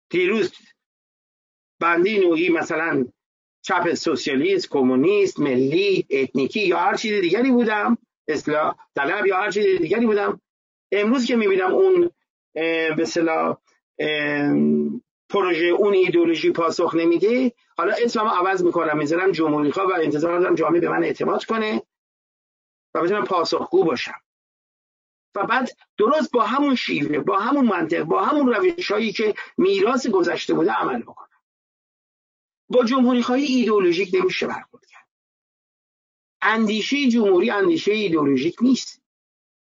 دیروز 0.10 0.54
بنده 1.80 2.20
نوعی 2.20 2.50
مثلا 2.50 3.06
چپ 3.62 3.94
سوسیالیست 3.94 4.70
کمونیست 4.70 5.40
ملی 5.40 6.08
اتنیکی 6.10 6.68
یا 6.68 6.80
هر 6.80 6.96
چیز 6.96 7.22
دیگری 7.22 7.52
بودم 7.52 7.98
اصلاح 8.28 8.76
طلب 8.96 9.26
یا 9.26 9.38
هر 9.38 9.52
چیز 9.52 9.66
دیگری 9.82 10.06
بودم. 10.06 10.42
امروز 10.92 11.26
که 11.26 11.36
می‌بینم 11.36 11.74
اون 11.74 12.12
به 12.54 12.96
اصطلاح 13.00 13.58
پروژه 15.30 15.66
اون 15.66 15.94
ایدولوژی 15.94 16.52
پاسخ 16.52 16.96
نمیده 16.96 17.54
حالا 17.78 17.96
اسممو 18.04 18.30
عوض 18.30 18.64
می‌کنم 18.64 18.98
می‌ذارم 18.98 19.32
جمهوری 19.32 19.72
خواه 19.72 19.88
و 19.88 19.94
انتظار 20.02 20.40
دارم 20.40 20.56
جامعه 20.56 20.82
به 20.82 20.90
من 20.90 21.04
اعتماد 21.04 21.44
کنه. 21.46 21.82
و 22.94 23.02
بتونم 23.02 23.24
پاسخگو 23.24 23.84
باشم. 23.84 24.22
و 25.36 25.46
بعد 25.46 25.78
درست 25.98 26.32
با 26.32 26.44
همون 26.46 26.76
شیوه 26.76 27.20
با 27.20 27.40
همون 27.40 27.66
منطق 27.66 28.04
با 28.04 28.26
همون 28.26 28.54
روش 28.54 28.92
هایی 28.92 29.12
که 29.12 29.36
میراث 29.58 30.08
گذشته 30.08 30.54
بوده 30.54 30.72
عمل 30.72 31.02
بکنم. 31.02 31.28
با 32.70 32.86
جمهوری 32.86 33.24
خواهی 33.24 33.46
ایدئولوژیک 33.46 34.16
نمیشه 34.16 34.48
برخورد 34.48 34.86
کرد. 34.86 35.08
اندیشه 36.42 37.08
جمهوری 37.08 37.50
اندیشه 37.50 37.92
ایدئولوژیک 37.92 38.56
نیست. 38.62 39.02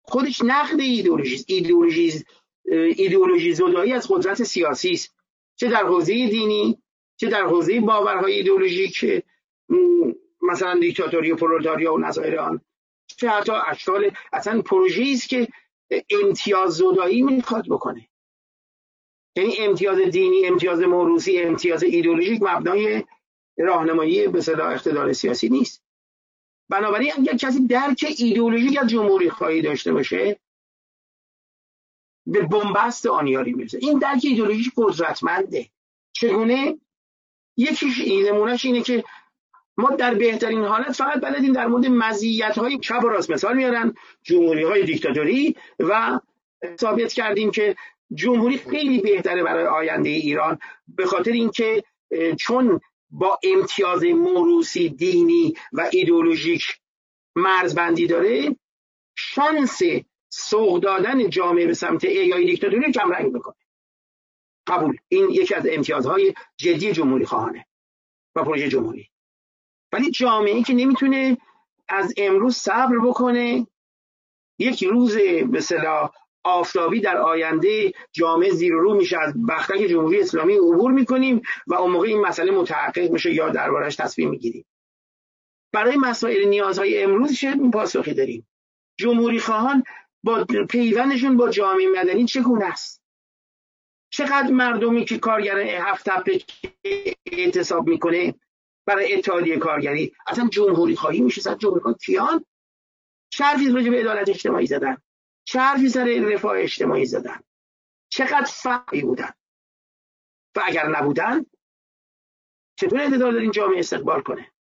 خودش 0.03 0.43
نقد 0.45 0.81
ایدئولوژی 0.81 1.45
ایدئولوژی 1.49 2.25
ایدئولوژی 2.97 3.55
زدایی 3.55 3.93
از 3.93 4.07
قدرت 4.11 4.43
سیاسی 4.43 4.93
است. 4.93 5.15
چه 5.57 5.69
در 5.69 5.85
حوزه 5.85 6.29
دینی 6.29 6.83
چه 7.17 7.29
در 7.29 7.43
حوزه 7.43 7.81
باورهای 7.81 8.33
ایدئولوژیک 8.33 9.25
مثلا 10.43 10.79
دیکتاتوری 10.81 11.33
و 11.33 11.37
پرولتاریا 11.37 11.95
و 11.95 11.99
نظایر 11.99 12.39
آن. 12.39 12.61
حتی 13.23 13.53
اشکال 13.53 14.11
اصلا 14.33 14.63
پروژه 14.63 15.05
است 15.13 15.29
که 15.29 15.49
امتیاز 16.25 16.77
زدایی 16.77 17.23
می‌خواد 17.23 17.65
بکنه. 17.69 18.09
یعنی 19.37 19.57
امتیاز 19.59 19.99
دینی 19.99 20.47
امتیاز 20.47 20.81
موروسی 20.81 21.39
امتیاز 21.39 21.83
ایدئولوژیک 21.83 22.43
مبنای 22.43 23.05
راهنمایی 23.59 24.29
به 24.29 24.41
صلاح 24.41 24.71
اقتدار 24.71 25.13
سیاسی 25.13 25.49
نیست. 25.49 25.83
بنابراین 26.69 27.13
اگر 27.19 27.37
کسی 27.37 27.67
درک 27.67 28.15
ایدئولوژیک 28.19 28.79
از 28.83 28.89
جمهوری 28.89 29.31
خواهی 29.31 29.63
داشته 29.63 29.93
باشه 29.93 30.41
به 32.27 32.43
بنبست 32.43 33.07
آنیاری 33.07 33.53
می‌رسه 33.53 33.79
این 33.83 33.99
درک 33.99 34.21
ایدئولوژیک 34.25 34.73
قدرتمنده. 34.77 35.71
چگونه؟ 36.13 36.81
یکیش 37.57 38.01
نمونهش 38.29 38.65
اینه 38.65 38.83
که 38.83 39.05
ما 39.77 39.91
در 39.91 40.15
بهترین 40.15 40.65
حالت 40.65 40.93
فقط 40.93 41.21
بلدیم 41.21 41.53
در 41.53 41.67
مورد 41.67 41.87
مزیت 41.87 42.59
های 42.59 42.79
چپ 42.79 43.05
و 43.05 43.09
راست 43.09 43.31
مثال 43.31 43.57
میارن 43.57 43.95
جمهوری 44.23 44.63
های 44.63 44.83
دیکتاتوری 44.85 45.57
و 45.79 46.21
ثابت 46.81 47.13
کردیم 47.13 47.51
که 47.51 47.77
جمهوری 48.15 48.59
خیلی 48.59 49.01
بهتره 49.01 49.43
برای 49.43 49.67
آینده 49.67 50.09
ایران 50.09 50.59
به 50.89 51.07
خاطر 51.07 51.33
اینکه 51.33 51.85
چون 52.39 52.81
با 53.11 53.39
امتیاز 53.45 54.05
موروسی 54.05 54.89
دینی 54.89 55.55
و 55.73 55.89
ایدئولوژیک 55.93 56.79
مرزبندی 57.37 58.07
داره 58.07 58.57
شانس 59.17 59.81
سوق 60.29 60.81
دادن 60.81 61.31
جامعه 61.31 61.67
به 61.67 61.75
سمت 61.75 62.05
ای 62.05 62.27
یا 62.27 62.37
دیکتاتوری 62.37 62.93
کم 62.93 63.11
رنگ 63.11 63.33
می‌کنه. 63.33 63.55
قبول. 64.67 64.97
این 65.09 65.31
یکی 65.31 65.55
از 65.55 65.67
امتیازهای 65.71 66.35
جدی 66.57 66.93
جمهوری 66.93 67.25
خواهانه 67.25 67.67
و 68.35 68.45
پروژه 68.45 68.69
جمهوری. 68.69 69.11
ولی 69.97 70.11
جامعه 70.11 70.63
که 70.63 70.75
نمی‌تونه 70.75 71.39
از 71.89 72.15
امروز 72.17 72.57
صبر 72.57 72.99
بکنه 72.99 73.67
یک 74.59 74.85
روز 74.85 75.17
به 75.51 75.61
صلاح 75.61 76.11
آفتابی 76.45 77.01
در 77.01 77.17
آینده 77.17 77.93
جامعه 78.13 78.51
زیر 78.51 78.73
رو 78.73 78.95
میشه. 78.95 79.19
از 79.19 79.47
بختک 79.47 79.79
جمهوری 79.79 80.21
اسلامی 80.21 80.55
عبور 80.55 80.93
می‌کنیم 80.93 81.43
و 81.67 81.75
اون 81.75 81.91
موقع 81.91 82.07
این 82.07 82.21
مسئله 82.21 82.53
متحقق 82.53 83.11
میشه 83.11 83.35
یا 83.35 83.49
دربارش 83.49 83.97
تصمیم 83.97 84.31
می‌گیریم. 84.31 84.65
برای 85.73 85.97
مسائل 85.97 86.49
نیازهای 86.49 87.03
امروز 87.03 87.33
چه 87.33 87.57
پاسخی 87.73 88.15
داریم؟ 88.15 88.49
جمهوری 88.99 89.39
خواهان 89.39 89.85
با 90.23 90.45
پیوندشون 90.71 91.37
با 91.37 91.51
جامعه 91.51 91.87
مدنی 91.89 92.25
چگونه 92.25 92.65
است؟ 92.65 93.03
چقدر 94.13 94.51
مردمی 94.51 95.05
که 95.05 95.19
کارگر 95.19 95.59
هفت 95.59 96.11
تپه 96.11 96.41
اعتصاب 97.33 97.89
می‌کنه 97.89 98.35
برای 98.87 99.15
اتحادیه 99.15 99.57
کارگری. 99.57 100.13
اصلا 100.27 100.49
جمهوری 100.49 100.97
خواهی 100.97 101.21
میشه 101.21 101.41
صد 101.41 101.59
جمهوری 101.59 101.95
کیان؟ 102.05 102.45
چه 103.29 103.45
حرفی 103.45 103.71
راجع 103.71 103.91
به 103.91 104.01
عدالت 104.01 104.29
اجتماعی 104.29 104.67
زدن. 104.67 104.97
چه 105.45 105.61
حرفی 105.61 105.89
سر 105.89 106.05
رفاه 106.05 106.59
اجتماعی 106.59 107.07
زدن. 107.07 107.41
چقدر 108.09 108.45
فعی 108.45 109.03
بودن. 109.03 109.31
و 110.57 110.63
اگر 110.65 110.89
نبودن 110.89 111.47
چطور 112.77 113.01
انتظار 113.01 113.33
دارین 113.33 113.51
جامعه 113.51 113.79
استقبال 113.79 114.21
کنه؟ 114.21 114.51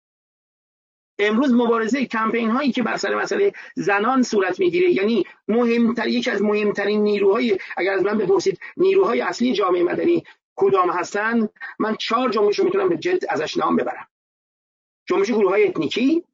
امروز 1.19 1.53
مبارزه 1.53 2.07
کمپین 2.07 2.51
هایی 2.51 2.73
که 2.73 2.83
بر 2.83 2.97
سر 2.97 3.15
مسئله 3.15 3.53
زنان 3.77 4.23
صورت 4.23 4.61
می‌گیره 4.61 4.91
یعنی 4.91 5.25
مهمتر 5.49 6.09
یکی 6.09 6.31
از 6.31 6.43
مهمترین 6.43 7.03
نیروهای 7.03 7.59
اگر 7.77 7.93
از 7.93 8.03
من 8.03 8.19
بپرسید 8.19 8.61
نیروهای 8.77 9.21
اصلی 9.21 9.53
جامعه 9.53 9.83
مدنی 9.83 10.25
کدام 10.57 10.91
هستن؟ 10.91 11.49
من 11.79 11.95
چهار 11.95 12.33
رو 12.33 12.65
می‌تونم 12.65 12.89
به 12.89 12.97
جد 12.97 13.25
ازش 13.29 13.57
نام 13.57 13.77
ببرم. 13.77 14.09
جنبش 15.07 15.31
گروه 15.31 15.51
های 15.51 15.69
اتنیکی 15.69 16.25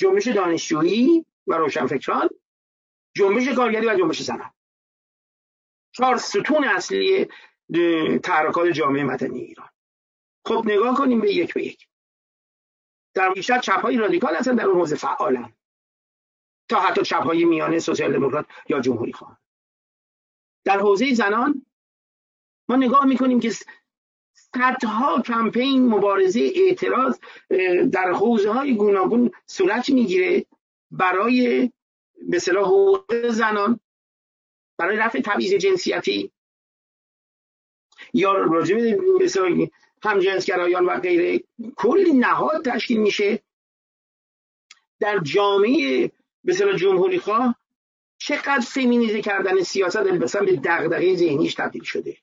جنبش 0.00 0.26
دانشجویی 0.26 1.26
و 1.46 1.54
روشنفکران 1.54 2.28
جنبش 3.16 3.48
کارگری 3.48 3.86
و 3.86 3.98
جنبش 3.98 4.22
زنان. 4.22 4.52
چهار 5.92 6.16
ستون 6.16 6.64
اصلی 6.64 7.28
تحرکات 8.22 8.68
جامعه 8.68 9.04
مدنی 9.04 9.40
ایران. 9.40 9.68
خب 10.46 10.62
نگاه 10.66 10.96
کنیم 10.96 11.20
به 11.20 11.34
یک 11.34 11.54
به 11.54 11.64
یک. 11.64 11.88
در 13.14 13.32
بیشتر 13.32 13.58
چپ 13.58 13.80
های 13.80 13.96
رادیکال 13.96 14.36
هستن 14.36 14.54
در 14.54 14.64
اون 14.64 14.78
حوزه 14.78 14.96
فعالن. 14.96 15.52
تا 16.68 16.80
حتی 16.80 17.02
چپ 17.02 17.22
های 17.22 17.44
میانه 17.44 17.78
سوسیال 17.78 18.12
دموکرات 18.12 18.46
یا 18.68 18.80
جمهوری 18.80 19.12
خواهن 19.12 19.36
در 20.64 20.78
حوزه 20.78 21.14
زنان 21.14 21.66
ما 22.68 22.76
نگاه 22.76 23.04
می‌کنیم 23.04 23.40
که 23.40 23.52
صدها 24.56 25.22
کمپین 25.22 25.88
مبارزه 25.88 26.52
اعتراض 26.54 27.18
در 27.92 28.10
حوزه 28.12 28.50
های 28.50 28.74
گوناگون 28.74 29.30
صورت 29.46 29.90
می‌گیره 29.90 30.46
برای 30.90 31.70
به 32.28 32.40
حقوق 32.48 33.28
زنان 33.28 33.80
برای 34.78 34.96
رفع 34.96 35.20
تبعیض 35.20 35.54
جنسیتی. 35.54 36.32
یا 38.14 38.32
راجع 38.32 38.76
به 38.76 39.70
همجنسگرایان 40.02 40.86
و 40.86 41.00
غیره 41.00 41.40
کلی 41.76 42.12
نهاد 42.12 42.64
تشکیل 42.64 43.00
میشه. 43.00 43.42
در 45.00 45.18
جامعه 45.18 46.10
به 46.44 46.54
جمهوری 46.54 47.18
خواه 47.18 47.56
چقدر 48.18 48.60
فمینیزه 48.60 49.22
کردن 49.22 49.62
سیاست 49.62 49.96
مثلا 49.96 50.44
به 50.44 50.56
دغدغه 50.56 51.16
ذهنیش 51.16 51.54
تبدیل 51.54 51.82
شده. 51.82 52.16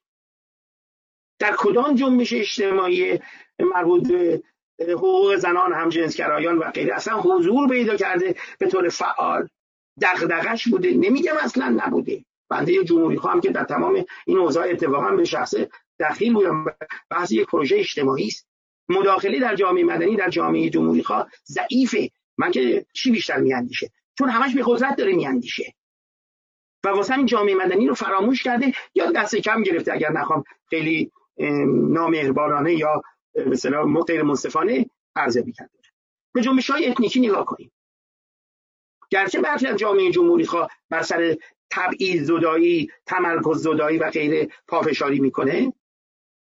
در 1.43 1.55
کدام 1.57 1.95
جنبش 1.95 2.33
اجتماعی 2.33 3.19
مربوط 3.59 4.07
به 4.07 4.41
حقوق 4.79 5.35
زنان 5.35 5.73
همجنسگرایان 5.73 6.57
و 6.57 6.71
غیره 6.71 6.95
اصلا 6.95 7.21
حضور 7.21 7.69
پیدا 7.69 7.95
کرده؟ 7.95 8.35
به 8.59 8.67
طور 8.67 8.89
فعال 8.89 9.49
دغدغش 10.01 10.67
بوده؟ 10.67 10.91
نمیگم 10.91 11.33
اصلا 11.41 11.77
نبوده. 11.85 12.25
بنده 12.49 12.83
جمهوری 12.83 13.17
خواهم 13.17 13.41
که 13.41 13.49
در 13.49 13.63
تمام 13.63 14.05
این 14.25 14.37
اوضاع 14.37 14.69
اتفاقا 14.69 15.11
به 15.15 15.23
شخصه 15.23 15.69
دخیل 15.99 16.33
بودم. 16.33 16.65
بحث 17.09 17.31
یک 17.31 17.47
پروژه 17.47 17.75
اجتماعی 17.75 18.27
است. 18.27 18.47
مداخله 18.89 19.39
در 19.39 19.55
جامعه 19.55 19.83
مدنی 19.83 20.15
در 20.15 20.29
جامعه 20.29 20.69
جمهوری 20.69 21.03
خواه 21.03 21.29
ضعیفه. 21.45 22.09
من 22.37 22.51
که 22.51 22.85
چی 22.93 23.11
بیشتر 23.11 23.37
میاندیشه؟ 23.37 23.91
چون 24.17 24.29
همش 24.29 24.55
به 24.55 24.61
قدرت 24.65 24.95
داره 24.95 25.13
میاندیشه. 25.13 25.73
و 26.83 26.89
واسه 26.89 27.17
این 27.17 27.25
جامعه 27.25 27.55
مدنی 27.55 27.87
رو 27.87 27.95
فراموش 27.95 28.43
کرده. 28.43 28.73
یا 28.95 29.11
دست 29.11 29.35
کم 29.35 29.63
گرفته 29.63 29.93
اگر 29.93 30.11
نخوام 30.11 30.43
خیلی 30.69 31.11
نامهربانانه 31.67 32.73
یا 32.73 33.01
مثلا 33.45 33.83
غیر 34.07 34.23
منصفانه 34.23 34.85
عرضه 35.15 35.43
می‌کنه 35.45 35.69
به 36.33 36.41
جنبش 36.41 36.69
های 36.69 36.89
اتنیکی 36.89 37.19
نگاه 37.19 37.45
کنیم. 37.45 37.71
گرچه 39.09 39.41
برخی 39.41 39.67
از 39.67 39.77
جامعه 39.77 40.11
جمهوری 40.11 40.45
خواه 40.45 40.69
بر 40.89 41.01
سر 41.01 41.37
تبعیض 41.69 42.27
زدایی 42.27 42.91
تمرکز 43.05 43.63
زدایی 43.63 43.97
و 43.97 44.09
غیره 44.09 44.49
پافشاری 44.67 45.19
می‌کنه 45.19 45.73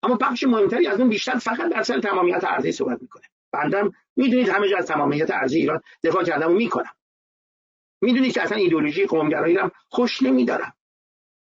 اما 0.03 0.17
بخش 0.17 0.45
مهمتری 0.45 0.87
از 0.87 1.01
اون 1.01 1.09
بیشتر 1.09 1.39
فقط 1.39 1.73
در 1.73 1.83
سر 1.83 2.01
تمامیت 2.01 2.45
ارضی 2.45 2.73
صحبت 2.73 3.03
می‌کنه. 3.03 3.23
بندم 3.53 3.93
می‌دونید 4.17 4.49
همه 4.49 4.69
جا 4.69 4.79
از 4.79 4.87
تمامیت 4.87 5.31
ارضی 5.31 5.59
ایران 5.59 5.83
دفاع 6.05 6.25
کردم 6.25 6.51
و 6.51 6.55
می‌کنم. 6.55 6.95
می‌دونید 8.01 8.33
که 8.33 8.43
اصلا 8.43 8.59
ایدولوژی 8.59 9.07
قومگرایی 9.07 9.57
هم 9.57 9.71
خوش 9.89 10.23
نمیدارم. 10.23 10.73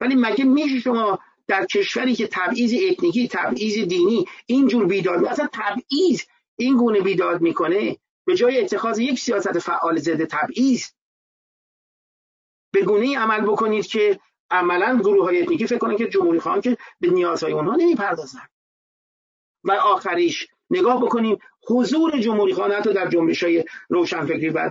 ولی 0.01 0.14
مگه 0.14 0.45
میشه 0.45 0.81
شما 0.81 1.18
در 1.51 1.66
کشوری 1.66 2.14
که 2.14 2.26
تبعیض 2.26 2.74
اتنیکی 2.90 3.28
تبعیض 3.28 3.88
دینی 3.88 4.24
اینجور 4.46 4.86
بیداد 4.86 5.24
اصلا 5.24 5.48
تبعیض 5.53 6.22
این 6.57 6.76
گونه 6.76 7.01
بیداد 7.01 7.40
می‌کنه 7.40 7.96
به 8.26 8.36
جای 8.36 8.61
اتخاذ 8.61 8.98
یک 8.98 9.18
سیاست 9.18 9.59
فعال 9.59 9.98
ضد 9.98 10.24
تبعیض. 10.24 10.84
به 12.72 12.82
گونه 12.82 13.18
عمل 13.18 13.40
بکنید 13.40 13.86
که 13.86 14.20
عملا 14.51 14.98
گروه 14.98 15.24
های 15.24 15.42
اتنیکی 15.42 15.66
فکر 15.66 15.78
کنن 15.78 15.96
که 15.96 16.09
جمهوری 16.09 16.40
خواهان 16.40 16.61
که 16.61 16.76
به 17.01 17.11
نیازهای 17.11 17.53
اونها 17.53 17.76
نمی‌پردازن. 17.76 18.48
و 19.64 19.72
آخریش 19.72 20.46
نگاه 20.70 21.03
بکنیم 21.03 21.38
حضور 21.68 22.20
جمهوری 22.20 22.55
خواهان 22.55 22.72
حتی 22.72 22.92
در 22.92 23.09
جنبش 23.09 23.42
های 23.42 23.64
روشنفکری 23.88 24.48
و 24.48 24.70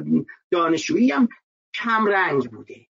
دانشجویی 0.51 1.11
هم 1.11 1.29
کم 1.73 2.05
رنگ 2.05 2.51
بوده. 2.51 2.87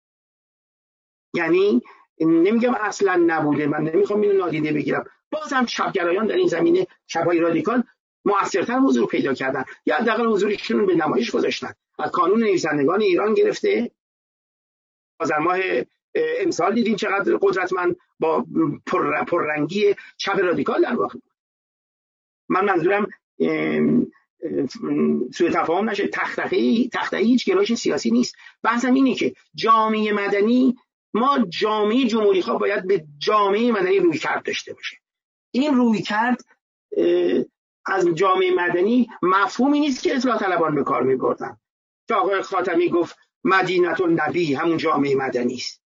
یعنی 1.35 1.83
نمیگم 2.21 2.75
اصلا 2.75 3.25
نبوده 3.27 3.67
من 3.67 3.83
نمی‌خوام 3.83 4.21
اینو 4.21 4.39
نادیده 4.39 4.73
بگیرم. 4.73 5.05
باز 5.31 5.53
هم 5.53 5.67
چپگرایان 5.67 6.27
در 6.27 6.37
این 6.37 6.49
زمینه 6.49 6.87
چپهای 7.07 7.39
رادیکال 7.39 7.83
موثرتر 8.25 8.79
حضور 8.79 9.07
پیدا 9.07 9.35
کردن. 9.35 9.65
یا 9.87 9.97
حداقل 9.97 10.27
حضورشون 10.27 10.87
به 10.87 10.95
نمایش 10.95 11.31
گذاشتن. 11.31 11.73
از 11.99 12.11
کانون 12.11 12.41
نویسندگان 12.41 13.01
ایران 13.01 13.35
گرفته. 13.35 13.91
آذر 15.21 15.39
ماه 15.39 15.59
امسال 16.15 16.75
دیدیم 16.75 16.97
چقدر 16.97 17.39
قدرتمند 17.43 17.97
با 18.19 18.47
پر 18.87 19.25
پررنگی 19.25 19.95
چپ 20.17 20.39
رادیکال 20.39 20.83
در 20.83 20.95
واقع. 20.95 21.19
من 22.49 22.65
منظورم 22.65 23.07
سوء 25.35 25.51
تفاهم 25.51 25.91
نشه 25.91 26.09
تختقی 26.09 26.91
تختقی 26.93 27.25
هیچ 27.25 27.45
گرایش 27.45 27.75
سیاسی 27.75 28.11
نیست. 28.11 28.37
بحثم 28.63 28.95
اینه 28.95 29.15
که 29.15 29.35
جامعه 29.55 30.13
مدنی 30.13 30.77
ما 31.15 31.39
جامعه 31.49 32.05
جمهوری 32.05 32.43
خواه 32.43 32.59
باید 32.59 32.87
به 32.87 33.05
جامعه 33.19 33.73
مدنی 33.73 33.99
روی 33.99 34.19
کرد 34.19 34.43
داشته 34.43 34.75
باشه. 34.75 34.97
این 35.51 35.75
روی 35.75 36.03
کرد 36.03 36.45
از 37.87 38.07
جامعه 38.15 38.55
مدنی 38.55 39.09
مفهومی 39.23 39.81
نیست 39.81 40.03
که 40.03 40.17
اصلاح 40.17 40.39
طلبان 40.39 40.75
به 40.75 40.85
کار 40.85 41.03
میبردن. 41.03 41.57
که 42.09 42.15
آقای 42.15 42.43
خاتمی 42.43 42.89
گفت 42.89 43.17
مدینت 43.45 44.01
نبی 44.01 44.55
همون 44.55 44.77
جامعه 44.77 45.15
مدنی 45.15 45.55
است. 45.55 45.83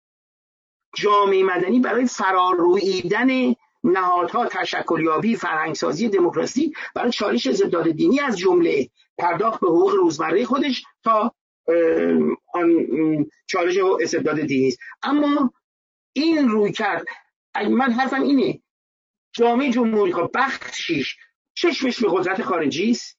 جامعه 0.94 1.42
مدنی 1.42 1.80
برای 1.80 2.06
فرارویدن 2.06 3.54
نهادها 3.84 4.46
تشکلیابی 4.46 5.36
فرهنگسازی 5.36 6.08
دموکراسی 6.08 6.72
برای 6.94 7.10
چالش 7.10 7.50
ضداد 7.50 7.90
دینی 7.90 8.20
از 8.20 8.38
جمله 8.38 8.90
پرداخت 9.18 9.60
به 9.60 9.66
حقوق 9.66 9.94
روزمره 9.94 10.44
خودش 10.44 10.84
تا 11.04 11.34
آن 12.54 12.86
چالش 13.46 13.78
استبداد 14.02 14.40
دینی 14.40 14.68
است. 14.68 14.78
اما 15.02 15.52
این 16.12 16.48
روی 16.48 16.72
کرد 16.72 17.04
من 17.70 17.92
حرفم 17.92 18.22
اینه 18.22 18.62
جامعه 19.32 19.70
جمهوری 19.70 20.12
خواه 20.12 20.30
بخشیش 20.34 21.16
چشمش 21.54 22.00
به 22.00 22.08
قدرت 22.10 22.42
خارجی 22.42 22.90
است. 22.90 23.18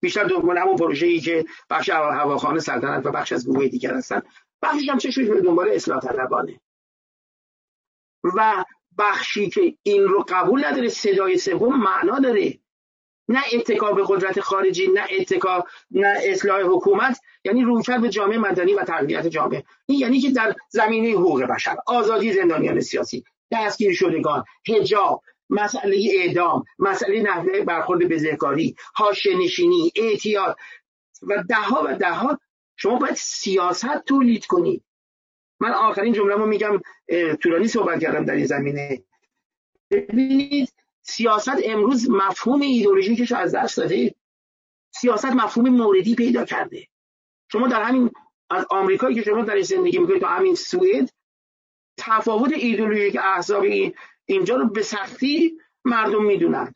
بیشتر 0.00 0.24
دنبال 0.24 0.58
همون 0.58 0.76
پروژه 0.76 1.06
ای 1.06 1.20
که 1.20 1.44
بخش 1.70 1.88
هواخانه 1.90 2.60
سلطنت 2.60 3.06
و 3.06 3.10
بخش 3.10 3.32
از 3.32 3.46
گروه 3.46 3.68
دیگر 3.68 3.94
هستن. 3.94 4.22
بخشش 4.62 4.88
هم 4.88 4.98
چشمش 4.98 5.28
به 5.28 5.40
دنبال 5.40 5.68
اصلاح 5.68 6.00
طلبانه. 6.00 6.60
و 8.36 8.64
بخشی 8.98 9.50
که 9.50 9.78
این 9.82 10.02
رو 10.02 10.24
قبول 10.28 10.64
نداره 10.64 10.88
صدای 10.88 11.38
سوم 11.38 11.78
معنا 11.78 12.18
داره. 12.18 12.58
نه 13.28 13.42
اتکا 13.52 13.92
به 13.92 14.02
قدرت 14.08 14.40
خارجی 14.40 14.86
نه 14.86 15.06
اتکا 15.20 15.64
نه 15.90 16.18
اصلاح 16.24 16.60
حکومت 16.60 17.20
یعنی 17.44 17.62
رویکرد 17.62 18.00
به 18.00 18.08
جامعه 18.08 18.38
مدنی 18.38 18.74
و 18.74 18.84
تقویت 18.84 19.26
جامعه. 19.26 19.64
این 19.86 19.98
یعنی 19.98 20.20
که 20.20 20.30
در 20.30 20.54
زمینه 20.68 21.10
حقوق 21.10 21.42
بشر 21.42 21.76
آزادی 21.86 22.32
زندانیان 22.32 22.80
سیاسی 22.80 23.24
دستگیر 23.52 23.94
شدگان 23.94 24.44
حجاب 24.68 25.22
مسئله 25.50 26.10
اعدام 26.12 26.64
مسئله 26.78 27.22
نحوه 27.22 27.60
برخورد 27.60 28.08
بزهکاری 28.08 28.76
حاشیه 28.94 29.38
نشینی 29.38 29.92
اعتیاد. 29.96 30.56
و 31.22 31.42
دهها 31.48 31.84
و 31.88 31.94
دهها 31.94 32.38
شما 32.76 32.96
باید 32.96 33.14
سیاست 33.14 34.04
تولید 34.06 34.46
کنید 34.46 34.84
من 35.60 35.70
آخرین 35.70 36.12
جمله 36.12 36.34
رو 36.34 36.46
میگم 36.46 36.80
طولانی 37.42 37.68
صحبت 37.68 38.00
کردم 38.00 38.24
در 38.24 38.34
این 38.34 38.46
زمینه. 38.46 39.02
ببینید 39.90 40.72
سیاست 41.08 41.58
امروز 41.64 42.10
مفهوم 42.10 42.60
ایدئولوژیکش 42.60 43.32
از 43.32 43.54
دست 43.54 43.76
داده. 43.76 44.14
سیاست 44.90 45.24
مفهوم 45.24 45.68
موردی 45.68 46.14
پیدا 46.14 46.44
کرده. 46.44 46.88
شما 47.52 47.68
در 47.68 47.82
همین 47.82 48.10
از 48.50 48.66
آمریکایی 48.70 49.14
که 49.14 49.22
شما 49.22 49.42
در 49.42 49.60
زندگی 49.60 49.98
می‌کنید 49.98 50.20
تا 50.20 50.28
همین 50.28 50.54
سوئد 50.54 51.10
تفاوت 51.98 52.52
ایدئولوژیک 52.52 53.16
احزاب 53.16 53.64
اینجا 54.26 54.56
رو 54.56 54.68
به 54.68 54.82
سختی 54.82 55.58
مردم 55.84 56.24
می‌دونن. 56.24 56.74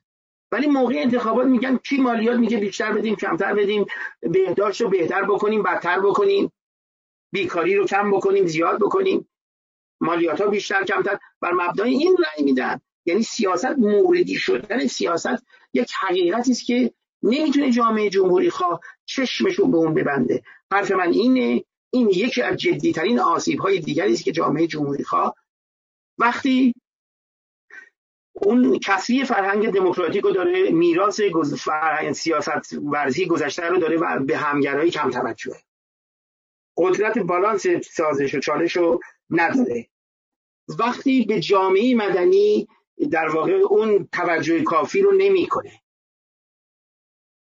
ولی 0.52 0.66
موقع 0.66 0.94
انتخابات 0.96 1.46
میگن 1.46 1.76
کی 1.76 2.00
مالیات 2.00 2.36
میگه 2.36 2.56
بیشتر 2.56 2.92
بدیم 2.92 3.16
کمتر 3.16 3.54
بدیم 3.54 3.86
بهداشت 4.20 4.80
رو 4.80 4.88
بهتر 4.88 5.22
بکنیم 5.22 5.62
بدتر 5.62 6.00
بکنیم. 6.00 6.52
بیکاری 7.32 7.76
رو 7.76 7.86
کم 7.86 8.10
بکنیم 8.10 8.46
زیاد 8.46 8.80
بکنیم. 8.80 9.28
مالیات 10.00 10.40
ها 10.40 10.46
بیشتر 10.46 10.84
کمتر. 10.84 11.18
بر 11.40 11.52
مبنای 11.52 11.90
این 11.90 12.16
رأی 12.18 12.44
میدن. 12.44 12.80
یعنی 13.06 13.22
سیاست 13.22 13.78
موردی 13.78 14.34
شدن 14.34 14.86
سیاست 14.86 15.46
یک 15.72 15.92
حقیقتی 16.00 16.50
است 16.50 16.66
که 16.66 16.92
نمی‌تونه 17.22 17.70
جامعه 17.70 18.10
جمهوری 18.10 18.50
خواه 18.50 18.80
چشمشون 19.04 19.70
به 19.70 19.76
اون 19.76 19.94
ببنده. 19.94 20.42
حرف 20.72 20.90
من 20.90 21.12
اینه 21.12 21.64
این 21.90 22.08
یکی 22.08 22.42
از 22.42 22.56
جدیترین 22.56 23.18
آسیب 23.18 23.60
های 23.60 23.80
دیگری 23.80 24.12
است 24.12 24.24
که 24.24 24.32
جامعه 24.32 24.66
جمهوری 24.66 25.04
خواه 25.04 25.34
وقتی 26.18 26.74
اون 28.32 28.78
کسری 28.78 29.24
فرهنگ 29.24 29.70
دموکراتیک 29.70 30.22
رو 30.22 30.30
داره 30.30 30.70
میراث 30.70 31.20
فرهنگ 31.58 32.12
سیاست 32.12 32.72
ورزی 32.72 33.26
گذشته 33.26 33.66
رو 33.66 33.78
داره 33.78 33.96
و 33.96 34.24
به 34.24 34.36
همگرایی 34.36 34.90
کم 34.90 35.10
توجهه. 35.10 35.62
قدرت 36.76 37.18
بالانس 37.18 37.66
سازش 37.90 38.34
و 38.34 38.40
چالش 38.40 38.76
رو 38.76 39.00
نداره. 39.30 39.88
وقتی 40.78 41.24
به 41.24 41.40
جامعه 41.40 41.94
مدنی 41.94 42.68
در 43.10 43.28
واقع 43.28 43.52
اون 43.52 44.08
توجه 44.12 44.62
کافی 44.62 45.02
رو 45.02 45.12
نمی‌کنه. 45.12 45.82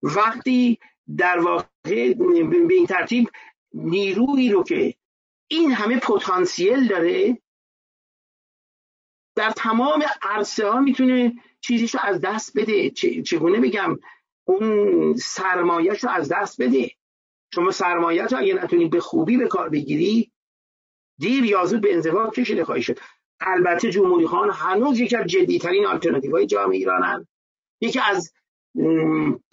وقتی 0.04 0.80
در 1.18 1.39
واقع 1.39 1.68
به 1.84 2.74
این 2.74 2.86
ترتیب 2.86 3.30
نیرویی 3.74 4.50
رو 4.52 4.64
که 4.64 4.96
این 5.48 5.72
همه 5.72 6.00
پتانسیل 6.00 6.88
داره 6.88 7.41
در 9.36 9.52
تمام 9.52 10.04
عرصه 10.22 10.68
ها 10.68 10.80
می‌تونه 10.80 11.34
چیزیشو 11.62 12.00
از 12.02 12.22
دست 12.22 12.58
بده. 12.58 12.89
چگونه 13.22 13.60
بگم؟ 13.60 14.00
اون 14.46 15.16
سرمایهش 15.16 16.04
رو 16.04 16.10
از 16.10 16.32
دست 16.32 16.62
بده. 16.62 16.91
شما 17.54 17.72
سرمایه 17.72 18.24
رو 18.24 18.38
اگه 18.38 18.54
نتونی 18.54 18.86
به 18.86 19.00
خوبی 19.00 19.38
به 19.38 19.48
کار 19.48 19.70
بگیری 19.70 20.32
دیر 21.18 21.44
یا 21.44 21.66
زود 21.66 21.82
به 21.82 21.94
انزوا 21.94 22.30
کشیده 22.30 22.66
خواهی 22.66 22.82
شد. 22.82 23.00
البته 23.46 23.89
جمهوری 23.89 24.28
خان 24.28 24.50
هنوز 24.50 25.00
یکی 25.00 25.16
از 25.16 25.26
جدیترین 25.26 25.86
آلترناتیو 25.86 26.32
های 26.32 26.46
جامعه 26.46 26.78
ایرانن. 26.78 27.28
یکی 27.82 28.00
از 28.00 28.34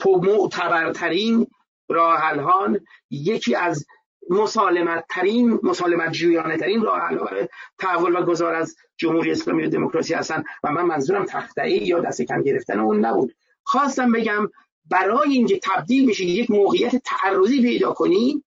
معتبرترین 0.03 1.47
راهلهان 1.89 2.81
یکی 3.11 3.55
از 3.55 3.87
مسالمت 4.31 5.05
ترین 5.11 5.61
مسالمت 5.63 6.13
جویانه 6.13 6.57
ترین 6.57 6.83
راه 6.83 7.15
برای 7.15 7.49
تحول 7.79 8.17
و 8.17 8.25
گذار 8.25 8.55
از 8.55 8.77
جمهوری 8.97 9.31
اسلامی 9.31 9.67
و 9.67 9.69
دموکراسی 9.69 10.15
هستن 10.15 10.45
و 10.65 10.73
من 10.73 10.83
منظورم 10.83 11.25
تخته 11.25 11.71
یا 11.71 12.01
دست 12.01 12.23
کم 12.23 12.43
گرفتن 12.43 12.81
اون 12.81 13.05
نبود. 13.05 13.35
خواستم 13.63 14.13
بگم 14.13 14.49
برای 14.91 15.33
اینکه 15.33 15.61
تبدیل 15.63 16.11
بشه 16.11 16.25
یک 16.25 16.51
موقعیت 16.51 16.97
تعرضی 16.97 17.63
پیدا 17.63 17.93
کنی 17.93 18.45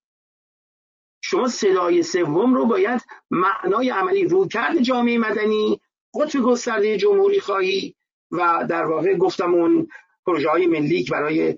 شما 1.33 1.47
صدای 1.47 2.03
سوم 2.03 2.53
رو 2.53 2.65
باید 2.65 3.01
معنای 3.31 3.89
عملی 3.89 4.23
رویکرد 4.27 4.79
جامعه 4.81 5.17
مدنی 5.17 5.81
قطب 6.13 6.39
گسترده 6.39 6.97
جمهوری 6.97 7.39
خواهی 7.39 7.95
و 8.31 8.67
در 8.69 8.85
واقع 8.85 9.15
گفتم 9.17 9.53
اون 9.53 9.87
پروژه 10.25 10.49
های 10.49 10.67
ملی 10.67 11.05
برای 11.11 11.57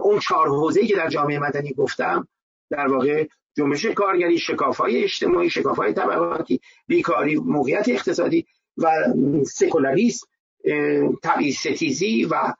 اون 0.00 0.18
چهار 0.18 0.48
حوزه‌ای 0.48 0.86
که 0.86 0.96
در 0.96 1.08
جامعه 1.08 1.38
مدنی 1.38 1.72
گفتم 1.72 2.28
در 2.70 2.88
واقع 2.88 3.26
جنبش 3.56 3.86
کارگری 3.86 4.38
شکافهای 4.38 5.04
اجتماعی 5.04 5.50
شکافهای 5.50 5.92
طبقاتی 5.92 6.60
بیکاری 6.86 7.36
موقعیت 7.36 7.88
اقتصادی 7.88 8.46
و 8.76 8.90
سکولاریسم 9.46 10.26
طبیعی 11.22 11.52
ستیزی 11.52 12.24
و 12.24 12.54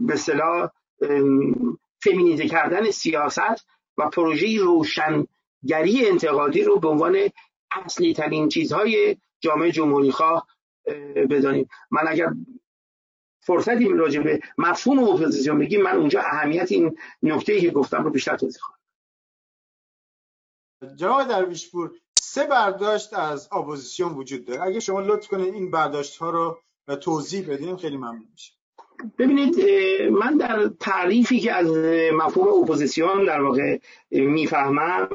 به 0.00 0.12
اصطلاح 0.12 0.70
فمینیزه 2.00 2.48
کردن 2.48 2.90
سیاست 2.90 3.66
و 3.98 4.10
پروژه 4.10 4.58
روشنگری 4.58 6.08
انتقادی 6.08 6.62
رو 6.62 6.80
به 6.80 6.88
عنوان 6.88 7.16
اصلی 7.70 8.14
ترین 8.14 8.48
چیزهای 8.48 9.16
جامعه 9.40 9.72
جمهوری 9.72 10.10
خواه 10.10 10.46
بدانیم 11.30 11.68
من 11.90 12.08
اگر 12.08 12.32
فرصتی 13.40 13.88
راجع 13.88 14.20
به 14.20 14.40
مفهوم 14.58 14.98
اپوزیسیون 14.98 15.58
بگیم 15.58 15.82
من 15.82 15.96
اونجا 15.96 16.20
اهمیت 16.20 16.72
این 16.72 16.98
نکته 17.22 17.60
که 17.60 17.70
گفتم 17.70 18.04
رو 18.04 18.10
بیشتر 18.10 18.36
توضیح 18.36 18.60
خواهم 18.60 18.80
جناب 20.96 21.28
درویشپور 21.28 21.98
سه 22.18 22.46
برداشت 22.46 23.14
از 23.14 23.48
اپوزیسیون 23.52 24.12
وجود 24.12 24.44
داره. 24.44 24.62
اگه 24.62 24.80
شما 24.80 25.00
لطف 25.00 25.28
کنید 25.28 25.54
این 25.54 25.70
برداشت 25.70 26.16
ها 26.16 26.30
رو 26.30 26.60
توضیح 27.00 27.50
بدین 27.50 27.76
خیلی 27.76 27.96
ممنون 27.96 28.28
میشه 28.32 28.55
ببینید 29.18 29.60
من 30.10 30.36
در 30.36 30.70
تعریفی 30.80 31.40
که 31.40 31.52
از 31.52 31.70
مفهوم 32.12 32.62
اپوزیسیون 32.62 33.24
در 33.24 33.40
واقع 33.40 33.78
می‌فهمم 34.10 35.08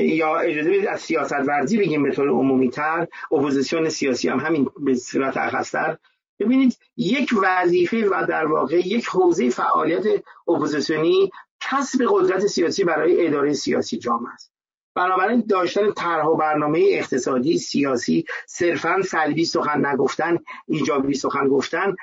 با 0.00 0.36
اجازه 0.36 0.88
از 0.90 1.00
سیاست 1.00 1.32
ورزی 1.32 1.78
بگیم 1.78 2.02
به 2.02 2.10
طور 2.10 2.28
عمومی 2.28 2.70
تر 2.70 3.06
اپوزیسیون 3.32 3.88
سیاسی 3.88 4.28
هم 4.28 4.38
همین 4.38 4.70
به 4.78 4.94
صورت 4.94 5.36
اخص‌تر 5.36 5.96
ببینید 6.40 6.78
یک 6.96 7.34
وظیفه 7.42 8.08
و 8.08 8.26
در 8.28 8.46
واقع 8.46 8.86
یک 8.86 9.06
حوزه 9.06 9.50
فعالیت 9.50 10.04
اپوزیسیونی 10.48 11.30
کسب 11.60 12.04
قدرت 12.08 12.46
سیاسی 12.46 12.84
برای 12.84 13.26
اداره 13.26 13.52
سیاسی 13.52 13.98
جامعه 13.98 14.32
است. 14.32 14.52
بنابراین 14.94 15.44
داشتن 15.48 15.92
طرح 15.92 16.26
و 16.26 16.36
برنامه 16.36 16.86
اقتصادی 16.90 17.58
سیاسی 17.58 18.24
صرفا 18.46 19.02
سلبی 19.02 19.44
سخن 19.44 19.86
نگفتن 19.86 20.38
ایجابی 20.68 21.14
سخن 21.14 21.48
گفتن 21.48 21.94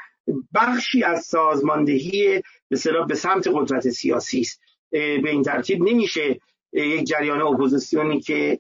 بخشی 0.55 1.03
از 1.03 1.25
سازماندهی 1.25 2.41
به 2.69 2.77
به 3.07 3.15
سمت 3.15 3.47
قدرت 3.53 3.89
سیاسی 3.89 4.39
است. 4.39 4.61
به 4.91 5.29
این 5.29 5.43
ترتیب 5.43 5.83
نمیشه 5.83 6.39
یک 6.73 7.03
جریان 7.03 7.41
اپوزیسیونی 7.41 8.21
که 8.21 8.59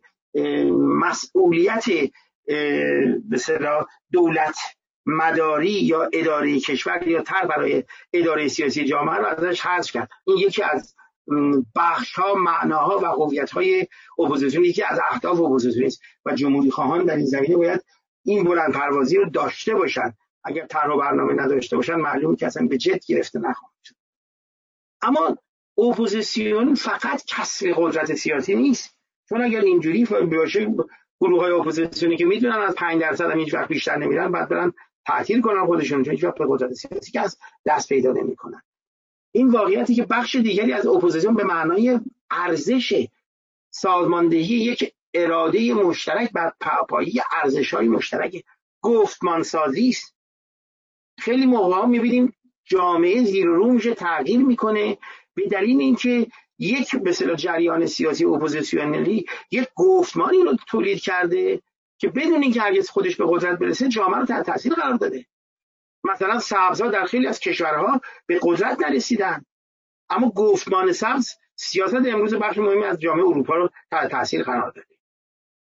مسئولیت 0.77 1.85
به 3.29 3.85
دولت 4.11 4.55
مداری 5.05 5.71
یا 5.71 6.09
اداره 6.13 6.59
کشور 6.59 7.07
یا 7.07 7.21
طرح 7.21 7.45
برای 7.45 7.83
اداره 8.13 8.47
سیاسی 8.47 8.85
جامعه 8.85 9.15
رو 9.15 9.25
ازش 9.25 9.61
حذف 9.61 9.91
کرد. 9.91 10.09
این 10.27 10.37
یکی 10.37 10.63
از 10.63 10.95
بخش 11.75 12.13
ها 12.13 12.33
معناها 12.33 12.97
و 12.97 13.05
هویت 13.05 13.51
های 13.51 13.87
اپوزیسیون 14.19 14.65
یکی 14.65 14.83
از 14.83 14.99
اهداف 15.11 15.39
اپوزیسیون 15.39 15.85
است. 15.85 16.01
و 16.25 16.35
جمهوری 16.35 16.71
خواهان 16.71 17.05
در 17.05 17.15
این 17.15 17.25
زمینه 17.25 17.57
باید 17.57 17.85
این 18.23 18.43
بلند 18.43 18.73
پروازی 18.73 19.17
رو 19.17 19.29
داشته 19.29 19.75
باشند. 19.75 20.17
اگر 20.43 20.65
طرح 20.65 20.97
برنامه 20.97 21.33
نداشته 21.33 21.75
باشن 21.75 21.95
معلومه 21.95 22.35
که 22.35 22.47
اصلا 22.47 22.67
به 22.67 22.77
جد 22.77 23.05
گرفته 23.05 23.39
نخواهد 23.39 23.75
شد. 23.83 23.95
اما 25.01 25.37
اپوزیسیون 25.77 26.75
فقط 26.75 27.25
کسب 27.27 27.73
قدرت 27.75 28.15
سیاسی 28.15 28.55
نیست. 28.55 28.97
چون 29.29 29.41
اگر 29.41 29.61
اینجوری 29.61 30.05
باشه 30.05 30.73
گروه 31.21 31.41
های 31.41 31.51
اپوزیسیونی 31.51 32.17
که 32.17 32.25
می‌دونن 32.25 32.55
از 32.55 32.75
5 32.75 33.01
درصد 33.01 33.31
هم 33.31 33.39
هیچ 33.39 33.53
وقت 33.53 33.67
بیشتر 33.67 33.97
نمیرن 33.97 34.31
بعد 34.31 34.49
برن 34.49 34.73
تعطیل 35.05 35.41
کنن 35.41 35.65
خودشون 35.65 36.03
چون 36.03 36.13
هیچ 36.13 36.23
وقت 36.23 36.37
به 36.37 36.45
قدرت 36.49 36.73
سیاسی 36.73 37.11
که 37.11 37.21
از 37.21 37.37
دست 37.65 37.89
پیدا 37.89 38.11
نمی‌کنن. 38.11 38.61
این 39.31 39.49
واقعیتی 39.49 39.95
که 39.95 40.03
بخش 40.03 40.35
دیگری 40.35 40.73
از 40.73 40.87
اپوزیسیون 40.87 41.35
به 41.35 41.43
معنای 41.43 41.99
ارزش 42.31 43.07
سازماندهی 43.69 44.55
یک 44.55 44.93
اراده 45.13 45.73
مشترک 45.73 46.31
بر 46.31 46.53
پایه 46.89 47.23
ارزش 47.31 47.73
های 47.73 47.87
مشترک 47.87 48.43
گفتمان 48.81 49.43
سازی 49.43 49.89
است. 49.89 50.10
خیلی 51.21 51.45
موقع 51.45 51.75
ها 51.75 51.85
می‌بینیم 51.85 52.33
جامعه 52.65 53.23
زیر 53.23 53.45
رو 53.45 53.71
میشه 53.71 53.93
تغییر 53.93 54.39
می‌کنه. 54.39 54.97
به 55.35 55.47
دلیل 55.47 55.79
اینکه 55.79 56.27
یک 56.59 56.95
مثلا 56.95 57.35
جریان 57.35 57.85
سیاسی 57.85 58.25
اپوزیسیونلی 58.25 59.25
یک 59.51 59.67
گفتمانی 59.75 60.37
رو 60.37 60.55
تولید 60.67 61.01
کرده 61.01 61.61
که 61.97 62.07
بدون 62.07 62.43
اینکه 62.43 62.61
هرگز 62.61 62.89
خودش 62.89 63.15
به 63.15 63.25
قدرت 63.27 63.59
برسه 63.59 63.89
جامعه 63.89 64.19
رو 64.19 64.25
تحت 64.25 64.45
تاثیر 64.45 64.73
قرار 64.73 64.97
داده. 64.97 65.25
مثلا 66.03 66.39
سبزها 66.39 66.87
در 66.87 67.05
خیلی 67.05 67.27
از 67.27 67.39
کشورها 67.39 68.01
به 68.25 68.39
قدرت 68.41 68.81
نرسیدن. 68.81 69.45
اما 70.09 70.29
گفتمان 70.29 70.91
سبز 70.91 71.29
سیاست 71.55 71.95
امروز 71.95 72.33
بخش 72.33 72.57
مهمی 72.57 72.83
از 72.83 72.99
جامعه 72.99 73.25
اروپا 73.25 73.55
رو 73.55 73.69
تحت 73.91 74.11
تاثیر 74.11 74.43
قرار 74.43 74.71
داده. 74.71 74.95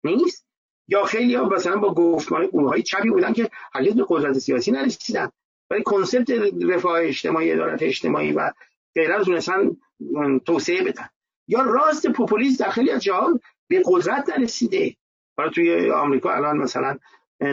نیست؟ 0.04 0.47
یا 0.88 1.04
خیلی 1.04 1.34
ها 1.34 1.48
مثلا 1.48 1.76
با 1.76 1.94
گفتمان 1.94 2.46
گروه 2.46 2.80
چپی 2.80 3.10
بودن 3.10 3.32
که 3.32 3.50
هرگز 3.74 3.94
به 3.94 4.04
قدرت 4.08 4.38
سیاسی 4.38 4.70
نرسیدن. 4.70 5.30
ولی 5.70 5.82
کنسپت 5.82 6.30
رفاه 6.68 7.00
اجتماعی 7.00 7.52
ادارت 7.52 7.82
اجتماعی 7.82 8.32
و 8.32 8.50
غیره 8.94 9.24
تونستن 9.24 9.76
توسعه 10.46 10.84
بدن. 10.84 11.08
یا 11.48 11.62
راست 11.62 12.06
پوپولیسم 12.06 12.64
در 12.64 12.70
خیلی 12.70 12.90
از 12.90 13.02
جاها 13.02 13.40
به 13.68 13.82
قدرت 13.84 14.38
نرسیده. 14.38 14.96
حالا 15.36 15.50
توی 15.50 15.90
آمریکا 15.90 16.32
الان 16.32 16.56
مثلا 16.56 16.98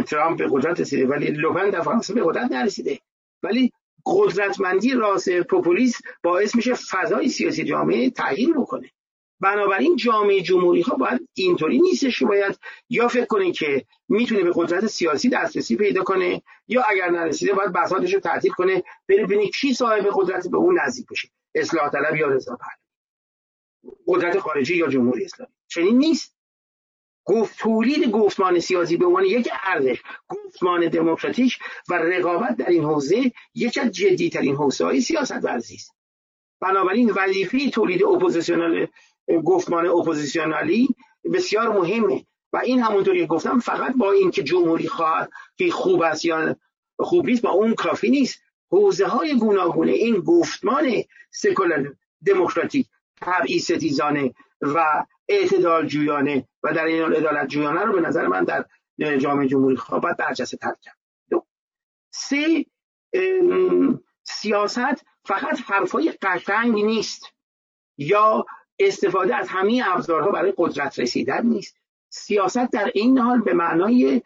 ترامپ 0.07 0.37
به 0.37 0.47
قدرت 0.51 0.79
رسیده 0.79 1.07
ولی 1.07 1.27
لوپن 1.27 1.69
در 1.69 1.81
فرانسه 1.81 2.13
به 2.13 2.23
قدرت 2.23 2.51
نرسیده. 2.51 2.99
ولی 3.43 3.71
قدرتمندی 4.05 4.93
راست 4.93 5.41
پوپولیسم 5.41 5.99
باعث 6.23 6.55
میشه 6.55 6.73
فضای 6.73 7.29
سیاسی 7.29 7.63
جامعه 7.63 8.09
تغییر 8.09 8.53
بکنه. 8.53 8.91
بنابراین 9.39 9.95
جامعه 9.95 10.41
جمهوری 10.41 10.81
ها 10.81 10.95
باید 10.95 11.29
اینطوری 11.33 11.79
نیستش 11.79 12.19
که 12.19 12.25
باید 12.25 12.59
یا 12.89 13.07
فکر 13.07 13.25
کنه 13.25 13.51
که 13.51 13.85
می‌تونه 14.07 14.43
به 14.43 14.51
قدرت 14.55 14.87
سیاسی 14.87 15.29
دسترسی 15.29 15.75
پیدا 15.75 16.03
کنه 16.03 16.41
یا 16.67 16.83
اگر 16.89 17.09
نرسیده 17.09 17.53
باید 17.53 17.73
بساطش 17.73 18.13
رو 18.13 18.19
تعطیل 18.19 18.51
کنه 18.51 18.83
بره 19.09 19.23
ببینه 19.25 19.47
کی 19.47 19.73
صاحب 19.73 20.09
قدرت 20.13 20.47
به 20.47 20.57
اون 20.57 20.79
نزدیک 20.79 21.05
بشه 21.11 21.29
اصلاح 21.55 21.89
طلب 21.89 22.15
یا 22.15 22.27
رضا 22.27 22.57
قدرت 24.07 24.39
خارجی 24.39 24.75
یا 24.75 24.87
جمهوری 24.87 25.25
اسلامی. 25.25 25.51
چنین 25.67 25.97
نیست. 25.97 26.35
گفت 27.27 27.59
تولید 27.59 28.11
گفتمان 28.11 28.59
سیاسی 28.59 28.97
به 28.97 29.05
عنوان 29.05 29.25
یک 29.25 29.49
ارزش 29.63 30.01
گفتمان 30.29 30.87
دموکراتیک 30.87 31.59
و 31.89 31.93
رقابت 31.93 32.57
در 32.57 32.69
این 32.69 32.83
حوزه 32.83 33.31
یکی 33.53 33.79
از 33.79 33.91
جدیترین 33.91 34.55
حوزه 34.55 34.85
های 34.85 35.01
سیاست 35.01 35.43
ورزی 35.43 35.75
است. 35.75 35.95
بنابراین 36.61 37.11
وظیفه 37.15 37.69
تولید 37.69 38.03
اپوزیسیونال 38.03 38.87
گفتمان 39.45 39.87
اپوزیسیونالی 39.87 40.87
بسیار 41.33 41.69
مهمه. 41.69 42.25
و 42.53 42.57
این 42.57 42.79
همونطور 42.79 43.15
که 43.15 43.25
گفتم 43.25 43.59
فقط 43.59 43.95
با 43.95 44.11
اینکه 44.11 44.43
جمهوری 44.43 44.87
خواهد 44.87 45.29
که 45.57 45.71
خوب 45.71 46.01
است 46.01 46.25
یا 46.25 46.55
خوب 46.99 47.25
نیست 47.25 47.41
با 47.41 47.49
اون 47.49 47.73
کافی 47.73 48.09
نیست. 48.09 48.41
حوزه 48.71 49.07
های 49.07 49.39
گوناگون 49.39 49.89
این 49.89 50.15
گفتمان 50.15 50.91
سکولر 51.31 51.91
دموکراتیک 52.25 52.87
تبعیض 53.21 53.59
ستیزانه 53.59 54.33
و 54.61 55.05
اعتدال 55.29 55.87
جویانه 55.87 56.47
و 56.63 56.73
در 56.73 56.85
این 56.85 57.13
عدالت 57.13 57.47
جویانه 57.47 57.81
رو 57.81 57.93
به 57.93 58.01
نظر 58.01 58.27
من 58.27 58.43
در 58.43 59.17
جامعه 59.17 59.47
جمهوری 59.47 59.75
خواه 59.75 60.01
باید 60.01 60.17
برجسته 60.17 60.57
تر 60.57 60.73
کرد. 60.81 60.97
سه 62.11 62.65
سیاست 64.23 65.05
فقط 65.25 65.59
حرفای 65.65 66.13
قشنگ 66.21 66.75
نیست 66.75 67.33
یا 67.97 68.45
استفاده 68.79 69.35
از 69.35 69.47
همه 69.49 69.83
ابزارها 69.85 70.31
برای 70.31 70.53
قدرت 70.57 70.99
رسیدن 70.99 71.45
نیست. 71.45 71.77
سیاست 72.09 72.71
در 72.71 72.91
این 72.93 73.17
حال 73.17 73.41
به 73.41 73.53
معنای 73.53 74.21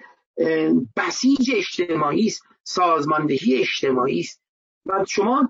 بسیج 0.96 1.52
اجتماعی 1.56 2.28
است 2.28 2.44
سازماندهی 2.64 3.60
اجتماعی 3.60 4.20
است. 4.20 4.42
و 4.86 5.06
شما 5.08 5.50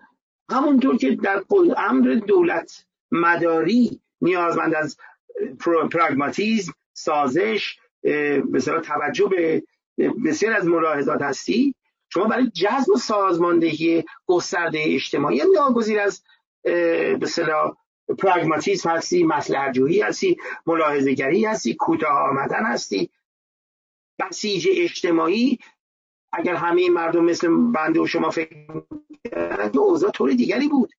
همونطور 0.52 0.97
که 0.97 1.12
در 1.12 1.43
امر 1.78 2.22
دولت 2.28 2.86
مداری 3.12 4.02
نیازمند 4.22 4.76
از 4.76 4.97
پراگماتیزم 5.91 6.74
سازش 6.93 7.78
مثلا 8.52 8.80
توجه 8.80 9.26
به 9.26 9.64
بسیار 10.26 10.54
از 10.54 10.68
ملاحظات 10.68 11.22
هستی 11.22 11.76
شما 12.10 12.24
برای 12.24 12.50
جذب 12.50 12.89
و 12.89 12.97
سازماندهی 12.97 14.04
گسترده 14.26 14.80
اجتماعی 14.86 15.41
ناگزیر 15.56 16.00
از 16.00 16.24
به 17.20 17.26
پراگماتیسم 18.18 18.89
هستی 18.89 19.24
مسئله 19.24 19.72
جویی 19.72 20.01
هستی 20.01 20.38
ملاحظه 20.66 21.14
گری 21.14 21.45
هستی 21.45 21.74
کوتاه 21.74 22.30
آمدن 22.30 22.66
هستی. 22.66 23.10
بسیج 24.20 24.68
اجتماعی 24.72 25.60
اگر 26.34 26.55
همه 26.55 26.89
مردم 26.89 27.26
مثل 27.26 27.72
بنده 27.72 27.99
و 27.99 28.07
شما 28.07 28.30
فکر 28.30 28.84
کردن 29.32 29.72
که 29.72 29.80
اوضاع 29.80 30.12
طور 30.12 30.32
دیگری 30.32 30.68
بود. 30.68 30.93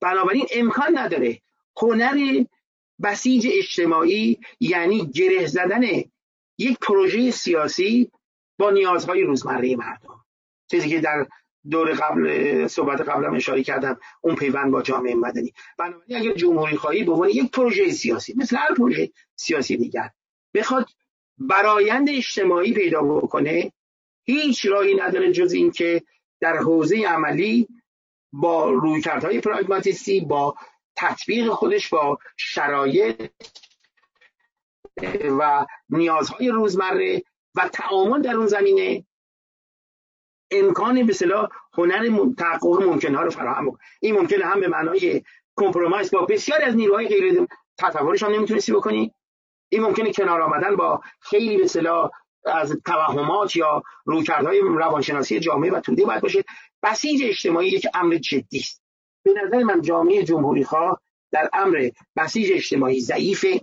بنابراین 0.00 0.46
امکان 0.54 0.98
نداره. 0.98 1.42
هنر 1.82 2.44
بسیج 3.02 3.48
اجتماعی 3.50 4.38
یعنی 4.60 5.06
گره 5.06 5.46
زدن 5.46 5.82
یک 6.58 6.78
پروژه 6.78 7.30
سیاسی 7.30 8.10
با 8.58 8.70
نیازهای 8.70 9.22
روزمره 9.22 9.76
مردم. 9.76 10.24
چیزی 10.70 10.88
که 10.88 11.00
در 11.00 11.26
دور 11.70 11.92
قبل 11.92 12.66
صحبت 12.66 13.00
قبلم 13.00 13.34
اشاره 13.34 13.62
کردم 13.62 14.00
اون 14.20 14.34
پیوند 14.34 14.72
با 14.72 14.82
جامعه 14.82 15.14
مدنی. 15.14 15.52
بنابراین 15.78 16.16
اگر 16.16 16.32
جمهوری 16.32 16.76
خواهی 16.76 17.04
به 17.04 17.12
عنوان 17.12 17.28
یک 17.28 17.50
پروژه 17.50 17.90
سیاسی 17.90 18.34
مثل 18.36 18.56
هر 18.56 18.74
پروژه 18.74 19.10
سیاسی 19.36 19.76
دیگر 19.76 20.10
بخواد 20.54 20.88
برایند 21.38 22.08
اجتماعی 22.10 22.72
پیدا 22.72 23.02
بکنه 23.02 23.72
هیچ 24.24 24.66
راهی 24.66 24.94
نداره 24.94 25.32
جز 25.32 25.52
اینکه 25.52 26.02
در 26.40 26.56
حوزه 26.56 27.04
عملی 27.08 27.68
با 28.32 28.70
رویکردهای 28.70 29.40
پراگماتیستی 29.40 30.20
با 30.20 30.54
تطبیق 30.96 31.48
خودش 31.48 31.88
با 31.88 32.18
شرایط 32.36 33.30
و 35.40 35.66
نیازهای 35.88 36.48
روزمره 36.48 37.22
و 37.54 37.68
تعامل 37.68 38.22
در 38.22 38.34
اون 38.34 38.46
زمینه 38.46 39.06
امکان 40.50 41.06
به 41.06 41.12
صلاح 41.12 41.48
هنر 41.72 42.32
تحقق 42.38 42.82
ممکن 42.82 43.14
ها 43.14 43.22
رو 43.22 43.30
فراهم 43.30 43.78
این 44.00 44.14
ممکنه 44.14 44.44
هم 44.44 44.60
به 44.60 44.68
معنای 44.68 45.22
کمپرومایز 45.56 46.10
با 46.10 46.26
بسیاری 46.26 46.64
از 46.64 46.76
نیروهای 46.76 47.08
غیر 47.08 47.46
تصورش 47.78 48.22
هم 48.22 48.32
نمی‌تونستی 48.32 48.72
بکنی. 48.72 49.14
این 49.68 49.82
ممکنه 49.82 50.12
کنار 50.12 50.40
آمدن 50.40 50.76
با 50.76 51.00
خیلی 51.20 51.56
به 51.56 51.66
صلاح 51.66 52.10
از 52.44 52.78
توهمات 52.84 53.56
یا 53.56 53.82
رویکردهای 54.04 54.60
روانشناسی 54.60 55.40
جامعه 55.40 55.72
و 55.72 55.80
توده 55.80 56.04
باید 56.04 56.22
باشه. 56.22 56.44
بسیج 56.82 57.22
اجتماعی 57.24 57.68
یک 57.68 57.86
امر 57.94 58.14
جدی 58.14 58.58
است. 58.58 58.82
به 59.22 59.32
نظر 59.32 59.62
من 59.62 59.82
جامعه 59.82 60.22
جمهوری 60.22 60.64
خواه 60.64 61.00
در 61.32 61.50
امر 61.52 61.90
بسیج 62.16 62.52
اجتماعی 62.52 63.00
ضعیفه. 63.00 63.60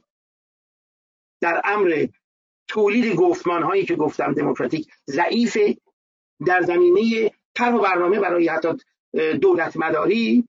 در 1.42 1.62
امر 1.64 2.08
تولید 2.68 3.16
گفتمان 3.16 3.64
هایی 3.64 3.86
که 3.86 3.96
گفتم 3.96 4.34
دموکراتیک 4.34 4.88
ضعیفه. 5.10 5.78
در 6.48 6.62
زمینه 6.62 7.32
طرح 7.56 7.76
و 7.76 7.80
برنامه 7.80 8.20
برای 8.20 8.48
حتی 8.48 8.70
دولت 9.42 9.78
مداری 9.78 10.48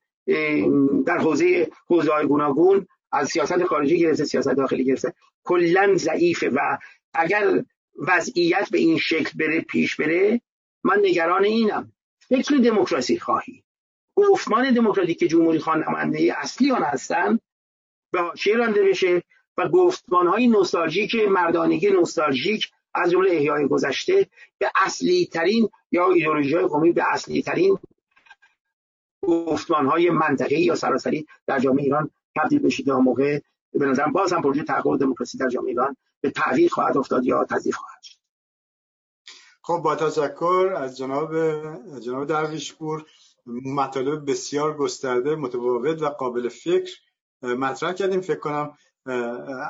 در 1.06 1.18
حوزه 1.18 1.70
حوزه 1.86 2.12
های 2.12 2.26
گوناگون 2.26 2.86
از 3.12 3.28
سیاست 3.28 3.64
خارجی 3.64 3.98
گرفته 3.98 4.24
سیاست 4.24 4.50
داخلی 4.50 4.84
گرفته. 4.84 5.14
کلا 5.44 5.94
ضعیفه 5.96 6.48
و 6.48 6.78
اگر 7.14 7.64
وضعیت 7.98 8.70
به 8.70 8.78
این 8.78 8.98
شکل 8.98 9.38
بره 9.38 9.60
پیش 9.60 9.96
بره 9.96 10.40
من 10.84 10.98
نگران 11.04 11.44
اینم. 11.44 11.92
فکر 12.28 12.56
دموکراسی 12.56 13.18
خواهی. 13.18 13.64
گفتمان 14.16 14.74
دموکراتیک 14.74 15.18
جمهوری 15.18 15.58
خان 15.58 15.84
نماینده 15.88 16.34
اصلی 16.38 16.70
آن 16.70 16.82
هستند 16.82 17.40
به 18.12 18.20
حاشیه 18.20 18.56
رانده 18.56 18.82
بشه 18.84 19.22
و 19.56 19.68
گفتمان 19.68 20.26
های 20.26 20.46
نوستالژیک 20.46 21.14
مردانگی 21.14 21.90
نوستالژیک 21.90 22.70
از 22.94 23.10
جمله 23.10 23.30
احیای 23.30 23.68
گذشته 23.68 24.26
به 24.58 24.70
اصلی 24.76 25.26
ترین 25.26 25.68
یا 25.94 26.10
ایدئولوژی 26.10 26.58
قومی 26.58 26.92
به 26.92 27.12
اصلی 27.12 27.42
ترین 27.42 27.78
گفتمان 29.22 29.86
های 29.86 30.10
منطقی 30.10 30.60
یا 30.60 30.74
سراسری 30.74 31.26
در 31.46 31.58
جامعه 31.58 31.84
ایران 31.84 32.10
تبدیل 32.36 32.58
بشید 32.58 32.88
یا 32.88 32.98
موقع 32.98 33.40
به 33.72 33.86
نظرم 33.86 34.12
باز 34.12 34.32
هم 34.32 34.42
پروژه 34.42 34.62
تحقق 34.62 34.98
دموکراسی 34.98 35.38
در 35.38 35.48
جامعه 35.48 35.68
ایران 35.68 35.96
به 36.20 36.30
تعویق 36.30 36.72
خواهد 36.72 36.96
افتاد 36.96 37.24
یا 37.24 37.44
تضعیف 37.44 37.76
خواهد 37.76 38.02
شد. 38.02 38.18
خب 39.62 39.78
با 39.84 39.96
تشکر 39.96 40.74
از 40.76 40.98
جناب 40.98 41.30
جناب 42.00 42.26
درویشپور 42.26 43.04
مطالب 43.46 44.30
بسیار 44.30 44.76
گسترده 44.76 45.36
متفاوت 45.36 46.02
و 46.02 46.08
قابل 46.08 46.48
فکر 46.48 46.92
مطرح 47.42 47.92
کردیم. 47.92 48.20
فکر 48.20 48.38
کنم 48.38 48.78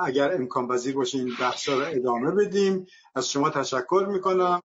اگر 0.05 0.35
امکان 0.35 0.68
پذیر 0.68 0.95
باشه 0.95 1.18
این 1.18 1.33
بحث 1.41 1.68
رو 1.68 1.83
ادامه 1.87 2.31
بدیم. 2.31 2.87
از 3.14 3.31
شما 3.31 3.51
تشکر 3.51 4.07
می‌کنم. 4.12 4.61